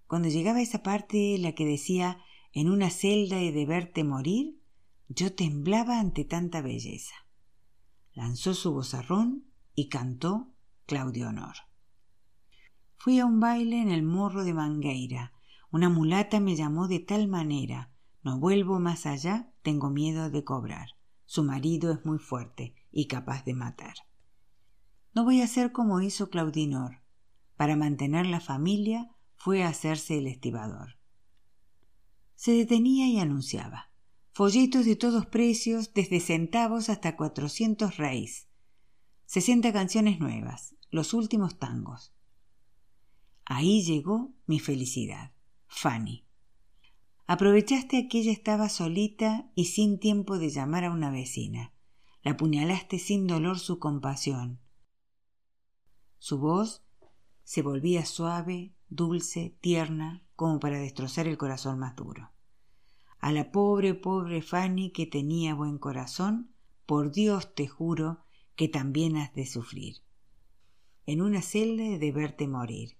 Cuando 0.07 0.29
llegaba 0.29 0.61
esa 0.61 0.83
parte, 0.83 1.37
la 1.39 1.53
que 1.53 1.65
decía 1.65 2.19
en 2.53 2.71
una 2.71 2.91
celda 2.91 3.41
y 3.43 3.53
de 3.53 3.67
verte 3.67 4.05
morir, 4.05 4.61
yo 5.09 5.35
temblaba 5.35 6.01
ante 6.01 6.25
tanta 6.25 6.63
belleza. 6.63 7.15
Lanzó 8.13 8.55
su 8.55 8.73
vozarrón 8.73 9.53
y 9.75 9.89
cantó 9.89 10.55
Claudio 10.87 11.29
Honor. 11.29 11.57
Fui 13.07 13.21
a 13.21 13.25
un 13.27 13.39
baile 13.39 13.81
en 13.81 13.93
el 13.93 14.03
morro 14.03 14.43
de 14.43 14.53
Mangueira. 14.53 15.33
Una 15.71 15.89
mulata 15.89 16.41
me 16.41 16.57
llamó 16.57 16.89
de 16.89 16.99
tal 16.99 17.29
manera 17.29 17.93
no 18.25 18.41
vuelvo 18.41 18.81
más 18.81 19.07
allá, 19.07 19.53
tengo 19.63 19.91
miedo 19.91 20.29
de 20.29 20.43
cobrar. 20.43 20.89
Su 21.25 21.45
marido 21.45 21.93
es 21.93 22.05
muy 22.05 22.19
fuerte 22.19 22.75
y 22.91 23.07
capaz 23.07 23.45
de 23.45 23.55
matar. 23.55 23.95
No 25.15 25.23
voy 25.23 25.41
a 25.41 25.47
ser 25.47 25.71
como 25.71 26.01
hizo 26.01 26.31
Claudinor. 26.31 27.03
Para 27.57 27.77
mantener 27.77 28.27
la 28.27 28.41
familia 28.41 29.09
fue 29.37 29.63
a 29.63 29.69
hacerse 29.69 30.19
el 30.19 30.27
estibador 30.27 30.97
se 32.35 32.51
detenía 32.51 33.07
y 33.07 33.21
anunciaba. 33.21 33.93
Folletos 34.33 34.85
de 34.85 34.97
todos 34.97 35.27
precios, 35.27 35.95
desde 35.95 36.19
centavos 36.19 36.91
hasta 36.91 37.17
cuatrocientos 37.17 37.99
reis. 37.99 38.49
Sesenta 39.27 39.73
canciones 39.73 40.19
nuevas, 40.19 40.75
los 40.91 41.15
últimos 41.15 41.61
tangos. 41.61 42.16
Ahí 43.47 43.83
llegó 43.83 44.35
mi 44.47 44.59
felicidad. 44.59 45.33
Fanny. 45.69 46.25
Aprovechaste 47.29 48.09
que 48.09 48.19
ella 48.19 48.33
estaba 48.33 48.69
solita 48.69 49.51
y 49.55 49.67
sin 49.67 49.99
tiempo 49.99 50.39
de 50.39 50.51
llamar 50.51 50.85
a 50.85 50.91
una 50.91 51.11
vecina. 51.11 51.73
La 52.23 52.33
apuñalaste 52.33 52.99
sin 52.99 53.27
dolor 53.27 53.61
su 53.61 53.79
compasión. 53.79 54.61
Su 56.19 56.39
voz 56.39 56.85
se 57.45 57.63
volvía 57.63 58.05
suave, 58.05 58.75
dulce, 58.89 59.57
tierna, 59.61 60.25
como 60.35 60.59
para 60.59 60.81
destrozar 60.81 61.29
el 61.29 61.39
corazón 61.39 61.79
más 61.79 61.95
duro. 61.95 62.33
A 63.21 63.31
la 63.31 63.53
pobre, 63.53 63.95
pobre 63.95 64.43
Fanny 64.43 64.91
que 64.91 65.07
tenía 65.07 65.55
buen 65.55 65.79
corazón, 65.79 66.53
por 66.85 67.13
Dios 67.13 67.55
te 67.55 67.69
juro 67.69 68.25
que 68.57 68.69
también 68.69 69.17
has 69.17 69.33
de 69.35 69.47
sufrir. 69.47 69.99
En 71.07 71.23
una 71.23 71.43
celda 71.43 71.99
de 71.99 72.13
verte 72.13 72.49
morir. 72.49 72.96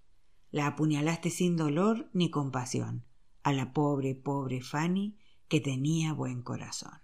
La 0.57 0.69
apuñalaste 0.69 1.29
sin 1.29 1.55
dolor 1.55 2.09
ni 2.15 2.31
compasión, 2.31 3.05
a 3.43 3.53
la 3.53 3.75
pobre, 3.75 4.15
pobre 4.15 4.63
Fanny 4.63 5.19
que 5.49 5.61
tenía 5.61 6.15
buen 6.15 6.41
corazón. 6.41 6.99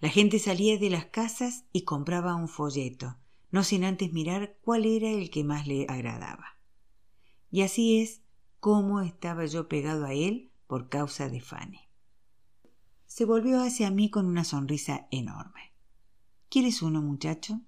La 0.00 0.08
gente 0.08 0.38
salía 0.38 0.78
de 0.78 0.88
las 0.88 1.04
casas 1.04 1.66
y 1.70 1.84
compraba 1.84 2.34
un 2.34 2.48
folleto, 2.48 3.18
no 3.50 3.62
sin 3.62 3.84
antes 3.84 4.10
mirar 4.10 4.56
cuál 4.62 4.86
era 4.86 5.10
el 5.10 5.28
que 5.28 5.44
más 5.44 5.66
le 5.66 5.84
agradaba. 5.86 6.56
Y 7.50 7.60
así 7.60 8.00
es 8.00 8.22
cómo 8.58 9.02
estaba 9.02 9.44
yo 9.44 9.68
pegado 9.68 10.06
a 10.06 10.14
él 10.14 10.50
por 10.66 10.88
causa 10.88 11.28
de 11.28 11.42
Fanny. 11.42 11.90
Se 13.04 13.26
volvió 13.26 13.62
hacia 13.62 13.90
mí 13.90 14.08
con 14.08 14.24
una 14.24 14.44
sonrisa 14.44 15.08
enorme. 15.10 15.74
¿Quieres 16.48 16.80
uno, 16.80 17.02
muchacho? 17.02 17.60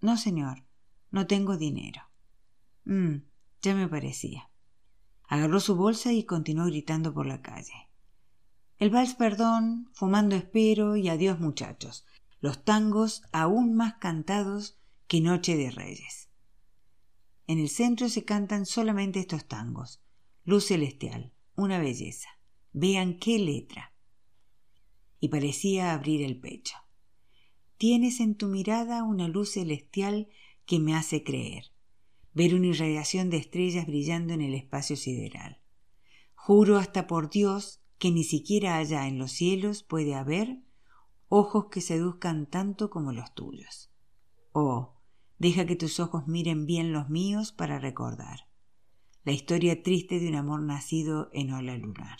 No, 0.00 0.16
señor, 0.16 0.64
no 1.10 1.26
tengo 1.26 1.58
dinero. 1.58 2.00
Mm, 2.86 3.28
ya 3.62 3.74
me 3.74 3.88
parecía. 3.88 4.50
Agarró 5.24 5.60
su 5.60 5.76
bolsa 5.76 6.12
y 6.12 6.24
continuó 6.24 6.66
gritando 6.66 7.14
por 7.14 7.26
la 7.26 7.42
calle. 7.42 7.88
El 8.78 8.90
vals 8.90 9.14
perdón, 9.14 9.90
fumando 9.92 10.34
espero 10.34 10.96
y 10.96 11.08
adiós 11.08 11.38
muchachos, 11.38 12.06
los 12.40 12.64
tangos 12.64 13.22
aún 13.32 13.74
más 13.74 13.94
cantados 13.94 14.78
que 15.06 15.20
Noche 15.20 15.56
de 15.56 15.70
Reyes. 15.70 16.30
En 17.46 17.58
el 17.58 17.68
centro 17.68 18.08
se 18.08 18.24
cantan 18.24 18.64
solamente 18.64 19.20
estos 19.20 19.46
tangos, 19.46 20.00
Luz 20.44 20.66
celestial, 20.66 21.32
una 21.54 21.78
belleza. 21.78 22.28
Vean 22.72 23.18
qué 23.18 23.38
letra. 23.38 23.94
Y 25.20 25.28
parecía 25.28 25.92
abrir 25.92 26.22
el 26.22 26.40
pecho. 26.40 26.76
Tienes 27.76 28.20
en 28.20 28.34
tu 28.34 28.48
mirada 28.48 29.04
una 29.04 29.28
luz 29.28 29.52
celestial 29.52 30.28
que 30.64 30.78
me 30.78 30.94
hace 30.94 31.22
creer, 31.22 31.72
ver 32.34 32.54
una 32.54 32.68
irradiación 32.68 33.30
de 33.30 33.38
estrellas 33.38 33.86
brillando 33.86 34.34
en 34.34 34.40
el 34.40 34.54
espacio 34.54 34.96
sideral. 34.96 35.60
Juro 36.34 36.78
hasta 36.78 37.06
por 37.06 37.30
Dios 37.30 37.82
que 37.98 38.10
ni 38.10 38.24
siquiera 38.24 38.76
allá 38.76 39.06
en 39.08 39.18
los 39.18 39.32
cielos 39.32 39.82
puede 39.82 40.14
haber 40.14 40.62
ojos 41.28 41.66
que 41.70 41.80
seduzcan 41.80 42.46
tanto 42.46 42.90
como 42.90 43.12
los 43.12 43.34
tuyos. 43.34 43.90
Oh, 44.52 44.94
deja 45.38 45.66
que 45.66 45.76
tus 45.76 46.00
ojos 46.00 46.26
miren 46.26 46.66
bien 46.66 46.92
los 46.92 47.08
míos 47.08 47.52
para 47.52 47.78
recordar 47.78 48.50
la 49.24 49.32
historia 49.32 49.82
triste 49.82 50.18
de 50.18 50.28
un 50.28 50.34
amor 50.36 50.62
nacido 50.62 51.28
en 51.32 51.52
ola 51.52 51.76
lunar. 51.76 52.18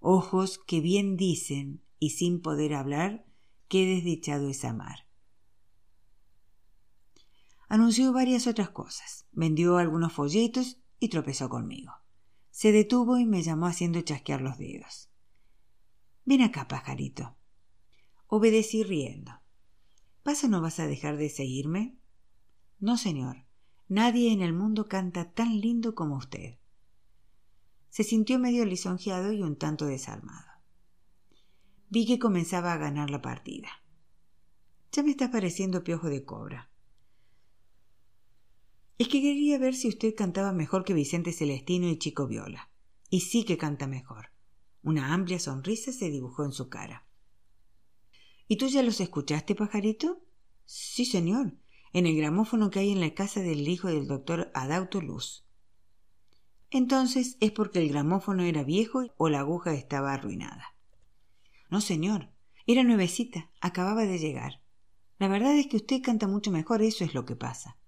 Ojos 0.00 0.58
que 0.58 0.80
bien 0.80 1.16
dicen 1.16 1.82
y 1.98 2.10
sin 2.10 2.42
poder 2.42 2.74
hablar 2.74 3.24
qué 3.68 3.86
desdichado 3.86 4.48
es 4.48 4.64
amar. 4.64 5.03
Anunció 7.74 8.12
varias 8.12 8.46
otras 8.46 8.70
cosas, 8.70 9.26
vendió 9.32 9.78
algunos 9.78 10.12
folletos 10.12 10.78
y 11.00 11.08
tropezó 11.08 11.48
conmigo. 11.48 11.90
Se 12.52 12.70
detuvo 12.70 13.18
y 13.18 13.26
me 13.26 13.42
llamó 13.42 13.66
haciendo 13.66 14.00
chasquear 14.00 14.42
los 14.42 14.58
dedos. 14.58 15.10
Ven 16.24 16.42
acá, 16.42 16.68
pajarito. 16.68 17.34
Obedecí 18.28 18.84
riendo. 18.84 19.32
¿Pasa 20.22 20.46
no 20.46 20.60
vas 20.60 20.78
a 20.78 20.86
dejar 20.86 21.16
de 21.16 21.28
seguirme? 21.28 21.98
No, 22.78 22.96
señor. 22.96 23.44
Nadie 23.88 24.32
en 24.32 24.40
el 24.40 24.52
mundo 24.52 24.86
canta 24.86 25.32
tan 25.32 25.60
lindo 25.60 25.96
como 25.96 26.16
usted. 26.16 26.58
Se 27.88 28.04
sintió 28.04 28.38
medio 28.38 28.64
lisonjeado 28.66 29.32
y 29.32 29.42
un 29.42 29.56
tanto 29.56 29.86
desarmado. 29.86 30.46
Vi 31.88 32.06
que 32.06 32.20
comenzaba 32.20 32.72
a 32.72 32.78
ganar 32.78 33.10
la 33.10 33.20
partida. 33.20 33.68
Ya 34.92 35.02
me 35.02 35.10
está 35.10 35.32
pareciendo 35.32 35.82
piojo 35.82 36.08
de 36.08 36.24
cobra. 36.24 36.70
Es 38.96 39.08
que 39.08 39.20
quería 39.20 39.58
ver 39.58 39.74
si 39.74 39.88
usted 39.88 40.14
cantaba 40.14 40.52
mejor 40.52 40.84
que 40.84 40.94
Vicente 40.94 41.32
Celestino 41.32 41.88
y 41.88 41.98
Chico 41.98 42.28
Viola. 42.28 42.70
Y 43.10 43.20
sí 43.20 43.44
que 43.44 43.58
canta 43.58 43.88
mejor. 43.88 44.30
Una 44.82 45.12
amplia 45.12 45.40
sonrisa 45.40 45.92
se 45.92 46.10
dibujó 46.10 46.44
en 46.44 46.52
su 46.52 46.68
cara. 46.68 47.06
¿Y 48.46 48.56
tú 48.56 48.68
ya 48.68 48.82
los 48.82 49.00
escuchaste, 49.00 49.54
pajarito? 49.54 50.22
Sí, 50.64 51.04
señor, 51.06 51.56
en 51.92 52.06
el 52.06 52.16
gramófono 52.16 52.70
que 52.70 52.80
hay 52.80 52.92
en 52.92 53.00
la 53.00 53.14
casa 53.14 53.40
del 53.40 53.66
hijo 53.66 53.88
del 53.88 54.06
doctor 54.06 54.50
Adauto 54.54 55.00
Luz. 55.00 55.44
Entonces 56.70 57.36
es 57.40 57.50
porque 57.50 57.80
el 57.80 57.88
gramófono 57.88 58.42
era 58.44 58.62
viejo 58.62 59.12
o 59.16 59.28
la 59.28 59.40
aguja 59.40 59.74
estaba 59.74 60.12
arruinada. 60.12 60.76
No, 61.70 61.80
señor, 61.80 62.30
era 62.66 62.84
nuevecita, 62.84 63.50
acababa 63.60 64.04
de 64.04 64.18
llegar. 64.18 64.62
La 65.18 65.28
verdad 65.28 65.56
es 65.56 65.66
que 65.66 65.76
usted 65.76 66.02
canta 66.02 66.28
mucho 66.28 66.50
mejor, 66.50 66.82
eso 66.82 67.04
es 67.04 67.14
lo 67.14 67.24
que 67.24 67.36
pasa. 67.36 67.78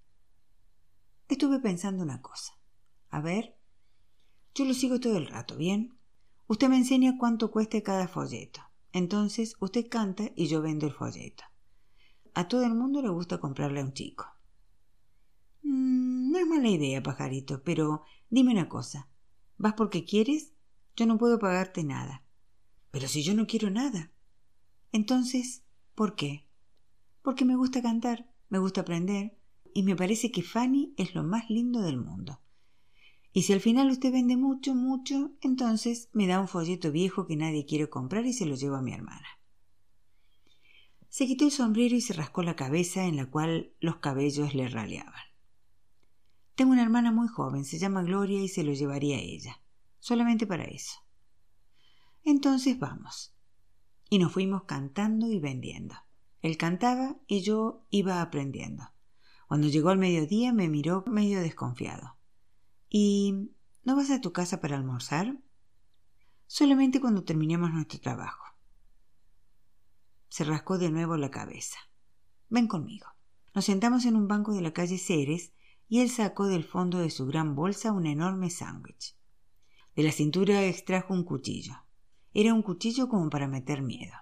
Estuve 1.27 1.59
pensando 1.59 2.03
una 2.03 2.21
cosa. 2.21 2.53
A 3.09 3.21
ver. 3.21 3.57
Yo 4.55 4.65
lo 4.65 4.73
sigo 4.73 4.99
todo 4.99 5.17
el 5.17 5.27
rato, 5.27 5.57
¿bien? 5.57 5.97
Usted 6.47 6.69
me 6.69 6.77
enseña 6.77 7.17
cuánto 7.17 7.51
cuesta 7.51 7.81
cada 7.81 8.07
folleto. 8.07 8.61
Entonces 8.93 9.55
usted 9.59 9.89
canta 9.89 10.31
y 10.35 10.47
yo 10.47 10.61
vendo 10.61 10.87
el 10.87 10.93
folleto. 10.93 11.43
A 12.33 12.47
todo 12.47 12.63
el 12.63 12.73
mundo 12.73 13.01
le 13.01 13.09
gusta 13.09 13.39
comprarle 13.39 13.81
a 13.81 13.83
un 13.83 13.93
chico. 13.93 14.25
Mm, 15.63 16.31
no 16.31 16.39
es 16.39 16.47
mala 16.47 16.69
idea, 16.69 17.03
pajarito, 17.03 17.61
pero 17.63 18.03
dime 18.29 18.51
una 18.51 18.69
cosa. 18.69 19.09
¿Vas 19.57 19.73
porque 19.73 20.05
quieres? 20.05 20.53
Yo 20.95 21.05
no 21.05 21.17
puedo 21.17 21.37
pagarte 21.39 21.83
nada. 21.83 22.23
Pero 22.91 23.07
si 23.07 23.21
yo 23.23 23.35
no 23.35 23.45
quiero 23.45 23.69
nada. 23.69 24.11
Entonces, 24.91 25.63
¿por 25.93 26.15
qué? 26.15 26.47
Porque 27.21 27.43
me 27.43 27.55
gusta 27.55 27.81
cantar, 27.81 28.31
me 28.49 28.59
gusta 28.59 28.81
aprender, 28.81 29.37
y 29.73 29.83
me 29.83 29.95
parece 29.95 30.31
que 30.31 30.43
Fanny 30.43 30.93
es 30.97 31.15
lo 31.15 31.23
más 31.23 31.49
lindo 31.49 31.81
del 31.81 31.97
mundo. 31.97 32.41
Y 33.33 33.43
si 33.43 33.53
al 33.53 33.61
final 33.61 33.89
usted 33.91 34.11
vende 34.11 34.35
mucho, 34.35 34.73
mucho, 34.73 35.31
entonces 35.41 36.09
me 36.13 36.27
da 36.27 36.39
un 36.39 36.47
folleto 36.47 36.91
viejo 36.91 37.27
que 37.27 37.35
nadie 37.35 37.65
quiere 37.65 37.89
comprar 37.89 38.25
y 38.25 38.33
se 38.33 38.45
lo 38.45 38.55
llevo 38.55 38.77
a 38.77 38.81
mi 38.81 38.93
hermana. 38.93 39.27
Se 41.09 41.27
quitó 41.27 41.45
el 41.45 41.51
sombrero 41.51 41.95
y 41.95 42.01
se 42.01 42.13
rascó 42.13 42.43
la 42.43 42.55
cabeza 42.55 43.05
en 43.05 43.15
la 43.15 43.27
cual 43.27 43.73
los 43.79 43.97
cabellos 43.97 44.53
le 44.53 44.67
raleaban. 44.67 45.13
Tengo 46.55 46.71
una 46.71 46.81
hermana 46.81 47.11
muy 47.11 47.27
joven, 47.27 47.65
se 47.65 47.77
llama 47.77 48.01
Gloria 48.01 48.41
y 48.41 48.47
se 48.47 48.63
lo 48.63 48.73
llevaría 48.73 49.17
a 49.17 49.21
ella, 49.21 49.61
solamente 49.99 50.47
para 50.47 50.63
eso. 50.63 50.95
Entonces 52.23 52.79
vamos. 52.79 53.35
Y 54.09 54.17
nos 54.19 54.31
fuimos 54.31 54.63
cantando 54.63 55.31
y 55.31 55.39
vendiendo. 55.39 55.95
Él 56.41 56.57
cantaba 56.57 57.17
y 57.27 57.41
yo 57.41 57.85
iba 57.89 58.21
aprendiendo. 58.21 58.83
Cuando 59.47 59.67
llegó 59.67 59.89
al 59.89 59.97
mediodía 59.97 60.51
me 60.51 60.67
miró 60.67 61.03
medio 61.07 61.39
desconfiado. 61.39 62.17
¿Y 62.89 63.51
no 63.83 63.95
vas 63.95 64.11
a 64.11 64.19
tu 64.19 64.33
casa 64.33 64.59
para 64.59 64.75
almorzar? 64.75 65.37
Solamente 66.47 66.99
cuando 66.99 67.23
terminemos 67.23 67.71
nuestro 67.71 67.99
trabajo. 67.99 68.43
Se 70.27 70.43
rascó 70.43 70.77
de 70.77 70.91
nuevo 70.91 71.15
la 71.15 71.31
cabeza. 71.31 71.79
Ven 72.49 72.67
conmigo. 72.67 73.07
Nos 73.55 73.65
sentamos 73.65 74.05
en 74.05 74.17
un 74.17 74.27
banco 74.27 74.53
de 74.53 74.61
la 74.61 74.73
calle 74.73 74.97
Ceres 74.97 75.53
y 75.87 76.01
él 76.01 76.09
sacó 76.09 76.47
del 76.47 76.65
fondo 76.65 76.99
de 76.99 77.09
su 77.09 77.25
gran 77.25 77.55
bolsa 77.55 77.93
un 77.93 78.05
enorme 78.05 78.49
sándwich. 78.49 79.15
De 79.95 80.03
la 80.03 80.11
cintura 80.11 80.65
extrajo 80.65 81.13
un 81.13 81.23
cuchillo. 81.23 81.73
Era 82.33 82.53
un 82.53 82.61
cuchillo 82.61 83.07
como 83.07 83.29
para 83.29 83.47
meter 83.47 83.81
miedo. 83.81 84.13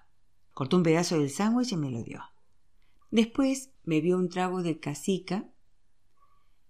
Cortó 0.52 0.76
un 0.76 0.84
pedazo 0.84 1.18
del 1.18 1.30
sándwich 1.30 1.72
y 1.72 1.76
me 1.76 1.90
lo 1.90 2.02
dio. 2.02 2.22
Después 3.10 3.70
bebió 3.84 4.16
un 4.16 4.28
trago 4.28 4.62
de 4.62 4.80
casica 4.80 5.48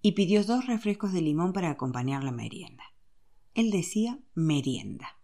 y 0.02 0.12
pidió 0.12 0.44
dos 0.44 0.66
refrescos 0.66 1.12
de 1.12 1.22
limón 1.22 1.52
para 1.52 1.70
acompañar 1.70 2.22
la 2.22 2.32
merienda. 2.32 2.84
Él 3.54 3.70
decía 3.70 4.20
merienda. 4.34 5.18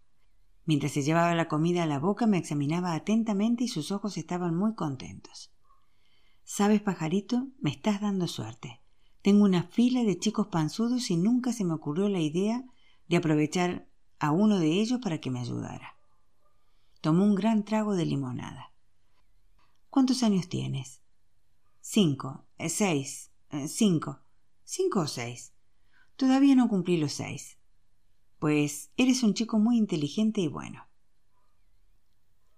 Mientras 0.65 0.93
se 0.93 1.03
llevaba 1.03 1.35
la 1.35 1.49
comida 1.49 1.83
a 1.83 1.87
la 1.87 1.99
boca 1.99 2.27
me 2.27 2.39
examinaba 2.39 2.95
atentamente 2.95 3.65
y 3.65 3.69
sus 3.69 3.93
ojos 3.93 4.17
estaban 4.17 4.55
muy 4.55 4.75
contentos. 4.75 5.53
Sabes, 6.45 6.81
pajarito, 6.81 7.49
me 7.61 7.71
estás 7.71 8.01
dando 8.01 8.27
suerte. 8.27 8.81
Tengo 9.23 9.45
una 9.45 9.65
fila 9.65 10.03
de 10.03 10.19
chicos 10.19 10.49
panzudos 10.49 11.11
y 11.11 11.17
nunca 11.17 11.53
se 11.53 11.65
me 11.65 11.75
ocurrió 11.75 12.09
la 12.09 12.21
idea 12.21 12.65
de 13.09 13.17
aprovechar 13.17 13.89
a 14.19 14.31
uno 14.31 14.59
de 14.59 14.81
ellos 14.81 15.01
para 15.01 15.19
que 15.19 15.31
me 15.31 15.41
ayudara. 15.41 15.97
Tomó 17.01 17.25
un 17.25 17.35
gran 17.35 17.65
trago 17.65 17.95
de 17.95 18.07
limonada. 18.07 18.73
¿Cuántos 19.91 20.23
años 20.23 20.49
tienes? 20.49 21.02
Cinco, 21.85 22.47
eh, 22.59 22.68
seis, 22.68 23.33
eh, 23.51 23.66
cinco, 23.66 24.20
cinco 24.62 25.01
o 25.01 25.07
seis. 25.09 25.53
Todavía 26.14 26.55
no 26.55 26.68
cumplí 26.68 26.97
los 26.97 27.12
seis. 27.12 27.59
Pues 28.39 28.93
eres 28.97 29.24
un 29.24 29.35
chico 29.35 29.59
muy 29.59 29.78
inteligente 29.78 30.41
y 30.41 30.47
bueno. 30.47 30.87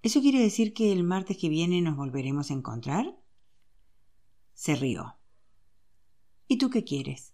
¿Eso 0.02 0.20
quiere 0.20 0.40
decir 0.40 0.74
que 0.74 0.92
el 0.92 1.04
martes 1.04 1.38
que 1.38 1.48
viene 1.48 1.80
nos 1.80 1.96
volveremos 1.96 2.50
a 2.50 2.54
encontrar? 2.54 3.18
Se 4.52 4.76
rió. 4.76 5.16
¿Y 6.46 6.58
tú 6.58 6.68
qué 6.68 6.84
quieres? 6.84 7.32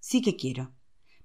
Sí 0.00 0.20
que 0.20 0.34
quiero, 0.34 0.74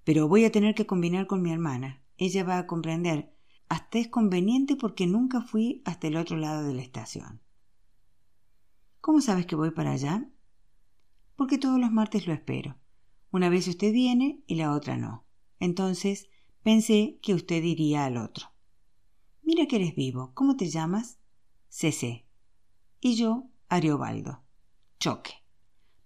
pero 0.03 0.27
voy 0.27 0.45
a 0.45 0.51
tener 0.51 0.75
que 0.75 0.85
combinar 0.85 1.25
con 1.25 1.41
mi 1.41 1.51
hermana. 1.51 2.03
Ella 2.15 2.43
va 2.43 2.59
a 2.59 2.67
comprender. 2.67 3.35
Hasta 3.69 3.97
es 3.97 4.07
conveniente 4.07 4.75
porque 4.75 5.07
nunca 5.07 5.41
fui 5.41 5.81
hasta 5.83 6.05
el 6.05 6.15
otro 6.15 6.37
lado 6.37 6.63
de 6.63 6.75
la 6.75 6.83
estación. 6.83 7.41
¿Cómo 9.01 9.21
sabes 9.21 9.45
que 9.45 9.55
voy 9.55 9.71
para 9.71 9.91
allá? 9.91 10.29
Porque 11.35 11.57
todos 11.57 11.79
los 11.79 11.91
martes 11.91 12.27
lo 12.27 12.33
espero. 12.33 12.77
Una 13.31 13.49
vez 13.49 13.67
usted 13.67 13.93
viene 13.93 14.43
y 14.47 14.55
la 14.55 14.73
otra 14.73 14.97
no. 14.97 15.25
Entonces 15.59 16.29
pensé 16.63 17.19
que 17.21 17.33
usted 17.33 17.63
iría 17.63 18.05
al 18.05 18.17
otro. 18.17 18.47
Mira 19.41 19.67
que 19.67 19.77
eres 19.77 19.95
vivo. 19.95 20.31
¿Cómo 20.33 20.57
te 20.57 20.69
llamas? 20.69 21.19
CC. 21.69 22.25
Y 22.99 23.15
yo, 23.15 23.49
Ariobaldo. 23.67 24.43
Choque. 24.99 25.33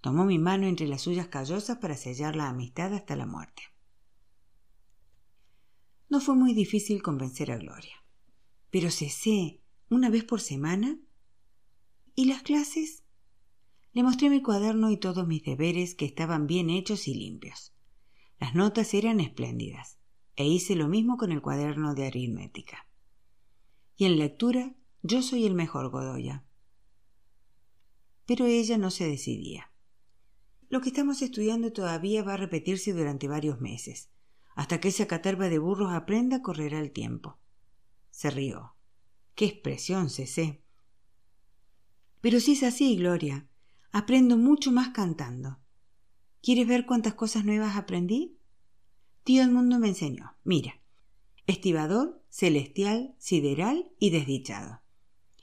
Tomó 0.01 0.25
mi 0.25 0.37
mano 0.37 0.67
entre 0.67 0.87
las 0.87 1.01
suyas 1.01 1.27
callosas 1.27 1.77
para 1.77 1.95
sellar 1.95 2.35
la 2.35 2.49
amistad 2.49 2.93
hasta 2.93 3.15
la 3.15 3.25
muerte. 3.25 3.63
No 6.09 6.19
fue 6.19 6.35
muy 6.35 6.53
difícil 6.53 7.01
convencer 7.01 7.51
a 7.51 7.57
Gloria. 7.57 7.95
Pero 8.69 8.91
CC, 8.91 9.61
una 9.89 10.09
vez 10.09 10.23
por 10.23 10.41
semana, 10.41 10.99
¿Y 12.15 12.25
las 12.25 12.43
clases? 12.43 13.03
Le 13.91 14.03
mostré 14.03 14.29
mi 14.29 14.41
cuaderno 14.41 14.91
y 14.91 14.97
todos 14.97 15.27
mis 15.27 15.43
deberes 15.43 15.95
que 15.95 16.05
estaban 16.05 16.45
bien 16.45 16.69
hechos 16.69 17.07
y 17.07 17.15
limpios. 17.15 17.73
Las 18.39 18.53
notas 18.53 18.93
eran 18.93 19.19
espléndidas, 19.19 19.97
e 20.35 20.45
hice 20.45 20.75
lo 20.75 20.87
mismo 20.87 21.17
con 21.17 21.31
el 21.31 21.41
cuaderno 21.41 21.95
de 21.95 22.05
aritmética. 22.05 22.87
Y 23.95 24.05
en 24.05 24.17
lectura 24.17 24.75
yo 25.01 25.21
soy 25.23 25.45
el 25.45 25.55
mejor 25.55 25.89
Godoya. 25.89 26.45
Pero 28.25 28.45
ella 28.45 28.77
no 28.77 28.91
se 28.91 29.07
decidía. 29.07 29.71
Lo 30.69 30.81
que 30.81 30.89
estamos 30.89 31.21
estudiando 31.21 31.73
todavía 31.73 32.23
va 32.23 32.35
a 32.35 32.37
repetirse 32.37 32.93
durante 32.93 33.27
varios 33.27 33.59
meses. 33.59 34.09
Hasta 34.55 34.79
que 34.79 34.89
esa 34.89 35.07
caterva 35.07 35.49
de 35.49 35.57
burros 35.59 35.91
aprenda, 35.91 36.41
correrá 36.41 36.79
el 36.79 36.91
tiempo. 36.91 37.39
Se 38.11 38.29
rió. 38.29 38.75
¡Qué 39.35 39.45
expresión, 39.45 40.09
Cecé! 40.09 40.62
Pero 42.23 42.39
si 42.39 42.53
es 42.53 42.63
así, 42.63 42.95
Gloria, 42.95 43.49
aprendo 43.91 44.37
mucho 44.37 44.71
más 44.71 44.91
cantando. 44.91 45.59
¿Quieres 46.41 46.65
ver 46.65 46.85
cuántas 46.85 47.15
cosas 47.15 47.43
nuevas 47.43 47.75
aprendí? 47.75 48.39
Tío 49.25 49.45
mundo 49.49 49.77
me 49.77 49.89
enseñó. 49.89 50.37
Mira, 50.45 50.79
estibador, 51.47 52.23
celestial, 52.29 53.13
sideral 53.17 53.91
y 53.99 54.11
desdichado. 54.11 54.79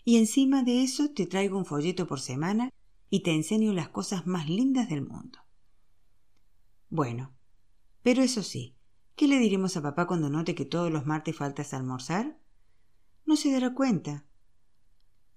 Y 0.07 0.17
encima 0.17 0.63
de 0.63 0.83
eso 0.83 1.11
te 1.11 1.27
traigo 1.27 1.59
un 1.59 1.67
folleto 1.67 2.07
por 2.07 2.19
semana 2.19 2.71
y 3.11 3.21
te 3.21 3.35
enseño 3.35 3.75
las 3.75 3.91
cosas 3.91 4.27
más 4.27 4.49
lindas 4.49 4.89
del 4.89 5.07
mundo. 5.07 5.39
Bueno, 6.89 7.35
pero 8.03 8.23
eso 8.23 8.43
sí, 8.43 8.75
¿qué 9.17 9.29
le 9.29 9.39
diremos 9.39 9.77
a 9.77 9.83
papá 9.83 10.07
cuando 10.07 10.31
note 10.31 10.55
que 10.55 10.65
todos 10.65 10.91
los 10.91 11.05
martes 11.05 11.37
faltas 11.37 11.75
a 11.75 11.77
almorzar? 11.77 12.41
No 13.27 13.37
se 13.37 13.53
dará 13.53 13.75
cuenta. 13.75 14.25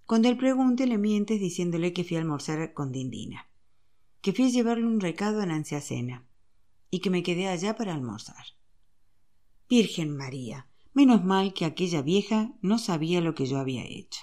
Cuando 0.06 0.28
él 0.28 0.38
pregunte, 0.38 0.86
le 0.86 0.97
mientes 0.97 1.39
diciéndole 1.39 1.93
que 1.93 2.04
fui 2.04 2.18
a 2.18 2.20
almorzar 2.20 2.74
con 2.74 2.91
Dindina, 2.91 3.49
que 4.22 4.34
fui 4.34 4.45
a 4.45 4.49
llevarle 4.49 4.86
un 4.86 4.99
recado 4.99 5.41
a 5.41 5.45
Nancy 5.45 5.80
Cena 5.80 6.26
y 6.89 6.99
que 6.99 7.10
me 7.10 7.24
quedé 7.24 7.47
allá 7.47 7.76
para 7.76 7.93
almorzar. 7.93 8.45
Virgen 9.70 10.16
María, 10.16 10.68
menos 10.93 11.24
mal 11.24 11.54
que 11.54 11.66
aquella 11.66 12.01
vieja 12.01 12.54
no 12.62 12.78
sabía 12.78 13.22
lo 13.22 13.34
que 13.34 13.45
yo 13.45 13.58
había 13.58 13.86
hecho. 13.86 14.22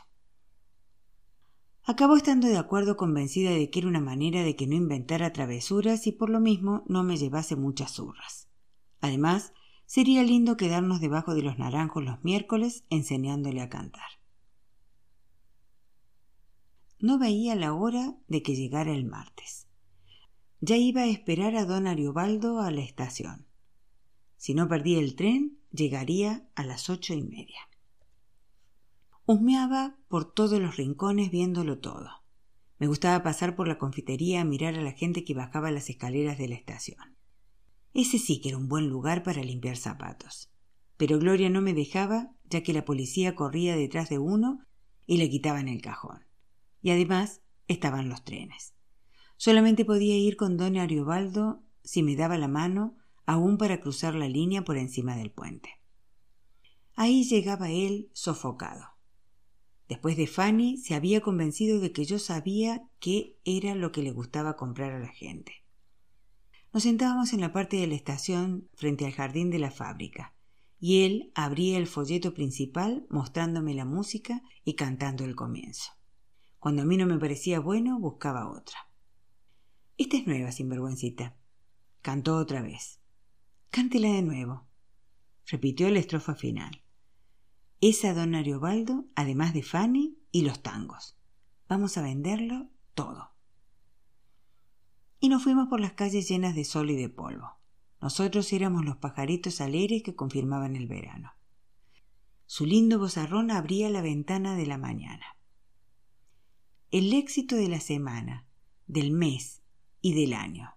Acabó 1.82 2.16
estando 2.16 2.46
de 2.46 2.58
acuerdo 2.58 2.96
convencida 2.96 3.50
de 3.50 3.70
que 3.70 3.80
era 3.80 3.88
una 3.88 4.00
manera 4.00 4.44
de 4.44 4.54
que 4.54 4.66
no 4.66 4.76
inventara 4.76 5.32
travesuras 5.32 6.06
y 6.06 6.12
por 6.12 6.28
lo 6.28 6.38
mismo 6.38 6.84
no 6.86 7.02
me 7.02 7.16
llevase 7.16 7.56
muchas 7.56 7.92
zurras. 7.92 8.48
Además, 9.00 9.54
sería 9.86 10.22
lindo 10.22 10.56
quedarnos 10.56 11.00
debajo 11.00 11.34
de 11.34 11.42
los 11.42 11.58
naranjos 11.58 12.04
los 12.04 12.22
miércoles 12.22 12.84
enseñándole 12.90 13.62
a 13.62 13.70
cantar. 13.70 14.19
No 17.00 17.18
veía 17.18 17.54
la 17.54 17.72
hora 17.72 18.14
de 18.28 18.42
que 18.42 18.54
llegara 18.54 18.92
el 18.92 19.06
martes. 19.06 19.66
Ya 20.60 20.76
iba 20.76 21.00
a 21.02 21.06
esperar 21.06 21.56
a 21.56 21.64
don 21.64 21.86
Ariobaldo 21.86 22.60
a 22.60 22.70
la 22.70 22.82
estación. 22.82 23.46
Si 24.36 24.52
no 24.52 24.68
perdía 24.68 24.98
el 24.98 25.16
tren, 25.16 25.58
llegaría 25.72 26.46
a 26.54 26.62
las 26.62 26.90
ocho 26.90 27.14
y 27.14 27.22
media. 27.22 27.60
Husmeaba 29.24 29.96
por 30.08 30.30
todos 30.30 30.60
los 30.60 30.76
rincones 30.76 31.30
viéndolo 31.30 31.78
todo. 31.78 32.10
Me 32.78 32.86
gustaba 32.86 33.22
pasar 33.22 33.56
por 33.56 33.66
la 33.66 33.78
confitería 33.78 34.42
a 34.42 34.44
mirar 34.44 34.74
a 34.74 34.82
la 34.82 34.92
gente 34.92 35.24
que 35.24 35.32
bajaba 35.32 35.70
las 35.70 35.88
escaleras 35.88 36.36
de 36.36 36.48
la 36.48 36.54
estación. 36.56 37.16
Ese 37.94 38.18
sí 38.18 38.42
que 38.42 38.50
era 38.50 38.58
un 38.58 38.68
buen 38.68 38.88
lugar 38.88 39.22
para 39.22 39.42
limpiar 39.42 39.78
zapatos. 39.78 40.50
Pero 40.98 41.18
Gloria 41.18 41.48
no 41.48 41.62
me 41.62 41.72
dejaba, 41.72 42.32
ya 42.44 42.62
que 42.62 42.74
la 42.74 42.84
policía 42.84 43.34
corría 43.34 43.74
detrás 43.74 44.10
de 44.10 44.18
uno 44.18 44.66
y 45.06 45.16
le 45.16 45.30
quitaban 45.30 45.66
el 45.66 45.80
cajón. 45.80 46.29
Y 46.82 46.90
además 46.90 47.42
estaban 47.68 48.08
los 48.08 48.24
trenes. 48.24 48.74
Solamente 49.36 49.84
podía 49.84 50.16
ir 50.16 50.36
con 50.36 50.56
don 50.56 50.76
Ariobaldo 50.76 51.62
si 51.82 52.02
me 52.02 52.16
daba 52.16 52.36
la 52.36 52.48
mano, 52.48 52.96
aún 53.26 53.58
para 53.58 53.80
cruzar 53.80 54.14
la 54.14 54.28
línea 54.28 54.64
por 54.64 54.76
encima 54.76 55.16
del 55.16 55.30
puente. 55.30 55.70
Ahí 56.94 57.24
llegaba 57.24 57.70
él 57.70 58.10
sofocado. 58.12 58.86
Después 59.88 60.16
de 60.16 60.26
Fanny, 60.26 60.76
se 60.76 60.94
había 60.94 61.20
convencido 61.20 61.80
de 61.80 61.92
que 61.92 62.04
yo 62.04 62.18
sabía 62.18 62.88
qué 62.98 63.38
era 63.44 63.74
lo 63.74 63.92
que 63.92 64.02
le 64.02 64.12
gustaba 64.12 64.56
comprar 64.56 64.92
a 64.92 65.00
la 65.00 65.08
gente. 65.08 65.64
Nos 66.72 66.84
sentábamos 66.84 67.32
en 67.32 67.40
la 67.40 67.52
parte 67.52 67.76
de 67.78 67.86
la 67.88 67.96
estación 67.96 68.68
frente 68.74 69.04
al 69.04 69.12
jardín 69.12 69.50
de 69.50 69.58
la 69.58 69.70
fábrica, 69.70 70.34
y 70.78 71.02
él 71.04 71.32
abría 71.34 71.78
el 71.78 71.86
folleto 71.86 72.34
principal 72.34 73.06
mostrándome 73.10 73.74
la 73.74 73.84
música 73.84 74.42
y 74.64 74.74
cantando 74.74 75.24
el 75.24 75.34
comienzo. 75.34 75.90
Cuando 76.60 76.82
a 76.82 76.84
mí 76.84 76.98
no 76.98 77.06
me 77.06 77.18
parecía 77.18 77.58
bueno, 77.58 77.98
buscaba 77.98 78.48
otra. 78.50 78.78
Esta 79.96 80.18
es 80.18 80.26
nueva, 80.26 80.52
sinvergüencita. 80.52 81.34
Cantó 82.02 82.36
otra 82.36 82.60
vez. 82.60 83.00
Cántela 83.70 84.08
de 84.08 84.22
nuevo. 84.22 84.66
Repitió 85.46 85.90
la 85.90 85.98
estrofa 85.98 86.34
final. 86.34 86.82
Esa 87.80 88.12
don 88.12 88.34
Ariobaldo, 88.34 89.06
además 89.14 89.54
de 89.54 89.62
Fanny 89.62 90.18
y 90.30 90.42
los 90.42 90.62
tangos. 90.62 91.16
Vamos 91.66 91.96
a 91.96 92.02
venderlo 92.02 92.68
todo. 92.92 93.32
Y 95.18 95.30
nos 95.30 95.42
fuimos 95.42 95.68
por 95.68 95.80
las 95.80 95.92
calles 95.92 96.28
llenas 96.28 96.54
de 96.54 96.64
sol 96.64 96.90
y 96.90 96.96
de 96.96 97.08
polvo. 97.08 97.58
Nosotros 98.02 98.52
éramos 98.52 98.84
los 98.84 98.96
pajaritos 98.96 99.62
alegres 99.62 100.02
que 100.02 100.14
confirmaban 100.14 100.76
el 100.76 100.88
verano. 100.88 101.32
Su 102.44 102.66
lindo 102.66 102.98
bozarrón 102.98 103.50
abría 103.50 103.88
la 103.88 104.02
ventana 104.02 104.56
de 104.56 104.66
la 104.66 104.76
mañana. 104.76 105.36
El 106.92 107.12
éxito 107.12 107.54
de 107.54 107.68
la 107.68 107.78
semana, 107.78 108.48
del 108.88 109.12
mes 109.12 109.62
y 110.00 110.12
del 110.14 110.32
año. 110.32 110.74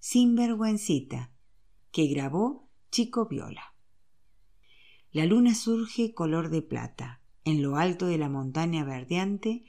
Sin 0.00 0.34
vergüencita, 0.34 1.30
que 1.92 2.08
grabó 2.08 2.68
Chico 2.90 3.28
Viola. 3.28 3.76
La 5.12 5.24
luna 5.24 5.54
surge 5.54 6.14
color 6.14 6.48
de 6.48 6.62
plata, 6.62 7.22
en 7.44 7.62
lo 7.62 7.76
alto 7.76 8.06
de 8.06 8.18
la 8.18 8.28
montaña 8.28 8.82
verdeante, 8.82 9.64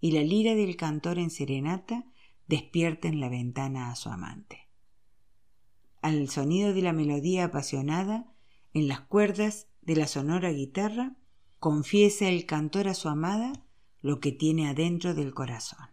y 0.00 0.12
la 0.12 0.20
lira 0.20 0.54
del 0.54 0.76
cantor 0.76 1.18
en 1.18 1.30
serenata 1.30 2.04
despierta 2.46 3.08
en 3.08 3.20
la 3.20 3.30
ventana 3.30 3.90
a 3.90 3.96
su 3.96 4.10
amante. 4.10 4.68
Al 6.02 6.28
sonido 6.28 6.74
de 6.74 6.82
la 6.82 6.92
melodía 6.92 7.46
apasionada, 7.46 8.34
en 8.74 8.86
las 8.86 9.00
cuerdas 9.00 9.66
de 9.80 9.96
la 9.96 10.06
sonora 10.06 10.50
guitarra, 10.50 11.16
confiesa 11.58 12.28
el 12.28 12.44
cantor 12.44 12.86
a 12.86 12.92
su 12.92 13.08
amada 13.08 13.64
lo 14.02 14.20
que 14.20 14.32
tiene 14.32 14.68
adentro 14.68 15.14
del 15.14 15.34
corazón. 15.34 15.88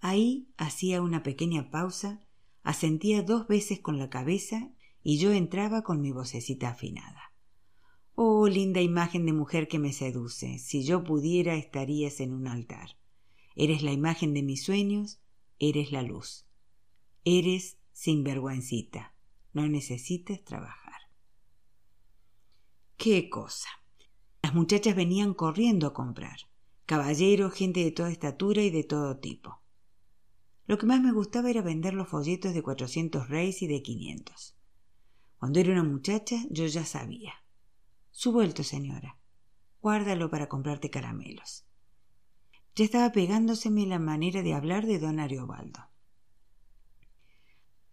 Ahí 0.00 0.48
hacía 0.56 1.00
una 1.00 1.22
pequeña 1.22 1.70
pausa, 1.70 2.26
asentía 2.62 3.22
dos 3.22 3.46
veces 3.46 3.80
con 3.80 3.98
la 3.98 4.10
cabeza 4.10 4.72
y 5.02 5.18
yo 5.18 5.32
entraba 5.32 5.82
con 5.82 6.00
mi 6.00 6.12
vocecita 6.12 6.70
afinada. 6.70 7.32
Oh, 8.14 8.46
linda 8.46 8.80
imagen 8.80 9.24
de 9.26 9.32
mujer 9.32 9.68
que 9.68 9.78
me 9.78 9.92
seduce, 9.92 10.58
si 10.58 10.84
yo 10.84 11.02
pudiera 11.02 11.54
estarías 11.54 12.20
en 12.20 12.32
un 12.32 12.46
altar. 12.46 12.98
Eres 13.54 13.82
la 13.82 13.92
imagen 13.92 14.34
de 14.34 14.42
mis 14.42 14.64
sueños, 14.64 15.20
eres 15.58 15.92
la 15.92 16.02
luz. 16.02 16.46
Eres 17.24 17.78
sinvergüencita, 17.92 19.14
no 19.52 19.68
necesitas 19.68 20.42
trabajar. 20.44 20.82
¡Qué 22.96 23.30
cosa! 23.30 23.68
Las 24.52 24.58
muchachas 24.58 24.94
venían 24.94 25.32
corriendo 25.32 25.86
a 25.86 25.94
comprar. 25.94 26.36
Caballeros, 26.84 27.54
gente 27.54 27.82
de 27.82 27.90
toda 27.90 28.10
estatura 28.10 28.60
y 28.60 28.68
de 28.68 28.84
todo 28.84 29.16
tipo. 29.16 29.62
Lo 30.66 30.76
que 30.76 30.84
más 30.84 31.00
me 31.00 31.10
gustaba 31.10 31.48
era 31.48 31.62
vender 31.62 31.94
los 31.94 32.10
folletos 32.10 32.52
de 32.52 32.62
cuatrocientos 32.62 33.30
reyes 33.30 33.62
y 33.62 33.66
de 33.66 33.80
quinientos. 33.80 34.54
Cuando 35.38 35.58
era 35.58 35.72
una 35.72 35.84
muchacha 35.84 36.36
yo 36.50 36.66
ya 36.66 36.84
sabía. 36.84 37.32
Su 38.10 38.30
vuelto, 38.30 38.62
señora. 38.62 39.18
Guárdalo 39.80 40.28
para 40.28 40.50
comprarte 40.50 40.90
caramelos. 40.90 41.64
Ya 42.74 42.84
estaba 42.84 43.10
pegándoseme 43.10 43.86
la 43.86 43.98
manera 43.98 44.42
de 44.42 44.52
hablar 44.52 44.84
de 44.84 44.98
don 44.98 45.18
Ariobaldo. 45.18 45.80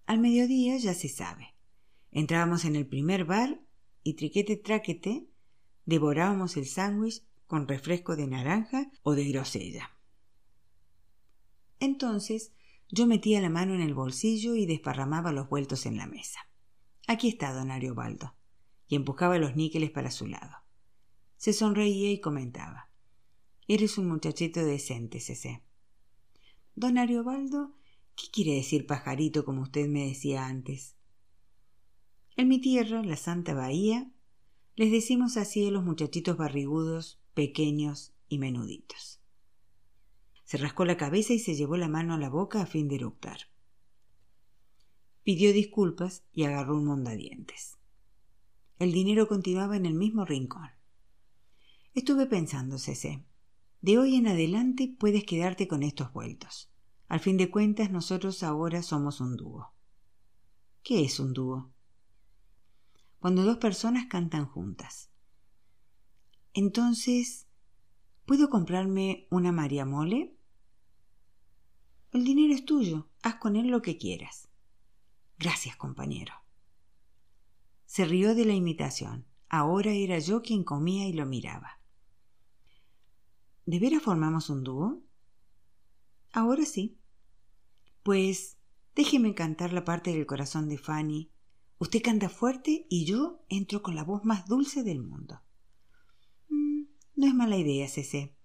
Al 0.05 0.20
mediodía 0.20 0.76
ya 0.76 0.93
se 0.93 1.07
sabe. 1.07 1.55
Entrábamos 2.12 2.66
en 2.66 2.76
el 2.76 2.86
primer 2.86 3.24
bar 3.24 3.62
y 4.03 4.16
triquete 4.16 4.57
traquete 4.57 5.28
devorábamos 5.90 6.56
el 6.56 6.68
sándwich 6.68 7.24
con 7.48 7.68
refresco 7.68 8.16
de 8.16 8.28
naranja 8.28 8.92
o 9.02 9.16
de 9.16 9.26
grosella. 9.26 9.92
Entonces 11.80 12.54
yo 12.90 13.08
metía 13.08 13.42
la 13.42 13.50
mano 13.50 13.74
en 13.74 13.82
el 13.82 13.96
bolsillo 13.96 14.56
y 14.56 14.68
desparramaba 14.68 15.32
los 15.32 15.50
vueltos 15.50 15.88
en 15.88 15.98
la 15.98 16.06
mesa. 16.06 16.40
Aquí 17.08 17.28
está 17.28 17.54
don 17.54 17.72
Ariobaldo. 17.72 18.36
Y 18.88 18.96
empujaba 18.96 19.38
los 19.38 19.56
níqueles 19.56 19.92
para 19.92 20.10
su 20.10 20.28
lado. 20.28 20.58
Se 21.38 21.54
sonreía 21.54 22.12
y 22.12 22.22
comentaba. 22.22 22.90
Eres 23.68 23.98
un 23.98 24.08
muchachito 24.08 24.66
decente, 24.66 25.20
Cecé. 25.20 25.64
Don 26.76 26.98
Ariobaldo, 26.98 27.76
¿qué 28.16 28.28
quiere 28.32 28.56
decir 28.56 28.88
pajarito 28.88 29.46
como 29.46 29.62
usted 29.62 29.88
me 29.88 30.08
decía 30.08 30.48
antes? 30.48 30.96
En 32.36 32.48
mi 32.48 32.60
tierra, 32.60 33.04
la 33.04 33.16
Santa 33.16 33.54
Bahía, 33.54 34.12
les 34.80 34.91
decimos 34.91 35.38
así 35.38 35.67
a 35.67 35.71
los 35.71 35.84
muchachitos 35.84 36.38
barrigudos, 36.38 37.19
pequeños 37.36 38.13
y 38.27 38.39
menuditos. 38.39 39.21
Se 40.45 40.57
rascó 40.57 40.86
la 40.86 40.97
cabeza 40.97 41.34
y 41.34 41.39
se 41.39 41.53
llevó 41.53 41.77
la 41.77 41.88
mano 41.88 42.15
a 42.15 42.17
la 42.17 42.30
boca 42.30 42.61
a 42.61 42.65
fin 42.65 42.88
de 42.88 42.95
eructar 42.95 43.49
pidió 45.30 45.53
disculpas 45.53 46.23
y 46.34 46.45
agarró 46.45 46.75
un 46.75 46.86
mondadientes. 46.86 47.77
El 48.80 48.91
dinero 48.91 49.27
continuaba 49.27 49.77
en 49.77 49.86
el 49.86 49.93
mismo 49.93 50.25
rincón. 50.25 50.71
Estuve 51.93 52.25
pensando, 52.25 52.80
Cece. 52.80 53.23
De 53.80 53.99
hoy 53.99 54.15
en 54.15 54.27
adelante 54.27 54.91
puedes 54.99 55.25
quedarte 55.25 55.67
con 55.67 55.84
estos 55.84 56.11
vueltos. 56.13 56.71
Al 57.07 57.19
fin 57.19 57.38
de 57.38 57.51
cuentas, 57.51 57.91
nosotros 57.91 58.41
ahora 58.41 58.82
somos 58.82 59.21
un 59.21 59.38
dúo. 59.38 59.71
¿Qué 60.82 61.03
es 61.03 61.19
un 61.19 61.34
dúo? 61.34 61.69
Cuando 63.20 63.43
dos 63.43 63.57
personas 63.57 64.05
cantan 64.07 64.45
juntas. 64.45 65.09
Entonces, 66.53 67.47
¿puedo 68.26 68.49
comprarme 68.49 69.28
una 69.30 69.51
María 69.51 69.86
Mole? 69.86 70.36
El 72.11 72.24
dinero 72.24 72.53
es 72.53 72.65
tuyo, 72.65 73.09
haz 73.22 73.36
con 73.36 73.55
él 73.55 73.67
lo 73.67 73.82
que 73.82 73.97
quieras. 73.97 74.49
Gracias, 75.38 75.76
compañero. 75.76 76.34
Se 77.86 78.05
rió 78.05 78.36
de 78.36 78.45
la 78.45 78.53
imitación. 78.53 79.26
Ahora 79.47 79.91
era 79.91 80.20
yo 80.20 80.41
quien 80.41 80.63
comía 80.63 81.07
y 81.07 81.13
lo 81.13 81.26
miraba. 81.26 81.80
¿De 83.65 83.80
veras 83.80 84.01
formamos 84.01 84.49
un 84.49 84.63
dúo? 84.63 85.01
Ahora 86.32 86.65
sí. 86.65 86.99
Pues 88.03 88.57
déjeme 88.95 89.34
cantar 89.34 89.74
la 89.74 89.86
parte 89.86 90.11
del 90.11 90.26
corazón 90.26 90.70
de 90.70 90.78
Fanny. 90.78 91.32
Usted 91.80 92.01
canta 92.01 92.27
fuerte 92.27 92.86
y 92.89 93.05
yo 93.05 93.41
entro 93.47 93.82
con 93.82 93.95
la 93.95 94.03
voz 94.03 94.25
más 94.25 94.45
dulce 94.47 94.84
del 94.84 95.01
mundo. 95.01 95.41
Mm, 96.49 96.84
No 97.15 97.27
es 97.27 97.34
mala 97.34 97.55
idea, 97.55 97.88
Cece. 97.88 98.36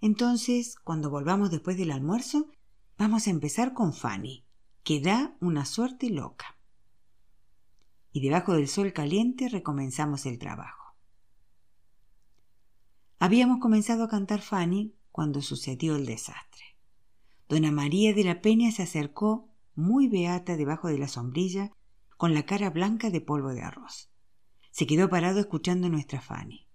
Entonces, 0.00 0.74
cuando 0.76 1.10
volvamos 1.10 1.52
después 1.52 1.76
del 1.76 1.92
almuerzo, 1.92 2.50
vamos 2.98 3.26
a 3.26 3.30
empezar 3.30 3.72
con 3.72 3.92
Fanny, 3.92 4.44
que 4.82 5.00
da 5.00 5.36
una 5.40 5.64
suerte 5.64 6.10
loca. 6.10 6.58
Y 8.12 8.20
debajo 8.20 8.54
del 8.54 8.68
sol 8.68 8.92
caliente 8.92 9.48
recomenzamos 9.48 10.26
el 10.26 10.38
trabajo. 10.38 10.96
Habíamos 13.20 13.60
comenzado 13.60 14.04
a 14.04 14.08
cantar 14.08 14.42
Fanny 14.42 14.96
cuando 15.12 15.40
sucedió 15.40 15.94
el 15.94 16.04
desastre. 16.04 16.64
Dona 17.48 17.70
María 17.70 18.12
de 18.12 18.24
la 18.24 18.40
Peña 18.40 18.72
se 18.72 18.82
acercó, 18.82 19.48
muy 19.76 20.08
beata 20.08 20.56
debajo 20.56 20.88
de 20.88 20.98
la 20.98 21.08
sombrilla, 21.08 21.70
con 22.24 22.32
la 22.32 22.46
cara 22.46 22.70
blanca 22.70 23.10
de 23.10 23.20
polvo 23.20 23.52
de 23.52 23.60
arroz. 23.60 24.10
Se 24.70 24.86
quedó 24.86 25.10
parado 25.10 25.40
escuchando 25.40 25.90
nuestra 25.90 26.22
Fanny. 26.22 26.66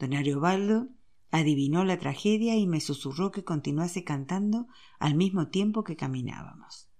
Don 0.00 0.14
Ariobaldo 0.14 0.88
adivinó 1.30 1.84
la 1.84 2.00
tragedia 2.00 2.56
y 2.56 2.66
me 2.66 2.80
susurró 2.80 3.30
que 3.30 3.44
continuase 3.44 4.02
cantando 4.02 4.66
al 4.98 5.14
mismo 5.14 5.46
tiempo 5.46 5.84
que 5.84 5.94
caminábamos. 5.94 6.90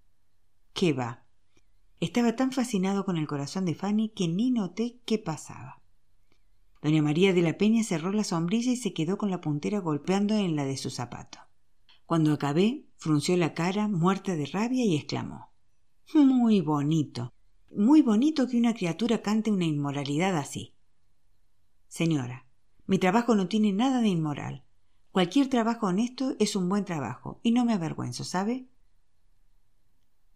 ¿Qué 0.73 0.93
va? 0.93 1.25
Estaba 1.99 2.37
tan 2.37 2.53
fascinado 2.53 3.05
con 3.05 3.17
el 3.17 3.27
corazón 3.27 3.65
de 3.65 3.75
Fanny 3.75 4.11
que 4.11 4.29
ni 4.29 4.53
noté 4.53 5.01
qué 5.05 5.19
pasaba. 5.19 5.83
Doña 6.83 7.03
María 7.03 7.33
de 7.33 7.43
la 7.43 7.59
Peña 7.59 7.83
cerró 7.83 8.13
la 8.13 8.23
sombrilla 8.23 8.71
y 8.71 8.77
se 8.77 8.93
quedó 8.93 9.19
con 9.19 9.33
la 9.33 9.41
puntera 9.41 9.81
golpeando 9.81 10.37
en 10.37 10.55
la 10.55 10.65
de 10.65 10.77
su 10.77 10.91
zapato. 10.91 11.41
Cuando 12.05 12.33
acabé, 12.33 12.87
frunció 12.99 13.37
la 13.37 13.53
cara, 13.53 13.89
muerta 13.89 14.37
de 14.37 14.47
rabia, 14.47 14.85
y 14.85 14.95
exclamó 14.95 15.51
Muy 16.15 16.61
bonito. 16.61 17.33
Muy 17.77 18.01
bonito 18.01 18.49
que 18.49 18.57
una 18.57 18.73
criatura 18.73 19.21
cante 19.21 19.51
una 19.51 19.67
inmoralidad 19.67 20.35
así. 20.39 20.75
Señora, 21.89 22.47
mi 22.87 22.99
trabajo 22.99 23.35
no 23.35 23.49
tiene 23.49 23.75
nada 23.75 24.01
de 24.01 24.09
inmoral. 24.09 24.65
Cualquier 25.13 25.51
trabajo 25.51 25.89
honesto 25.89 26.37
es 26.39 26.57
un 26.57 26.71
buen 26.71 26.87
trabajo, 26.87 27.39
y 27.43 27.51
no 27.51 27.67
me 27.67 27.75
avergüenzo, 27.75 28.25
¿sabe? 28.25 28.67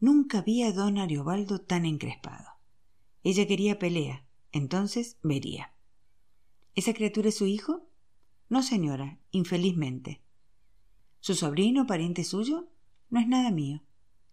Nunca 0.01 0.43
vi 0.43 0.65
a 0.65 0.73
don 0.73 0.99
Ariobaldo 0.99 1.63
tan 1.63 1.87
encrespado. 1.87 2.47
Ella 3.23 3.47
quería 3.47 3.79
pelea, 3.79 4.27
entonces 4.53 5.17
vería. 5.23 5.73
¿Esa 6.75 6.93
criatura 6.93 7.31
es 7.31 7.39
su 7.39 7.47
hijo? 7.47 7.89
No, 8.51 8.63
señora, 8.63 9.19
infelizmente. 9.31 10.23
¿Su 11.21 11.35
sobrino, 11.35 11.87
pariente 11.87 12.23
suyo? 12.23 12.69
No 13.09 13.19
es 13.19 13.29
nada 13.29 13.51
mío. 13.51 13.83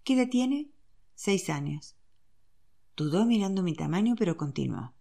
¿Qué 0.04 0.16
edad 0.16 0.28
tiene? 0.28 0.72
Seis 1.16 1.50
años. 1.50 1.97
Dudó 2.98 3.28
mirando 3.28 3.62
mi 3.62 3.76
tamaño, 3.76 4.16
pero 4.18 4.38
continuó. 4.38 4.96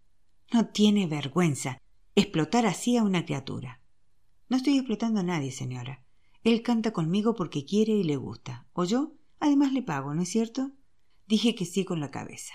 No 0.53 0.69
tiene 0.69 1.07
vergüenza 1.07 1.81
explotar 2.15 2.67
así 2.67 2.99
a 2.99 3.03
una 3.03 3.25
criatura. 3.25 3.81
No 4.51 4.59
estoy 4.59 4.77
explotando 4.77 5.21
a 5.21 5.23
nadie, 5.23 5.51
señora. 5.51 6.05
Él 6.45 6.63
canta 6.63 6.93
conmigo 6.93 7.35
porque 7.35 7.65
quiere 7.65 7.95
y 7.95 8.05
le 8.05 8.17
gusta. 8.17 8.67
¿O 8.75 8.85
yo? 8.85 9.15
Además 9.41 9.73
le 9.73 9.83
pago, 9.83 10.15
¿no 10.15 10.23
es 10.23 10.29
cierto? 10.29 10.73
Dije 11.27 11.55
que 11.55 11.65
sí 11.65 11.87
con 11.87 12.01
la 12.01 12.11
cabeza. 12.11 12.53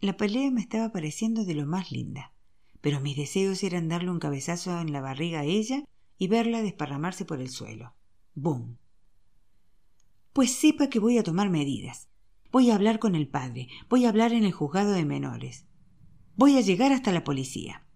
La 0.00 0.16
pelea 0.16 0.50
me 0.50 0.60
estaba 0.60 0.90
pareciendo 0.90 1.44
de 1.44 1.54
lo 1.54 1.64
más 1.64 1.92
linda, 1.92 2.32
pero 2.80 3.00
mis 3.00 3.16
deseos 3.16 3.62
eran 3.62 3.88
darle 3.88 4.10
un 4.10 4.18
cabezazo 4.18 4.80
en 4.80 4.92
la 4.92 5.00
barriga 5.00 5.40
a 5.40 5.44
ella 5.44 5.84
y 6.18 6.26
verla 6.26 6.60
desparramarse 6.60 7.24
por 7.24 7.40
el 7.40 7.50
suelo. 7.50 7.94
¡Bum! 8.34 8.78
Pues 10.32 10.52
sepa 10.52 10.88
que 10.88 10.98
voy 10.98 11.18
a 11.18 11.22
tomar 11.22 11.50
medidas. 11.50 12.08
Voy 12.50 12.70
a 12.70 12.74
hablar 12.74 12.98
con 12.98 13.14
el 13.14 13.28
padre. 13.28 13.68
Voy 13.88 14.04
a 14.04 14.08
hablar 14.08 14.32
en 14.32 14.44
el 14.44 14.52
juzgado 14.52 14.92
de 14.92 15.04
menores. 15.04 15.66
Voy 16.36 16.56
a 16.56 16.60
llegar 16.60 16.92
hasta 16.92 17.12
la 17.12 17.24
policía. 17.24 17.86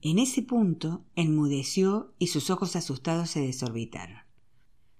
En 0.00 0.18
ese 0.18 0.42
punto 0.42 1.04
enmudeció 1.16 2.14
y 2.18 2.28
sus 2.28 2.50
ojos 2.50 2.76
asustados 2.76 3.30
se 3.30 3.40
desorbitaron. 3.40 4.18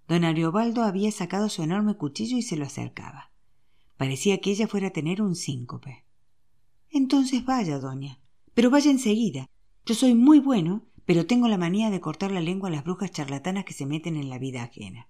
Don 0.09 0.25
Ariobaldo 0.25 0.83
había 0.83 1.13
sacado 1.13 1.49
su 1.49 1.63
enorme 1.63 1.97
cuchillo 1.97 2.37
y 2.37 2.43
se 2.43 2.57
lo 2.57 2.65
acercaba. 2.65 3.31
Parecía 3.97 4.41
que 4.41 4.51
ella 4.51 4.67
fuera 4.67 4.89
a 4.89 4.93
tener 4.93 5.23
un 5.23 5.37
síncope. 5.37 6.05
Entonces 6.91 7.45
vaya, 7.45 7.79
doña. 7.79 8.21
Pero 8.55 8.71
vaya 8.71 8.91
enseguida. 8.91 9.49
Yo 9.85 9.95
soy 9.95 10.15
muy 10.15 10.41
bueno 10.41 10.89
pero 11.09 11.25
tengo 11.25 11.49
la 11.49 11.57
manía 11.57 11.89
de 11.89 12.03
cortar 12.03 12.33
la 12.33 12.43
lengua 12.43 12.69
a 12.69 12.73
las 12.73 12.85
brujas 12.85 13.11
charlatanas 13.11 13.65
que 13.65 13.73
se 13.73 13.87
meten 13.87 14.15
en 14.17 14.29
la 14.29 14.39
vida 14.39 14.63
ajena. 14.63 15.09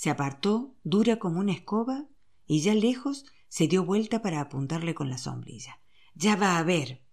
Se 0.00 0.08
apartó, 0.08 0.74
dura 0.82 1.18
como 1.18 1.40
una 1.40 1.52
escoba, 1.52 2.08
y 2.46 2.62
ya 2.62 2.74
lejos 2.74 3.26
se 3.48 3.68
dio 3.68 3.84
vuelta 3.84 4.22
para 4.22 4.40
apuntarle 4.40 4.94
con 4.94 5.10
la 5.10 5.18
sombrilla. 5.18 5.78
Ya 6.14 6.36
va 6.36 6.56
a 6.56 6.62
ver. 6.62 7.04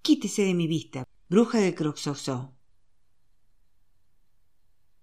Quítese 0.00 0.40
de 0.40 0.54
mi 0.54 0.66
vista, 0.66 1.06
bruja 1.28 1.58
de 1.58 1.74
Croxoxó. 1.74 2.56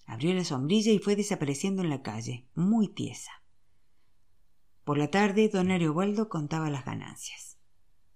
Abrió 0.08 0.34
la 0.34 0.44
sombrilla 0.44 0.92
y 0.92 0.98
fue 0.98 1.16
desapareciendo 1.16 1.84
en 1.84 1.92
la 1.92 2.02
calle, 2.02 2.50
muy 2.56 2.88
tiesa. 2.88 3.44
Por 4.84 4.98
la 4.98 5.12
tarde, 5.12 5.48
don 5.48 5.70
Ariobaldo 5.70 6.28
contaba 6.28 6.72
las 6.72 6.86
ganancias. 6.86 7.60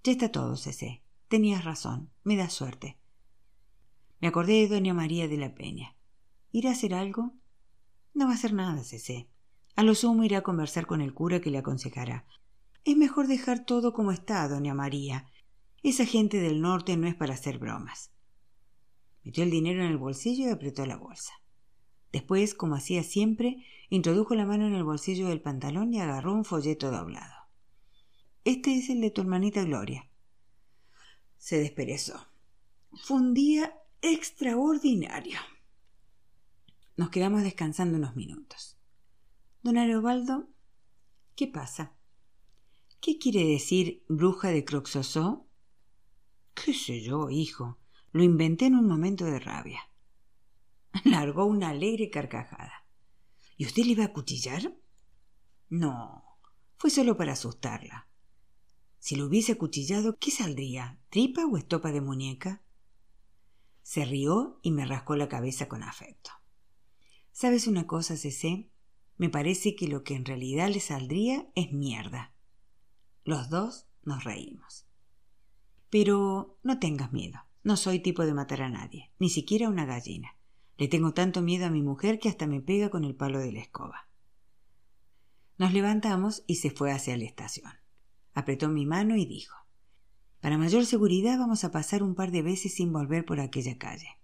Ya 0.04 0.14
está 0.14 0.32
todo, 0.32 0.56
Cecé. 0.56 1.04
Tenías 1.28 1.64
razón. 1.64 2.12
Me 2.24 2.36
da 2.36 2.50
suerte. 2.50 2.98
Me 4.20 4.30
acordé 4.30 4.54
de 4.54 4.68
doña 4.68 4.96
María 4.96 5.28
de 5.28 5.38
la 5.38 5.54
Peña. 5.54 5.96
¿Irá 6.52 6.72
a 6.72 6.74
hacer 6.74 6.96
algo? 6.96 7.36
No 8.14 8.26
va 8.26 8.32
a 8.32 8.36
hacer 8.36 8.54
nada, 8.54 8.84
Cecé. 8.84 9.30
A 9.76 9.84
lo 9.84 9.96
sumo 9.96 10.24
irá 10.24 10.40
a 10.40 10.44
conversar 10.44 10.86
con 10.86 11.02
el 11.02 11.14
cura 11.14 11.40
que 11.40 11.52
le 11.52 11.60
aconsejará. 11.60 12.26
Es 12.84 12.98
mejor 12.98 13.28
dejar 13.28 13.66
todo 13.66 13.94
como 13.94 14.12
está, 14.12 14.48
doña 14.48 14.74
María. 14.74 15.26
Esa 15.84 16.06
gente 16.06 16.42
del 16.42 16.62
norte 16.62 16.98
no 16.98 17.08
es 17.08 17.16
para 17.16 17.36
hacer 17.36 17.60
bromas. 17.60 18.12
Metió 19.24 19.44
el 19.44 19.52
dinero 19.52 19.84
en 19.84 19.92
el 19.92 19.98
bolsillo 19.98 20.48
y 20.48 20.52
apretó 20.52 20.86
la 20.86 20.98
bolsa. 20.98 21.34
Después, 22.12 22.56
como 22.56 22.76
hacía 22.76 23.04
siempre, 23.04 23.64
introdujo 23.90 24.36
la 24.36 24.46
mano 24.46 24.66
en 24.66 24.74
el 24.74 24.84
bolsillo 24.84 25.28
del 25.28 25.42
pantalón 25.42 25.94
y 25.94 26.02
agarró 26.02 26.34
un 26.34 26.46
folleto 26.46 26.92
doblado. 26.92 27.36
Este 28.44 28.76
es 28.76 28.90
el 28.90 29.02
de 29.02 29.12
tu 29.12 29.22
hermanita 29.22 29.64
Gloria. 29.64 30.10
Se 31.38 31.60
desperezó. 31.60 32.28
Fue 33.04 33.18
un 33.18 33.34
día 33.34 33.80
extraordinario. 34.02 35.40
Nos 37.00 37.12
quedamos 37.12 37.44
descansando 37.44 37.96
unos 37.96 38.18
minutos. 38.18 38.78
Don 39.64 39.78
Arobaldo, 39.78 40.50
¿qué 41.34 41.48
pasa? 41.48 41.96
¿Qué 43.00 43.18
quiere 43.18 43.46
decir 43.46 44.04
bruja 44.10 44.50
de 44.50 44.66
Croxosó? 44.66 45.48
¿Qué 46.54 46.74
sé 46.74 47.00
yo, 47.00 47.30
hijo? 47.30 47.80
Lo 48.12 48.22
inventé 48.22 48.66
en 48.66 48.76
un 48.76 48.86
momento 48.86 49.24
de 49.24 49.40
rabia. 49.40 49.80
Largó 51.06 51.46
una 51.46 51.70
alegre 51.70 52.10
carcajada. 52.10 52.86
¿Y 53.56 53.66
usted 53.66 53.84
le 53.84 53.92
iba 53.92 54.04
a 54.04 54.12
cuchillar? 54.12 54.78
No, 55.70 56.38
fue 56.76 56.90
solo 56.90 57.16
para 57.16 57.32
asustarla. 57.32 58.10
Si 58.98 59.16
lo 59.16 59.28
hubiese 59.28 59.54
acuchillado, 59.54 60.18
¿qué 60.20 60.32
saldría? 60.32 61.00
¿Tripa 61.10 61.46
o 61.46 61.56
estopa 61.56 61.94
de 61.94 62.02
muñeca? 62.02 62.62
Se 63.84 64.04
rió 64.04 64.60
y 64.64 64.72
me 64.72 64.86
rascó 64.86 65.16
la 65.16 65.30
cabeza 65.30 65.70
con 65.70 65.82
afecto. 65.84 66.32
¿Sabes 67.40 67.68
una 67.68 67.88
cosa, 67.88 68.18
Cecé? 68.18 68.70
Me 69.16 69.30
parece 69.30 69.74
que 69.74 69.88
lo 69.88 70.04
que 70.04 70.14
en 70.14 70.26
realidad 70.26 70.68
le 70.68 70.82
saldría 70.82 71.50
es 71.56 71.72
mierda. 71.72 72.34
Los 73.24 73.50
dos 73.50 73.88
nos 74.04 74.26
reímos. 74.26 74.90
Pero 75.90 76.60
no 76.64 76.80
tengas 76.80 77.14
miedo. 77.14 77.40
No 77.64 77.78
soy 77.78 78.00
tipo 78.00 78.26
de 78.26 78.34
matar 78.34 78.62
a 78.62 78.70
nadie, 78.70 79.14
ni 79.20 79.30
siquiera 79.30 79.68
a 79.68 79.70
una 79.70 79.86
gallina. 79.86 80.36
Le 80.76 80.90
tengo 80.90 81.14
tanto 81.14 81.42
miedo 81.42 81.66
a 81.66 81.70
mi 81.70 81.82
mujer 81.82 82.20
que 82.20 82.28
hasta 82.28 82.46
me 82.46 82.60
pega 82.60 82.90
con 82.90 83.06
el 83.06 83.16
palo 83.16 83.40
de 83.40 83.54
la 83.54 83.62
escoba. 83.62 84.10
Nos 85.58 85.72
levantamos 85.72 86.44
y 86.46 86.56
se 86.56 86.72
fue 86.72 86.92
hacia 86.92 87.16
la 87.16 87.24
estación. 87.24 87.72
Apretó 88.34 88.68
mi 88.68 88.86
mano 88.86 89.16
y 89.16 89.26
dijo 89.26 89.56
para 90.42 90.58
mayor 90.58 90.86
seguridad 90.86 91.40
vamos 91.40 91.64
a 91.64 91.72
pasar 91.72 92.04
un 92.04 92.16
par 92.16 92.32
de 92.32 92.42
veces 92.42 92.74
sin 92.74 92.92
volver 92.92 93.24
por 93.24 93.40
aquella 93.40 93.78
calle. 93.78 94.20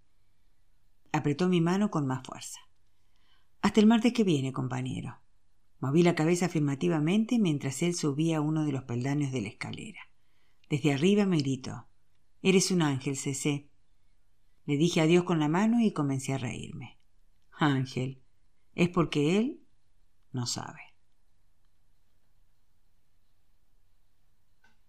Apretó 1.13 1.47
mi 1.47 1.61
mano 1.61 1.89
con 1.91 2.05
más 2.07 2.27
fuerza. 2.27 2.59
Hasta 3.65 3.79
el 3.79 3.87
martes 3.87 4.13
que 4.13 4.23
viene, 4.23 4.53
compañero. 4.53 5.17
Moví 5.79 6.03
la 6.03 6.13
cabeza 6.13 6.45
afirmativamente 6.45 7.39
mientras 7.39 7.81
él 7.81 7.95
subía 7.95 8.39
uno 8.39 8.63
de 8.63 8.71
los 8.71 8.83
peldaños 8.83 9.31
de 9.31 9.41
la 9.41 9.47
escalera. 9.47 10.01
Desde 10.69 10.93
arriba 10.93 11.25
me 11.25 11.39
gritó 11.39 11.87
Eres 12.43 12.69
un 12.69 12.83
ángel, 12.83 13.17
Cecé. 13.17 13.71
Le 14.67 14.77
dije 14.77 15.01
adiós 15.01 15.23
con 15.23 15.39
la 15.39 15.47
mano 15.47 15.81
y 15.81 15.93
comencé 15.93 16.33
a 16.33 16.37
reírme. 16.37 16.99
Ángel. 17.57 18.21
Es 18.75 18.89
porque 18.89 19.39
él 19.39 19.63
no 20.31 20.45
sabe. 20.45 20.84